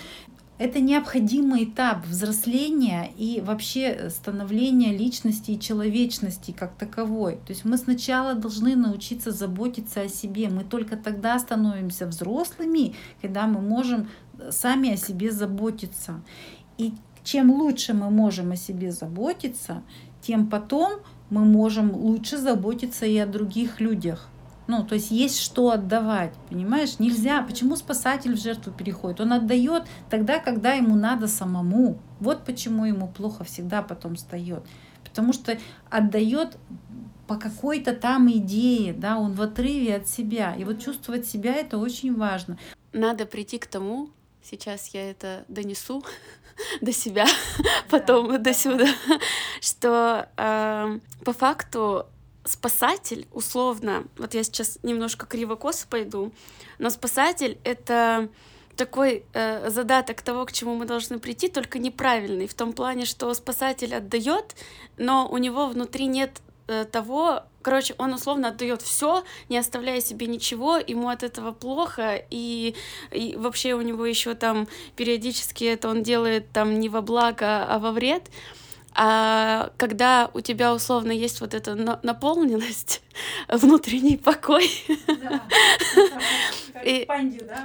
Это 0.57 0.79
необходимый 0.79 1.65
этап 1.65 2.07
взросления 2.07 3.11
и 3.17 3.41
вообще 3.41 4.09
становления 4.09 4.97
личности 4.97 5.51
и 5.51 5.59
человечности 5.59 6.53
как 6.53 6.77
таковой. 6.77 7.35
То 7.45 7.53
есть 7.53 7.65
мы 7.65 7.77
сначала 7.77 8.35
должны 8.35 8.77
научиться 8.77 9.33
заботиться 9.33 10.03
о 10.03 10.09
себе. 10.09 10.49
Мы 10.49 10.63
только 10.63 10.97
тогда 10.97 11.41
становимся 11.41 12.07
взрослыми, 12.07 12.95
когда 13.21 13.49
мы 13.49 13.61
можем 13.61 14.09
сами 14.51 14.93
о 14.93 14.97
себе 14.97 15.33
заботиться. 15.33 16.23
И 16.79 16.95
чем 17.25 17.51
лучше 17.51 17.93
мы 17.93 18.11
можем 18.11 18.53
о 18.53 18.57
себе 18.57 18.93
заботиться, 18.93 19.83
тем 20.21 20.49
потом 20.49 21.01
мы 21.31 21.45
можем 21.45 21.95
лучше 21.95 22.39
заботиться 22.39 23.07
и 23.07 23.17
о 23.19 23.27
других 23.27 23.81
людях. 23.81 24.29
Ну, 24.67 24.83
то 24.83 24.95
есть 24.95 25.11
есть 25.11 25.39
что 25.41 25.71
отдавать, 25.71 26.33
понимаешь? 26.49 26.99
Нельзя. 26.99 27.43
Почему 27.43 27.77
спасатель 27.77 28.35
в 28.35 28.41
жертву 28.41 28.73
переходит? 28.73 29.21
Он 29.21 29.35
отдает 29.35 29.85
тогда, 30.09 30.39
когда 30.39 30.73
ему 30.73 30.95
надо 30.97 31.29
самому. 31.29 31.99
Вот 32.19 32.45
почему 32.45 32.87
ему 32.87 33.09
плохо 33.09 33.45
всегда 33.45 33.83
потом 33.83 34.15
встает. 34.15 34.65
Потому 35.05 35.35
что 35.35 35.59
отдает 35.91 36.57
по 37.27 37.37
какой-то 37.37 37.95
там 37.95 38.31
идее, 38.31 38.93
да, 38.95 39.19
он 39.19 39.35
в 39.35 39.43
отрыве 39.43 39.97
от 39.97 40.09
себя. 40.09 40.55
И 40.55 40.65
вот 40.65 40.81
чувствовать 40.81 41.27
себя 41.27 41.55
это 41.55 41.79
очень 41.79 42.15
важно. 42.15 42.59
Надо 42.93 43.27
прийти 43.27 43.59
к 43.59 43.67
тому, 43.67 44.11
сейчас 44.43 44.89
я 44.89 45.11
это 45.11 45.45
донесу 45.49 46.03
до 46.81 46.93
себя, 46.93 47.27
потом 47.91 48.43
до 48.43 48.55
сюда, 48.55 48.87
что 49.61 50.29
э, 50.37 50.99
по 51.25 51.33
факту 51.33 52.07
спасатель, 52.45 53.27
условно, 53.33 54.05
вот 54.19 54.35
я 54.35 54.43
сейчас 54.45 54.79
немножко 54.83 55.27
криво-косо 55.27 55.87
пойду, 55.89 56.33
но 56.79 56.91
спасатель— 56.91 57.59
это 57.65 58.29
такой 58.77 59.25
э, 59.33 59.71
задаток 59.71 60.21
того, 60.23 60.45
к 60.45 60.53
чему 60.53 60.75
мы 60.75 60.85
должны 60.85 61.19
прийти, 61.19 61.49
только 61.49 61.79
неправильный, 61.79 62.47
в 62.47 62.55
том 62.55 62.73
плане, 62.73 63.07
что 63.07 63.33
спасатель 63.35 63.95
отдает, 63.95 64.57
но 64.99 65.29
у 65.29 65.39
него 65.39 65.69
внутри 65.69 66.07
нет 66.07 66.41
того, 66.91 67.43
короче, 67.63 67.95
он 67.99 68.15
условно 68.15 68.49
отдает 68.49 68.83
все, 68.83 69.25
не 69.49 69.59
оставляя 69.59 70.01
себе 70.01 70.27
ничего, 70.27 70.77
ему 70.77 71.09
от 71.09 71.23
этого 71.23 71.53
плохо, 71.53 72.23
и, 72.31 72.75
и 73.11 73.37
вообще 73.37 73.75
у 73.75 73.83
него 73.83 74.07
еще 74.07 74.35
там 74.35 74.69
периодически 74.97 75.65
это 75.65 75.89
он 75.89 76.03
делает 76.03 76.51
там 76.53 76.81
не 76.81 76.89
во 76.89 77.03
благо, 77.03 77.65
а 77.67 77.79
во 77.79 77.93
вред. 77.93 78.31
А 78.95 79.71
когда 79.77 80.31
у 80.35 80.41
тебя 80.41 80.73
условно 80.73 81.11
есть 81.11 81.41
вот 81.41 81.53
эта 81.53 81.75
наполненность, 81.75 83.03
внутренний 83.49 84.17
покой. 84.17 84.71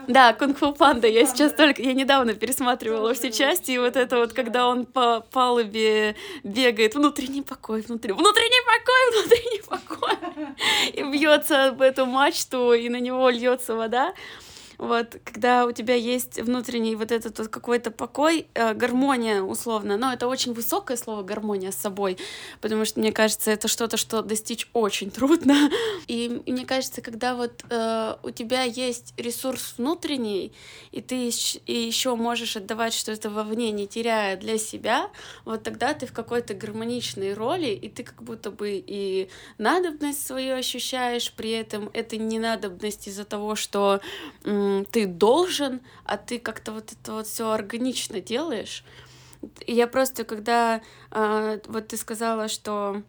Да, 0.07 0.33
кунг-фу 0.33 0.73
панда. 0.73 1.07
Я 1.07 1.25
сейчас 1.25 1.53
только, 1.53 1.81
я 1.81 1.93
недавно 1.93 2.35
пересматривала 2.35 3.13
все 3.13 3.31
части, 3.31 3.71
и 3.71 3.77
вот 3.77 3.95
это 3.95 4.17
вот, 4.17 4.33
когда 4.33 4.67
он 4.67 4.85
по 4.85 5.21
палубе 5.31 6.15
бегает, 6.43 6.95
внутренний 6.95 7.41
покой, 7.41 7.81
внутри, 7.81 8.13
внутренний 8.13 8.61
покой, 8.65 9.11
внутренний 9.11 9.61
покой, 9.67 10.15
и 10.93 11.03
бьется 11.03 11.67
об 11.67 11.81
эту 11.81 12.05
мачту, 12.05 12.73
и 12.73 12.87
на 12.87 12.99
него 12.99 13.29
льется 13.29 13.75
вода. 13.75 14.13
Вот, 14.79 15.17
когда 15.25 15.65
у 15.65 15.73
тебя 15.73 15.93
есть 15.93 16.39
внутренний 16.39 16.95
вот 16.95 17.11
этот 17.11 17.37
вот 17.37 17.49
какой-то 17.49 17.91
покой, 17.91 18.47
э, 18.53 18.73
гармония 18.73 19.41
условно, 19.41 19.97
но 19.97 20.13
это 20.13 20.25
очень 20.29 20.53
высокое 20.53 20.95
слово 20.95 21.21
гармония 21.21 21.71
с 21.71 21.75
собой, 21.75 22.17
потому 22.61 22.85
что 22.85 23.01
мне 23.01 23.11
кажется, 23.11 23.51
это 23.51 23.67
что-то, 23.67 23.97
что 23.97 24.21
достичь 24.21 24.69
очень 24.71 25.11
трудно. 25.11 25.69
И, 26.07 26.41
мне 26.47 26.65
кажется, 26.65 27.01
когда 27.01 27.35
вот 27.35 27.65
э, 27.69 28.15
у 28.23 28.31
тебя 28.31 28.63
есть 28.63 29.13
ресурс 29.17 29.75
внутренний, 29.77 30.53
и 30.91 31.01
ты 31.01 31.29
и 31.65 31.73
еще 31.73 32.15
можешь 32.15 32.55
отдавать 32.55 32.93
что-то 32.93 33.29
вовне, 33.29 33.71
не 33.71 33.85
теряя 33.85 34.37
для 34.37 34.57
себя, 34.57 35.09
вот 35.43 35.61
тогда 35.61 35.93
ты 35.93 36.05
в 36.05 36.13
какой-то 36.13 36.53
гармоничной 36.53 37.33
роли, 37.33 37.67
и 37.67 37.89
ты 37.89 38.03
как 38.03 38.23
будто 38.23 38.49
бы 38.49 38.81
и 38.85 39.29
надобность 39.57 40.25
свою 40.25 40.55
ощущаешь, 40.55 41.33
при 41.33 41.51
этом 41.51 41.89
это 41.91 42.15
не 42.15 42.39
надобность 42.39 43.09
из-за 43.09 43.25
того, 43.25 43.55
что 43.55 43.99
ты 44.91 45.07
должен, 45.07 45.81
а 46.05 46.17
ты 46.17 46.39
как-то 46.39 46.71
вот 46.71 46.91
это 46.91 47.13
вот 47.13 47.27
все 47.27 47.51
органично 47.51 48.21
делаешь. 48.21 48.83
Я 49.67 49.87
просто, 49.87 50.23
когда 50.25 50.81
э, 51.11 51.59
вот 51.67 51.87
ты 51.87 51.97
сказала, 51.97 52.47
что 52.47 53.03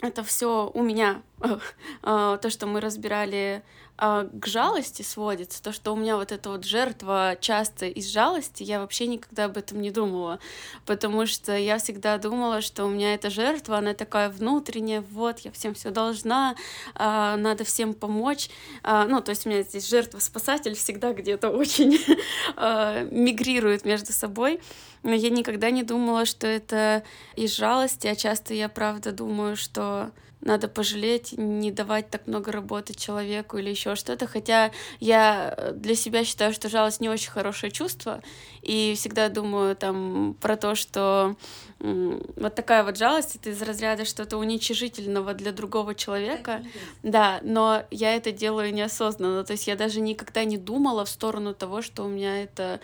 это 0.00 0.22
все 0.22 0.70
у 0.72 0.82
меня, 0.82 1.22
то, 2.02 2.40
что 2.48 2.66
мы 2.66 2.80
разбирали 2.80 3.62
а, 3.96 4.24
к 4.24 4.46
жалости 4.46 5.02
сводится, 5.02 5.62
то, 5.62 5.72
что 5.72 5.92
у 5.92 5.96
меня 5.96 6.16
вот 6.16 6.32
эта 6.32 6.50
вот 6.50 6.64
жертва 6.64 7.36
часто 7.40 7.86
из 7.86 8.08
жалости, 8.08 8.64
я 8.64 8.80
вообще 8.80 9.06
никогда 9.06 9.44
об 9.44 9.56
этом 9.56 9.80
не 9.80 9.92
думала, 9.92 10.40
потому 10.84 11.26
что 11.26 11.56
я 11.56 11.78
всегда 11.78 12.18
думала, 12.18 12.60
что 12.60 12.86
у 12.86 12.88
меня 12.88 13.14
эта 13.14 13.30
жертва, 13.30 13.78
она 13.78 13.94
такая 13.94 14.30
внутренняя, 14.30 15.00
вот, 15.00 15.40
я 15.40 15.52
всем 15.52 15.74
все 15.74 15.90
должна, 15.90 16.56
а, 16.96 17.36
надо 17.36 17.62
всем 17.62 17.94
помочь, 17.94 18.50
а, 18.82 19.06
ну, 19.06 19.20
то 19.20 19.30
есть 19.30 19.46
у 19.46 19.50
меня 19.50 19.62
здесь 19.62 19.88
жертва-спасатель 19.88 20.74
всегда 20.74 21.12
где-то 21.12 21.50
очень 21.50 21.92
мигрирует 23.12 23.84
между 23.84 24.12
собой, 24.12 24.60
но 25.04 25.12
я 25.12 25.30
никогда 25.30 25.70
не 25.70 25.84
думала, 25.84 26.26
что 26.26 26.48
это 26.48 27.04
из 27.36 27.54
жалости, 27.54 28.08
а 28.08 28.16
часто 28.16 28.54
я 28.54 28.68
правда 28.68 29.12
думаю, 29.12 29.56
что 29.56 30.10
надо 30.44 30.68
пожалеть, 30.68 31.32
не 31.36 31.72
давать 31.72 32.10
так 32.10 32.26
много 32.26 32.52
работы 32.52 32.94
человеку 32.94 33.56
или 33.56 33.70
еще 33.70 33.96
что-то. 33.96 34.26
Хотя 34.26 34.70
я 35.00 35.54
э, 35.56 35.72
для 35.72 35.94
себя 35.94 36.24
считаю, 36.24 36.52
что 36.52 36.68
жалость 36.68 37.00
не 37.00 37.08
очень 37.08 37.30
хорошее 37.30 37.72
чувство, 37.72 38.22
и 38.62 38.94
всегда 38.96 39.28
думаю 39.30 39.74
там 39.74 40.36
про 40.40 40.56
то, 40.56 40.74
что 40.74 41.36
вот 41.80 42.54
такая 42.54 42.84
вот 42.84 42.96
жалость 42.96 43.36
это 43.36 43.50
из 43.50 43.60
разряда 43.60 44.04
что-то 44.04 44.38
уничижительного 44.38 45.34
для 45.34 45.52
другого 45.52 45.94
человека. 45.94 46.62
Да, 47.02 47.40
но 47.42 47.82
я 47.90 48.14
это 48.14 48.30
делаю 48.32 48.72
неосознанно. 48.72 49.44
То 49.44 49.52
есть 49.52 49.66
я 49.66 49.76
даже 49.76 50.00
никогда 50.00 50.44
не 50.44 50.58
думала 50.58 51.04
в 51.04 51.08
сторону 51.08 51.54
того, 51.54 51.82
что 51.82 52.04
у 52.04 52.08
меня 52.08 52.42
это 52.42 52.80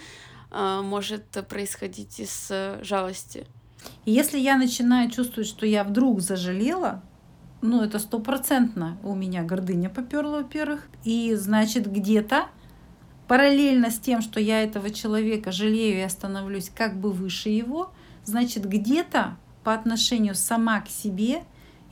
э, 0.50 0.80
может 0.82 1.24
происходить 1.48 2.20
из 2.20 2.48
э, 2.50 2.80
жалости. 2.82 3.46
Если 4.04 4.38
я 4.38 4.56
начинаю 4.56 5.11
чувствовать, 5.11 5.48
что 5.48 5.66
я 5.66 5.84
вдруг 5.84 6.20
зажалела, 6.20 7.02
ну, 7.62 7.82
это 7.82 7.98
стопроцентно 7.98 8.96
у 9.02 9.14
меня 9.14 9.42
гордыня 9.42 9.90
поперла, 9.90 10.38
во-первых. 10.38 10.86
И, 11.04 11.34
значит, 11.34 11.90
где-то 11.90 12.46
параллельно 13.28 13.90
с 13.90 13.98
тем, 13.98 14.22
что 14.22 14.40
я 14.40 14.62
этого 14.62 14.90
человека 14.90 15.52
жалею 15.52 15.98
и 15.98 16.02
остановлюсь 16.02 16.70
как 16.74 16.98
бы 16.98 17.12
выше 17.12 17.50
его, 17.50 17.92
значит, 18.24 18.66
где-то 18.66 19.36
по 19.62 19.74
отношению 19.74 20.34
сама 20.34 20.80
к 20.80 20.88
себе 20.88 21.42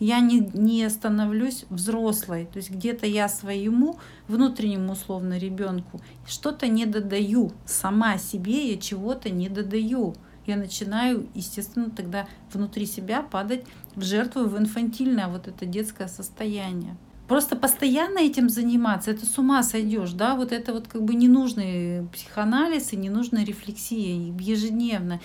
я 0.00 0.20
не, 0.20 0.40
не 0.54 0.88
становлюсь 0.88 1.64
взрослой. 1.70 2.46
То 2.52 2.58
есть 2.58 2.70
где-то 2.70 3.06
я 3.06 3.28
своему 3.28 3.98
внутреннему 4.26 4.92
условно 4.92 5.38
ребенку 5.38 6.00
что-то 6.26 6.68
не 6.68 6.86
додаю. 6.86 7.52
Сама 7.66 8.16
себе 8.18 8.72
я 8.72 8.78
чего-то 8.78 9.30
не 9.30 9.48
додаю 9.48 10.14
я 10.48 10.56
начинаю, 10.56 11.28
естественно, 11.34 11.90
тогда 11.90 12.26
внутри 12.52 12.86
себя 12.86 13.22
падать 13.22 13.64
в 13.94 14.02
жертву, 14.02 14.44
в 14.44 14.58
инфантильное 14.58 15.28
вот 15.28 15.48
это 15.48 15.66
детское 15.66 16.08
состояние. 16.08 16.96
Просто 17.28 17.56
постоянно 17.56 18.20
этим 18.20 18.48
заниматься, 18.48 19.10
это 19.10 19.26
с 19.26 19.36
ума 19.36 19.62
сойдешь, 19.62 20.12
да, 20.12 20.34
вот 20.34 20.50
это 20.50 20.72
вот 20.72 20.88
как 20.88 21.02
бы 21.02 21.14
ненужный 21.14 22.08
психоанализ 22.08 22.94
и 22.94 22.96
ненужная 22.96 23.44
рефлексия 23.44 24.32
ежедневно. 24.40 25.20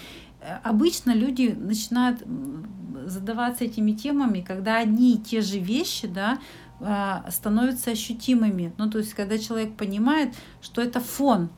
Обычно 0.63 1.11
люди 1.11 1.55
начинают 1.57 2.21
задаваться 3.05 3.63
этими 3.63 3.93
темами, 3.93 4.41
когда 4.41 4.80
одни 4.80 5.15
и 5.15 5.17
те 5.17 5.39
же 5.39 5.59
вещи, 5.59 6.07
да, 6.07 6.39
а, 6.82 7.24
становятся 7.32 7.91
ощутимыми. 7.91 8.74
Ну, 8.78 8.89
то 8.89 8.97
есть, 8.97 9.13
когда 9.13 9.38
человек 9.38 9.78
понимает, 9.78 10.34
что 10.61 10.82
это 10.82 10.99
фон, 10.99 11.49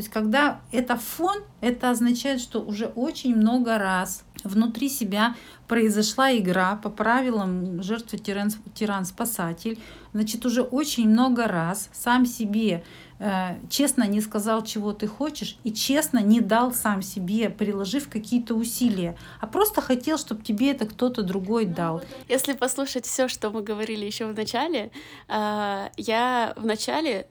то 0.00 0.02
есть 0.02 0.14
когда 0.14 0.62
это 0.72 0.96
фон, 0.96 1.42
это 1.60 1.90
означает, 1.90 2.40
что 2.40 2.62
уже 2.62 2.86
очень 2.86 3.36
много 3.36 3.76
раз 3.76 4.24
внутри 4.44 4.88
себя 4.88 5.34
произошла 5.68 6.34
игра 6.34 6.76
по 6.76 6.88
правилам 6.88 7.82
жертвы 7.82 8.16
тиран-спасатель. 8.16 9.78
Значит, 10.14 10.46
уже 10.46 10.62
очень 10.62 11.06
много 11.06 11.46
раз 11.46 11.90
сам 11.92 12.24
себе 12.24 12.82
э, 13.18 13.58
честно 13.68 14.04
не 14.04 14.22
сказал, 14.22 14.64
чего 14.64 14.94
ты 14.94 15.06
хочешь, 15.06 15.58
и 15.64 15.70
честно 15.70 16.20
не 16.20 16.40
дал 16.40 16.72
сам 16.72 17.02
себе, 17.02 17.50
приложив 17.50 18.08
какие-то 18.08 18.54
усилия, 18.54 19.18
а 19.38 19.46
просто 19.46 19.82
хотел, 19.82 20.16
чтобы 20.16 20.42
тебе 20.42 20.70
это 20.70 20.86
кто-то 20.86 21.22
другой 21.22 21.66
дал. 21.66 22.00
Если 22.26 22.54
послушать 22.54 23.04
все, 23.04 23.28
что 23.28 23.50
мы 23.50 23.60
говорили 23.60 24.06
еще 24.06 24.24
в 24.24 24.34
начале, 24.34 24.92
э, 25.28 25.88
я 25.98 26.54
в 26.56 26.64
начале 26.64 27.26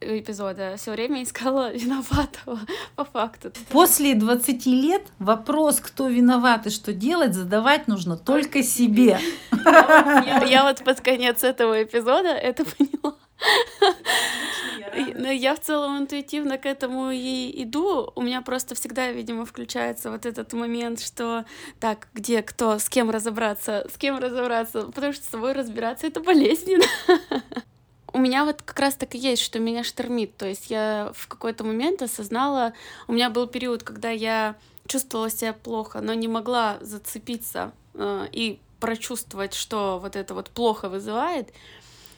эпизода 0.00 0.74
все 0.76 0.92
время 0.92 1.22
искала 1.22 1.72
виноватого 1.74 2.60
по 2.96 3.04
факту. 3.04 3.52
После 3.70 4.14
20 4.14 4.66
лет 4.66 5.02
вопрос, 5.18 5.80
кто 5.80 6.08
виноват 6.08 6.66
и 6.66 6.70
что 6.70 6.92
делать, 6.92 7.34
задавать 7.34 7.88
нужно 7.88 8.16
только 8.16 8.62
себе. 8.62 9.18
Я, 9.64 10.44
я 10.44 10.64
вот 10.64 10.82
под 10.84 11.00
конец 11.00 11.44
этого 11.44 11.82
эпизода 11.82 12.28
это 12.28 12.64
поняла. 12.64 13.16
Но 15.14 15.30
я 15.30 15.54
в 15.54 15.60
целом 15.60 15.98
интуитивно 15.98 16.58
к 16.58 16.66
этому 16.66 17.10
и 17.10 17.62
иду. 17.62 18.12
У 18.14 18.22
меня 18.22 18.42
просто 18.42 18.74
всегда, 18.74 19.10
видимо, 19.10 19.44
включается 19.44 20.10
вот 20.10 20.26
этот 20.26 20.52
момент, 20.52 21.00
что 21.00 21.44
так, 21.78 22.08
где, 22.12 22.42
кто, 22.42 22.78
с 22.78 22.88
кем 22.88 23.10
разобраться, 23.10 23.86
с 23.92 23.96
кем 23.96 24.18
разобраться, 24.18 24.86
потому 24.86 25.12
что 25.12 25.24
с 25.24 25.28
собой 25.28 25.52
разбираться 25.52 26.06
это 26.06 26.20
болезненно. 26.20 26.84
У 28.12 28.18
меня 28.18 28.44
вот 28.44 28.62
как 28.62 28.78
раз 28.78 28.94
так 28.94 29.14
и 29.14 29.18
есть, 29.18 29.42
что 29.42 29.58
меня 29.58 29.84
штормит. 29.84 30.36
То 30.36 30.46
есть 30.46 30.70
я 30.70 31.12
в 31.14 31.28
какой-то 31.28 31.64
момент 31.64 32.02
осознала, 32.02 32.72
у 33.08 33.12
меня 33.12 33.30
был 33.30 33.46
период, 33.46 33.82
когда 33.82 34.10
я 34.10 34.56
чувствовала 34.86 35.30
себя 35.30 35.52
плохо, 35.52 36.00
но 36.00 36.14
не 36.14 36.28
могла 36.28 36.78
зацепиться 36.80 37.72
э, 37.94 38.26
и 38.32 38.58
прочувствовать, 38.80 39.54
что 39.54 39.98
вот 40.00 40.16
это 40.16 40.34
вот 40.34 40.50
плохо 40.50 40.88
вызывает. 40.88 41.52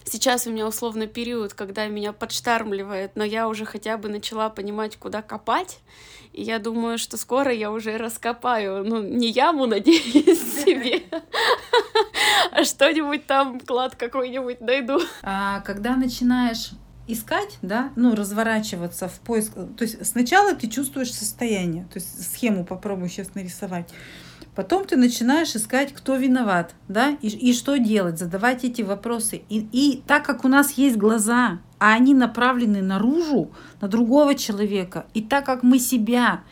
Сейчас 0.05 0.47
у 0.47 0.53
меня 0.53 0.67
условно 0.67 1.07
период, 1.07 1.55
когда 1.55 1.87
меня 1.87 2.13
подштармливает, 2.13 3.17
но 3.17 3.25
я 3.25 3.49
уже 3.49 3.65
хотя 3.65 3.97
бы 3.97 4.09
начала 4.09 4.51
понимать, 4.51 4.97
куда 4.97 5.23
копать. 5.23 5.79
И 6.33 6.43
я 6.43 6.59
думаю, 6.59 6.99
что 6.99 7.17
скоро 7.17 7.53
я 7.53 7.71
уже 7.71 7.99
раскопаю, 7.99 8.85
ну, 8.85 9.03
не 9.03 9.31
яму, 9.31 9.67
надеюсь, 9.67 10.65
себе, 10.65 11.03
а 12.51 12.65
что-нибудь 12.65 13.27
там, 13.27 13.61
клад 13.61 13.97
какой-нибудь 13.97 14.61
найду. 14.61 15.01
А 15.23 15.61
когда 15.61 15.97
начинаешь 15.97 16.71
искать, 17.07 17.59
да, 17.63 17.91
ну, 17.97 18.15
разворачиваться 18.15 19.09
в 19.09 19.21
поиск, 19.21 19.55
то 19.55 19.85
есть 19.85 20.05
сначала 20.07 20.55
ты 20.55 20.69
чувствуешь 20.69 21.13
состояние, 21.13 21.85
то 21.93 21.99
есть 21.99 22.33
схему 22.33 22.65
попробую 22.65 23.09
сейчас 23.09 23.35
нарисовать. 23.35 23.89
Потом 24.55 24.85
ты 24.85 24.97
начинаешь 24.97 25.57
искать, 25.57 25.95
кто 25.95 26.17
виноват, 26.17 26.75
да, 26.87 27.17
и, 27.23 27.29
и 27.29 27.55
что 27.55 27.79
делать, 27.79 28.19
задавать 28.19 28.65
эти 28.65 28.83
вопросы. 28.83 29.43
И, 29.49 29.67
и 29.73 30.03
так 30.07 30.25
как 30.27 30.45
у 30.45 30.49
нас 30.49 30.73
есть 30.73 30.99
глаза, 30.99 31.61
а 31.79 31.95
они 31.95 32.15
направлены 32.15 32.83
наружу, 32.83 33.51
на 33.81 33.89
другого 33.89 34.35
человека, 34.35 35.07
и 35.15 35.23
так 35.23 35.47
как 35.47 35.63
мы 35.63 35.79
себя 35.79 36.43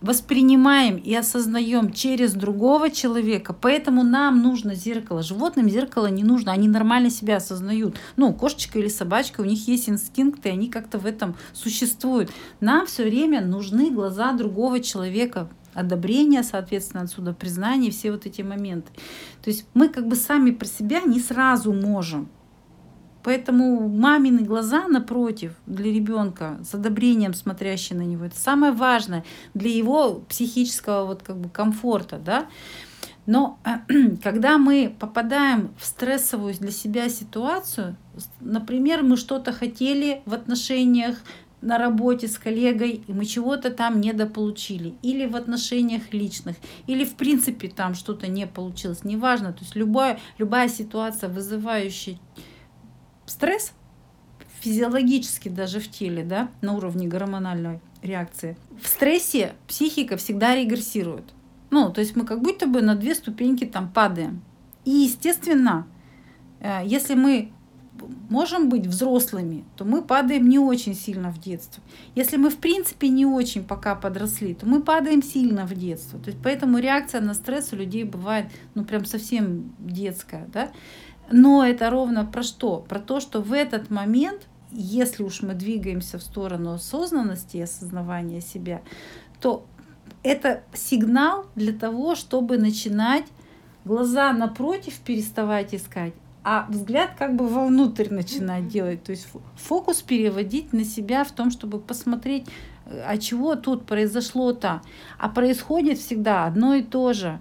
воспринимаем 0.00 0.96
и 0.96 1.14
осознаем 1.14 1.92
через 1.92 2.34
другого 2.34 2.90
человека, 2.90 3.52
поэтому 3.52 4.04
нам 4.04 4.42
нужно 4.42 4.74
зеркало. 4.74 5.22
Животным 5.22 5.68
зеркало 5.68 6.06
не 6.06 6.22
нужно, 6.22 6.52
они 6.52 6.68
нормально 6.68 7.10
себя 7.10 7.36
осознают. 7.36 7.96
Ну, 8.16 8.32
кошечка 8.32 8.78
или 8.78 8.88
собачка, 8.88 9.40
у 9.40 9.44
них 9.44 9.66
есть 9.66 9.88
инстинкты, 9.88 10.50
они 10.50 10.68
как-то 10.68 10.98
в 10.98 11.06
этом 11.06 11.36
существуют. 11.52 12.30
Нам 12.60 12.86
все 12.86 13.04
время 13.04 13.40
нужны 13.40 13.90
глаза 13.90 14.32
другого 14.32 14.80
человека, 14.80 15.48
одобрение, 15.74 16.42
соответственно, 16.42 17.04
отсюда 17.04 17.32
признание, 17.32 17.90
все 17.90 18.10
вот 18.12 18.26
эти 18.26 18.42
моменты. 18.42 18.90
То 19.42 19.50
есть 19.50 19.66
мы 19.74 19.88
как 19.88 20.06
бы 20.06 20.16
сами 20.16 20.50
про 20.50 20.66
себя 20.66 21.00
не 21.00 21.20
сразу 21.20 21.72
можем. 21.72 22.28
Поэтому 23.22 23.88
мамины 23.88 24.42
глаза 24.42 24.86
напротив 24.88 25.52
для 25.66 25.92
ребенка 25.92 26.58
с 26.62 26.74
одобрением 26.74 27.34
смотрящие 27.34 27.98
на 27.98 28.02
него, 28.02 28.24
это 28.24 28.38
самое 28.38 28.72
важное 28.72 29.24
для 29.54 29.70
его 29.70 30.20
психического 30.28 31.04
вот 31.04 31.22
как 31.22 31.36
бы 31.36 31.48
комфорта, 31.48 32.18
да. 32.18 32.46
Но 33.26 33.58
когда 34.22 34.56
мы 34.56 34.96
попадаем 34.98 35.74
в 35.78 35.84
стрессовую 35.84 36.54
для 36.54 36.70
себя 36.70 37.10
ситуацию, 37.10 37.96
например, 38.40 39.02
мы 39.02 39.18
что-то 39.18 39.52
хотели 39.52 40.22
в 40.24 40.32
отношениях, 40.32 41.18
на 41.60 41.78
работе 41.78 42.28
с 42.28 42.38
коллегой, 42.38 43.02
и 43.06 43.12
мы 43.12 43.24
чего-то 43.24 43.70
там 43.70 44.00
недополучили, 44.00 44.94
или 45.02 45.26
в 45.26 45.36
отношениях 45.36 46.12
личных, 46.12 46.56
или 46.86 47.04
в 47.04 47.14
принципе 47.14 47.68
там 47.68 47.94
что-то 47.94 48.28
не 48.28 48.46
получилось, 48.46 49.04
неважно. 49.04 49.52
То 49.52 49.60
есть 49.60 49.74
любая, 49.74 50.20
любая 50.38 50.68
ситуация, 50.68 51.28
вызывающая 51.28 52.18
стресс, 53.26 53.72
физиологически 54.60 55.48
даже 55.48 55.80
в 55.80 55.90
теле, 55.90 56.24
да, 56.24 56.48
на 56.60 56.74
уровне 56.74 57.06
гормональной 57.06 57.80
реакции, 58.02 58.56
в 58.80 58.86
стрессе 58.86 59.54
психика 59.66 60.16
всегда 60.16 60.54
регрессирует. 60.54 61.34
Ну, 61.70 61.90
то 61.92 62.00
есть 62.00 62.16
мы 62.16 62.24
как 62.24 62.40
будто 62.40 62.66
бы 62.66 62.80
на 62.82 62.94
две 62.94 63.14
ступеньки 63.14 63.66
там 63.66 63.92
падаем. 63.92 64.42
И, 64.84 64.90
естественно, 64.90 65.86
э, 66.60 66.80
если 66.84 67.14
мы 67.14 67.52
можем 68.28 68.68
быть 68.68 68.86
взрослыми, 68.86 69.64
то 69.76 69.84
мы 69.84 70.02
падаем 70.02 70.48
не 70.48 70.58
очень 70.58 70.94
сильно 70.94 71.30
в 71.30 71.40
детство. 71.40 71.82
Если 72.14 72.36
мы 72.36 72.50
в 72.50 72.58
принципе 72.58 73.08
не 73.08 73.26
очень 73.26 73.64
пока 73.64 73.94
подросли, 73.94 74.54
то 74.54 74.66
мы 74.66 74.82
падаем 74.82 75.22
сильно 75.22 75.66
в 75.66 75.74
детство. 75.74 76.18
То 76.18 76.30
есть 76.30 76.40
поэтому 76.42 76.78
реакция 76.78 77.20
на 77.20 77.34
стресс 77.34 77.72
у 77.72 77.76
людей 77.76 78.04
бывает 78.04 78.46
ну 78.74 78.84
прям 78.84 79.04
совсем 79.04 79.74
детская. 79.78 80.46
Да? 80.52 80.70
Но 81.30 81.64
это 81.64 81.90
ровно 81.90 82.24
про 82.24 82.42
что? 82.42 82.78
Про 82.88 83.00
то, 83.00 83.20
что 83.20 83.40
в 83.40 83.52
этот 83.52 83.90
момент, 83.90 84.46
если 84.70 85.22
уж 85.22 85.42
мы 85.42 85.54
двигаемся 85.54 86.18
в 86.18 86.22
сторону 86.22 86.72
осознанности 86.72 87.58
и 87.58 87.62
осознавания 87.62 88.40
себя, 88.40 88.82
то 89.40 89.66
это 90.22 90.62
сигнал 90.72 91.46
для 91.54 91.72
того, 91.72 92.14
чтобы 92.14 92.58
начинать 92.58 93.24
глаза 93.84 94.32
напротив 94.32 94.98
переставать 95.00 95.74
искать, 95.74 96.14
а 96.50 96.64
взгляд 96.70 97.10
как 97.18 97.36
бы 97.36 97.46
вовнутрь 97.46 98.08
начинать 98.08 98.68
делать, 98.68 99.02
то 99.02 99.10
есть 99.10 99.28
фокус 99.56 100.00
переводить 100.00 100.72
на 100.72 100.82
себя 100.82 101.24
в 101.24 101.30
том, 101.30 101.50
чтобы 101.50 101.78
посмотреть, 101.78 102.46
а 102.86 103.18
чего 103.18 103.54
тут 103.54 103.84
произошло-то. 103.84 104.80
А 105.18 105.28
происходит 105.28 105.98
всегда 105.98 106.46
одно 106.46 106.72
и 106.72 106.82
то 106.82 107.12
же. 107.12 107.38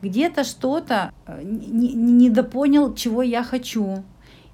Где-то 0.00 0.44
что-то 0.44 1.12
э, 1.26 1.42
недопонял, 1.44 2.94
чего 2.94 3.20
я 3.20 3.42
хочу. 3.42 4.02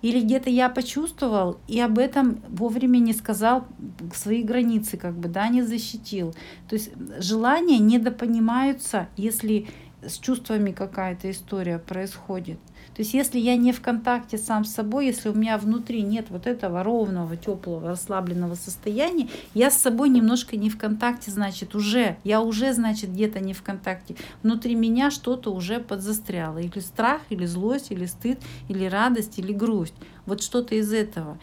Или 0.02 0.20
где-то 0.20 0.50
я 0.50 0.68
почувствовал 0.68 1.58
и 1.68 1.78
об 1.78 2.00
этом 2.00 2.40
вовремя 2.48 2.98
не 2.98 3.12
сказал 3.12 3.68
свои 4.12 4.42
границы, 4.42 4.96
как 4.96 5.14
бы, 5.14 5.28
да, 5.28 5.46
не 5.46 5.62
защитил. 5.62 6.34
То 6.68 6.74
есть 6.74 6.90
желания 7.20 7.78
недопонимаются, 7.78 9.06
если 9.16 9.68
с 10.02 10.18
чувствами 10.18 10.72
какая-то 10.72 11.30
история 11.30 11.78
происходит. 11.78 12.58
То 13.01 13.03
есть 13.03 13.14
если 13.14 13.38
я 13.38 13.57
не 13.57 13.72
в 13.72 13.80
контакте 13.80 14.36
сам 14.36 14.66
с 14.66 14.74
собой, 14.74 15.07
если 15.07 15.30
у 15.30 15.32
меня 15.32 15.57
внутри 15.57 16.03
нет 16.03 16.26
вот 16.28 16.46
этого 16.46 16.82
ровного, 16.82 17.34
теплого, 17.34 17.88
расслабленного 17.88 18.57
состояния, 18.57 19.30
я 19.55 19.70
с 19.70 19.78
собой 19.78 20.11
немножко 20.11 20.59
не 20.59 20.68
в 20.68 20.76
контакте, 20.76 21.30
значит, 21.30 21.74
уже, 21.74 22.18
я 22.24 22.42
уже, 22.42 22.74
значит, 22.74 23.09
где-то 23.09 23.40
не 23.40 23.55
в 23.55 23.62
контакте. 23.62 24.16
Внутри 24.42 24.74
меня 24.74 25.11
что-то 25.11 25.51
уже 25.51 25.80
подзастряло. 25.80 26.59
Или 26.59 26.78
страх, 26.80 27.22
или 27.30 27.46
злость, 27.46 27.90
или 27.90 28.05
стыд, 28.05 28.38
или 28.68 28.84
радость, 28.84 29.38
или 29.38 29.55
грусть. 29.55 29.94
Вот 30.26 30.42
что-то 30.42 30.74
из 30.74 30.92
этого. 30.92 31.38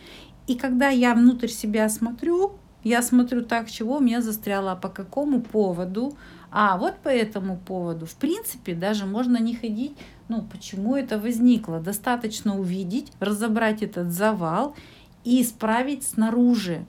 И 0.45 0.53
когда 0.53 0.89
я 0.89 1.15
внутрь 1.15 1.47
себя 1.47 1.89
смотрю, 1.89 2.59
я 2.83 3.01
смотрю 3.01 3.41
так, 3.43 3.69
чего 3.69 3.97
у 3.97 3.99
меня 3.99 4.21
застряло, 4.21 4.73
а 4.73 4.75
по 4.75 4.89
какому 4.89 5.41
поводу, 5.41 6.17
а 6.51 6.77
вот 6.77 6.97
по 6.99 7.09
этому 7.09 7.57
поводу, 7.57 8.05
в 8.05 8.15
принципе, 8.15 8.73
даже 8.73 9.05
можно 9.05 9.37
не 9.37 9.55
ходить, 9.55 9.97
ну, 10.29 10.41
почему 10.41 10.95
это 10.95 11.19
возникло. 11.19 11.79
Достаточно 11.79 12.57
увидеть, 12.57 13.11
разобрать 13.19 13.83
этот 13.83 14.11
завал 14.11 14.75
и 15.23 15.41
исправить 15.41 16.03
снаружи. 16.03 16.85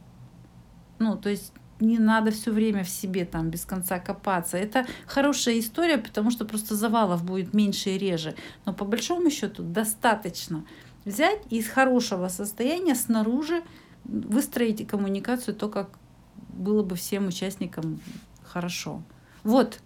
Ну, 0.98 1.16
то 1.16 1.28
есть 1.28 1.52
не 1.80 1.98
надо 1.98 2.30
все 2.30 2.50
время 2.50 2.84
в 2.84 2.88
себе 2.88 3.24
там 3.24 3.50
без 3.50 3.64
конца 3.64 3.98
копаться. 3.98 4.56
Это 4.56 4.86
хорошая 5.06 5.58
история, 5.58 5.98
потому 5.98 6.30
что 6.30 6.44
просто 6.44 6.74
завалов 6.74 7.24
будет 7.24 7.54
меньше 7.54 7.90
и 7.90 7.98
реже. 7.98 8.34
Но 8.64 8.72
по 8.72 8.84
большому 8.84 9.30
счету 9.30 9.62
достаточно 9.62 10.64
взять 11.04 11.40
из 11.50 11.68
хорошего 11.68 12.28
состояния 12.28 12.94
снаружи 12.94 13.62
выстроить 14.04 14.86
коммуникацию 14.86 15.54
то, 15.54 15.68
как 15.68 15.98
было 16.48 16.82
бы 16.82 16.96
всем 16.96 17.28
участникам 17.28 18.00
хорошо. 18.44 19.02
Вот 19.44 19.80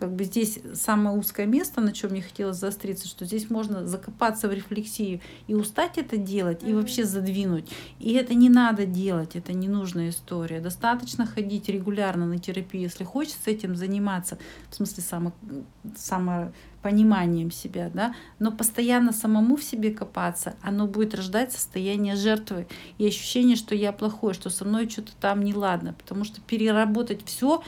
как 0.00 0.16
бы 0.16 0.24
здесь 0.24 0.58
самое 0.72 1.14
узкое 1.14 1.44
место, 1.44 1.82
на 1.82 1.92
чем 1.92 2.12
мне 2.12 2.22
хотелось 2.22 2.56
заостриться, 2.56 3.06
что 3.06 3.26
здесь 3.26 3.50
можно 3.50 3.86
закопаться 3.86 4.48
в 4.48 4.52
рефлексию 4.52 5.20
и 5.46 5.54
устать 5.54 5.98
это 5.98 6.16
делать, 6.16 6.62
и 6.64 6.72
вообще 6.72 7.04
задвинуть. 7.04 7.68
И 7.98 8.14
это 8.14 8.32
не 8.32 8.48
надо 8.48 8.86
делать, 8.86 9.36
это 9.36 9.52
ненужная 9.52 10.08
история. 10.08 10.60
Достаточно 10.60 11.26
ходить 11.26 11.68
регулярно 11.68 12.24
на 12.24 12.38
терапию, 12.38 12.84
если 12.84 13.04
хочется 13.04 13.50
этим 13.50 13.76
заниматься, 13.76 14.38
в 14.70 14.74
смысле 14.76 15.02
само, 15.02 15.32
самопониманием 15.94 17.50
себя, 17.50 17.90
да, 17.92 18.14
но 18.38 18.52
постоянно 18.52 19.12
самому 19.12 19.56
в 19.56 19.62
себе 19.62 19.90
копаться, 19.90 20.54
оно 20.62 20.86
будет 20.86 21.14
рождать 21.14 21.52
состояние 21.52 22.16
жертвы 22.16 22.66
и 22.96 23.06
ощущение, 23.06 23.56
что 23.56 23.74
я 23.74 23.92
плохой, 23.92 24.32
что 24.32 24.48
со 24.48 24.64
мной 24.64 24.88
что-то 24.88 25.12
там 25.20 25.42
неладно, 25.42 25.94
потому 25.98 26.24
что 26.24 26.40
переработать 26.40 27.22
все 27.26 27.62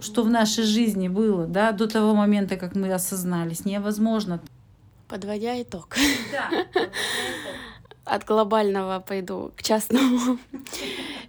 что 0.00 0.22
в 0.22 0.30
нашей 0.30 0.64
жизни 0.64 1.08
было, 1.08 1.46
да, 1.46 1.72
до 1.72 1.86
того 1.86 2.14
момента, 2.14 2.56
как 2.56 2.74
мы 2.74 2.92
осознались, 2.92 3.64
невозможно. 3.64 4.40
Подводя 5.08 5.60
итог. 5.60 5.96
Да, 6.32 6.50
от 8.10 8.24
глобального 8.24 9.00
пойду 9.00 9.52
к 9.56 9.62
частному, 9.62 10.38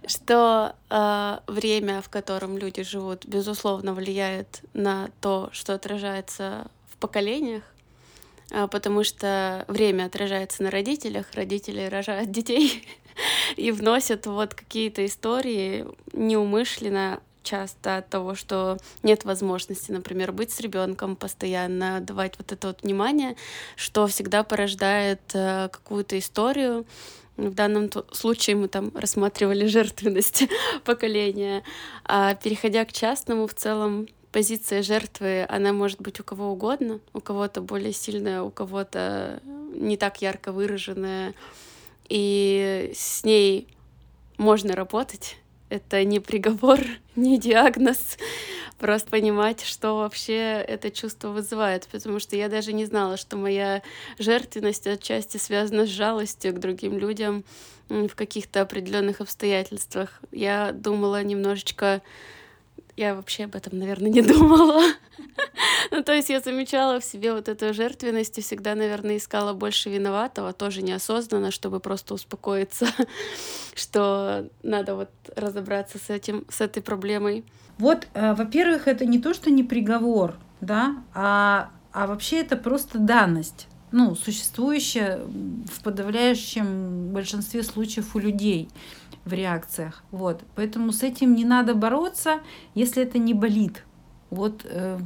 что 0.06 0.74
э, 0.90 1.38
время, 1.46 2.02
в 2.02 2.08
котором 2.08 2.58
люди 2.58 2.82
живут, 2.82 3.24
безусловно, 3.24 3.94
влияет 3.94 4.62
на 4.74 5.10
то, 5.20 5.48
что 5.52 5.74
отражается 5.74 6.66
в 6.90 6.96
поколениях, 6.96 7.62
э, 8.50 8.66
потому 8.66 9.04
что 9.04 9.64
время 9.68 10.06
отражается 10.06 10.64
на 10.64 10.70
родителях, 10.70 11.26
родители 11.34 11.86
рожают 11.86 12.32
детей 12.32 12.84
и 13.56 13.70
вносят 13.70 14.26
вот 14.26 14.54
какие-то 14.54 15.06
истории 15.06 15.86
неумышленно 16.12 17.20
часто 17.42 17.98
от 17.98 18.08
того, 18.08 18.34
что 18.34 18.78
нет 19.02 19.24
возможности, 19.24 19.90
например, 19.92 20.32
быть 20.32 20.50
с 20.50 20.60
ребенком 20.60 21.16
постоянно, 21.16 22.00
давать 22.00 22.34
вот 22.38 22.52
это 22.52 22.68
вот 22.68 22.82
внимание, 22.82 23.36
что 23.76 24.06
всегда 24.06 24.42
порождает 24.44 25.20
э, 25.34 25.68
какую-то 25.70 26.18
историю. 26.18 26.86
В 27.36 27.54
данном 27.54 27.90
случае 28.12 28.56
мы 28.56 28.68
там 28.68 28.92
рассматривали 28.94 29.66
жертвенность 29.66 30.44
поколения. 30.84 31.62
А 32.04 32.34
переходя 32.34 32.84
к 32.84 32.92
частному, 32.92 33.46
в 33.46 33.54
целом 33.54 34.06
позиция 34.32 34.82
жертвы, 34.82 35.46
она 35.48 35.72
может 35.72 36.00
быть 36.00 36.18
у 36.20 36.24
кого 36.24 36.50
угодно, 36.50 37.00
у 37.12 37.20
кого-то 37.20 37.60
более 37.60 37.92
сильная, 37.92 38.42
у 38.42 38.50
кого-то 38.50 39.40
не 39.74 39.96
так 39.96 40.22
ярко 40.22 40.52
выраженная, 40.52 41.34
и 42.08 42.92
с 42.94 43.24
ней 43.24 43.68
можно 44.38 44.74
работать, 44.74 45.36
это 45.72 46.04
не 46.04 46.20
приговор, 46.20 46.80
не 47.16 47.38
диагноз, 47.38 48.18
просто 48.78 49.10
понимать, 49.10 49.62
что 49.62 49.96
вообще 49.96 50.62
это 50.66 50.90
чувство 50.90 51.28
вызывает, 51.28 51.88
потому 51.90 52.18
что 52.18 52.36
я 52.36 52.48
даже 52.48 52.72
не 52.72 52.84
знала, 52.84 53.16
что 53.16 53.36
моя 53.36 53.82
жертвенность 54.18 54.86
отчасти 54.86 55.38
связана 55.38 55.86
с 55.86 55.88
жалостью 55.88 56.52
к 56.54 56.58
другим 56.58 56.98
людям 56.98 57.44
в 57.88 58.10
каких-то 58.10 58.60
определенных 58.60 59.20
обстоятельствах. 59.20 60.20
Я 60.30 60.72
думала 60.72 61.22
немножечко 61.22 62.02
я 62.96 63.14
вообще 63.14 63.44
об 63.44 63.56
этом, 63.56 63.78
наверное, 63.78 64.10
не 64.10 64.22
думала. 64.22 64.82
ну, 65.90 66.02
то 66.02 66.12
есть 66.12 66.30
я 66.30 66.40
замечала 66.40 67.00
в 67.00 67.04
себе 67.04 67.32
вот 67.32 67.48
эту 67.48 67.72
жертвенность 67.72 68.38
и 68.38 68.42
всегда, 68.42 68.74
наверное, 68.74 69.16
искала 69.16 69.52
больше 69.52 69.90
виноватого, 69.90 70.52
тоже 70.52 70.82
неосознанно, 70.82 71.50
чтобы 71.50 71.80
просто 71.80 72.14
успокоиться, 72.14 72.86
что 73.74 74.48
надо 74.62 74.94
вот 74.94 75.10
разобраться 75.36 75.98
с 75.98 76.10
этим, 76.10 76.44
с 76.48 76.60
этой 76.60 76.82
проблемой. 76.82 77.44
Вот, 77.78 78.06
э, 78.14 78.34
во-первых, 78.34 78.88
это 78.88 79.06
не 79.06 79.18
то, 79.18 79.34
что 79.34 79.50
не 79.50 79.64
приговор, 79.64 80.36
да, 80.60 81.02
а, 81.14 81.70
а 81.92 82.06
вообще 82.06 82.40
это 82.40 82.56
просто 82.56 82.98
данность 82.98 83.66
ну, 83.92 84.14
существующая 84.14 85.18
в 85.18 85.82
подавляющем 85.82 87.12
большинстве 87.12 87.62
случаев 87.62 88.16
у 88.16 88.18
людей 88.18 88.68
в 89.24 89.32
реакциях. 89.32 90.02
Вот. 90.10 90.42
Поэтому 90.54 90.92
с 90.92 91.02
этим 91.02 91.34
не 91.34 91.44
надо 91.44 91.74
бороться, 91.74 92.40
если 92.74 93.02
это 93.02 93.18
не 93.18 93.34
болит. 93.34 93.84
Вот 94.30 94.62
э, 94.64 94.98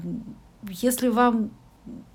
если 0.68 1.08
вам, 1.08 1.50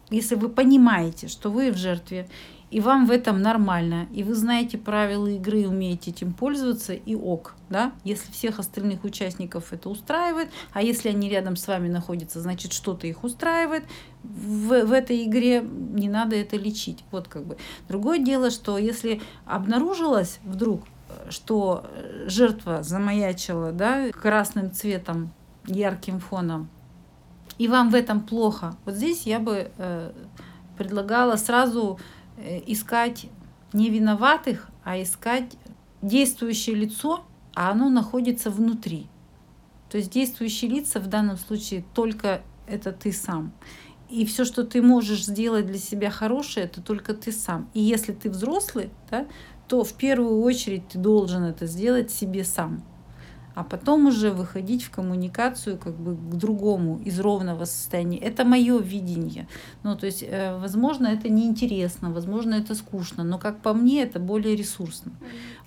если 0.09 0.35
вы 0.35 0.49
понимаете, 0.49 1.27
что 1.27 1.49
вы 1.49 1.71
в 1.71 1.77
жертве, 1.77 2.27
и 2.71 2.79
вам 2.79 3.05
в 3.05 3.11
этом 3.11 3.41
нормально, 3.41 4.07
и 4.13 4.23
вы 4.23 4.33
знаете 4.33 4.77
правила 4.77 5.27
игры, 5.27 5.67
умеете 5.67 6.11
этим 6.11 6.31
пользоваться, 6.31 6.93
и 6.93 7.15
ок, 7.15 7.55
да, 7.69 7.91
если 8.05 8.31
всех 8.31 8.59
остальных 8.59 9.03
участников 9.03 9.73
это 9.73 9.89
устраивает, 9.89 10.49
а 10.71 10.81
если 10.81 11.09
они 11.09 11.29
рядом 11.29 11.57
с 11.57 11.67
вами 11.67 11.89
находятся, 11.89 12.39
значит, 12.39 12.71
что-то 12.71 13.07
их 13.07 13.25
устраивает, 13.25 13.83
в, 14.23 14.85
в 14.85 14.91
этой 14.93 15.25
игре 15.25 15.61
не 15.61 16.07
надо 16.07 16.37
это 16.37 16.55
лечить, 16.55 17.03
вот 17.11 17.27
как 17.27 17.45
бы. 17.45 17.57
Другое 17.89 18.19
дело, 18.19 18.49
что 18.49 18.77
если 18.77 19.21
обнаружилось 19.45 20.39
вдруг, 20.43 20.83
что 21.31 21.85
жертва 22.27 22.83
замаячила, 22.83 23.71
да, 23.71 24.11
красным 24.11 24.71
цветом, 24.71 25.33
ярким 25.65 26.19
фоном, 26.19 26.69
и 27.57 27.67
вам 27.67 27.89
в 27.89 27.95
этом 27.95 28.21
плохо, 28.21 28.75
вот 28.85 28.95
здесь 28.95 29.23
я 29.23 29.39
бы 29.39 29.71
э, 29.77 30.11
предлагала 30.77 31.35
сразу 31.35 31.99
Э, 32.43 32.59
искать 32.65 33.27
не 33.71 33.89
виноватых, 33.89 34.69
а 34.83 35.01
искать 35.01 35.57
действующее 36.01 36.75
лицо, 36.75 37.23
а 37.53 37.71
оно 37.71 37.89
находится 37.89 38.49
внутри. 38.49 39.07
То 39.89 39.97
есть 39.97 40.11
действующие 40.11 40.71
лица 40.71 40.99
в 40.99 41.07
данном 41.07 41.37
случае 41.37 41.83
только 41.93 42.41
это 42.67 42.91
ты 42.91 43.11
сам. 43.11 43.51
И 44.09 44.25
все, 44.25 44.43
что 44.43 44.63
ты 44.63 44.81
можешь 44.81 45.25
сделать 45.25 45.67
для 45.67 45.77
себя 45.77 46.09
хорошее, 46.09 46.65
это 46.65 46.81
только 46.81 47.13
ты 47.13 47.31
сам. 47.31 47.69
И 47.73 47.81
если 47.81 48.11
ты 48.11 48.29
взрослый, 48.29 48.89
да, 49.09 49.27
то 49.71 49.85
в 49.85 49.93
первую 49.93 50.41
очередь 50.41 50.89
ты 50.89 50.99
должен 50.99 51.43
это 51.43 51.65
сделать 51.65 52.11
себе 52.11 52.43
сам 52.43 52.83
а 53.55 53.63
потом 53.63 54.07
уже 54.07 54.31
выходить 54.31 54.83
в 54.83 54.91
коммуникацию 54.91 55.77
как 55.77 55.93
бы 55.95 56.15
к 56.15 56.35
другому 56.35 56.99
из 57.05 57.19
ровного 57.19 57.65
состояния. 57.65 58.17
Это 58.17 58.45
мое 58.45 58.79
видение. 58.79 59.47
Ну, 59.83 59.95
то 59.97 60.05
есть, 60.05 60.23
э, 60.23 60.57
возможно, 60.57 61.07
это 61.07 61.29
неинтересно, 61.29 62.11
возможно, 62.11 62.55
это 62.55 62.75
скучно, 62.75 63.23
но 63.23 63.37
как 63.37 63.61
по 63.61 63.73
мне, 63.73 64.03
это 64.03 64.19
более 64.19 64.55
ресурсно. 64.55 65.11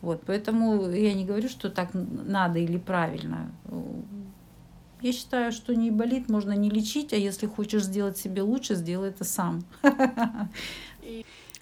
Вот, 0.00 0.22
поэтому 0.26 0.90
я 0.90 1.14
не 1.14 1.24
говорю, 1.26 1.48
что 1.48 1.68
так 1.68 1.90
надо 1.92 2.58
или 2.58 2.78
правильно. 2.78 3.50
Я 5.02 5.12
считаю, 5.12 5.52
что 5.52 5.74
не 5.74 5.90
болит, 5.90 6.30
можно 6.30 6.52
не 6.52 6.70
лечить, 6.70 7.12
а 7.12 7.16
если 7.16 7.46
хочешь 7.46 7.84
сделать 7.84 8.16
себе 8.16 8.42
лучше, 8.42 8.74
сделай 8.74 9.10
это 9.10 9.24
сам. 9.24 9.62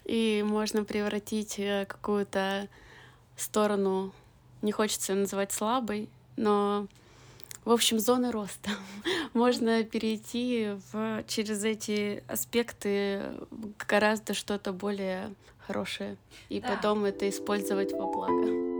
И, 0.04 0.44
можно 0.46 0.84
превратить 0.84 1.58
э, 1.58 1.86
какую-то 1.86 2.68
сторону 3.36 4.12
не 4.62 4.72
хочется 4.72 5.14
называть 5.14 5.52
слабой, 5.52 6.08
но, 6.36 6.86
в 7.64 7.72
общем, 7.72 7.98
зоны 7.98 8.30
роста. 8.30 8.70
Можно 9.34 9.82
перейти 9.82 10.70
в, 10.92 11.24
через 11.26 11.64
эти 11.64 12.22
аспекты 12.28 13.22
гораздо 13.88 14.34
что-то 14.34 14.72
более 14.72 15.34
хорошее 15.66 16.16
и 16.48 16.60
да. 16.60 16.68
потом 16.68 17.04
это 17.04 17.28
использовать 17.28 17.92
во 17.92 18.06
благо. 18.06 18.71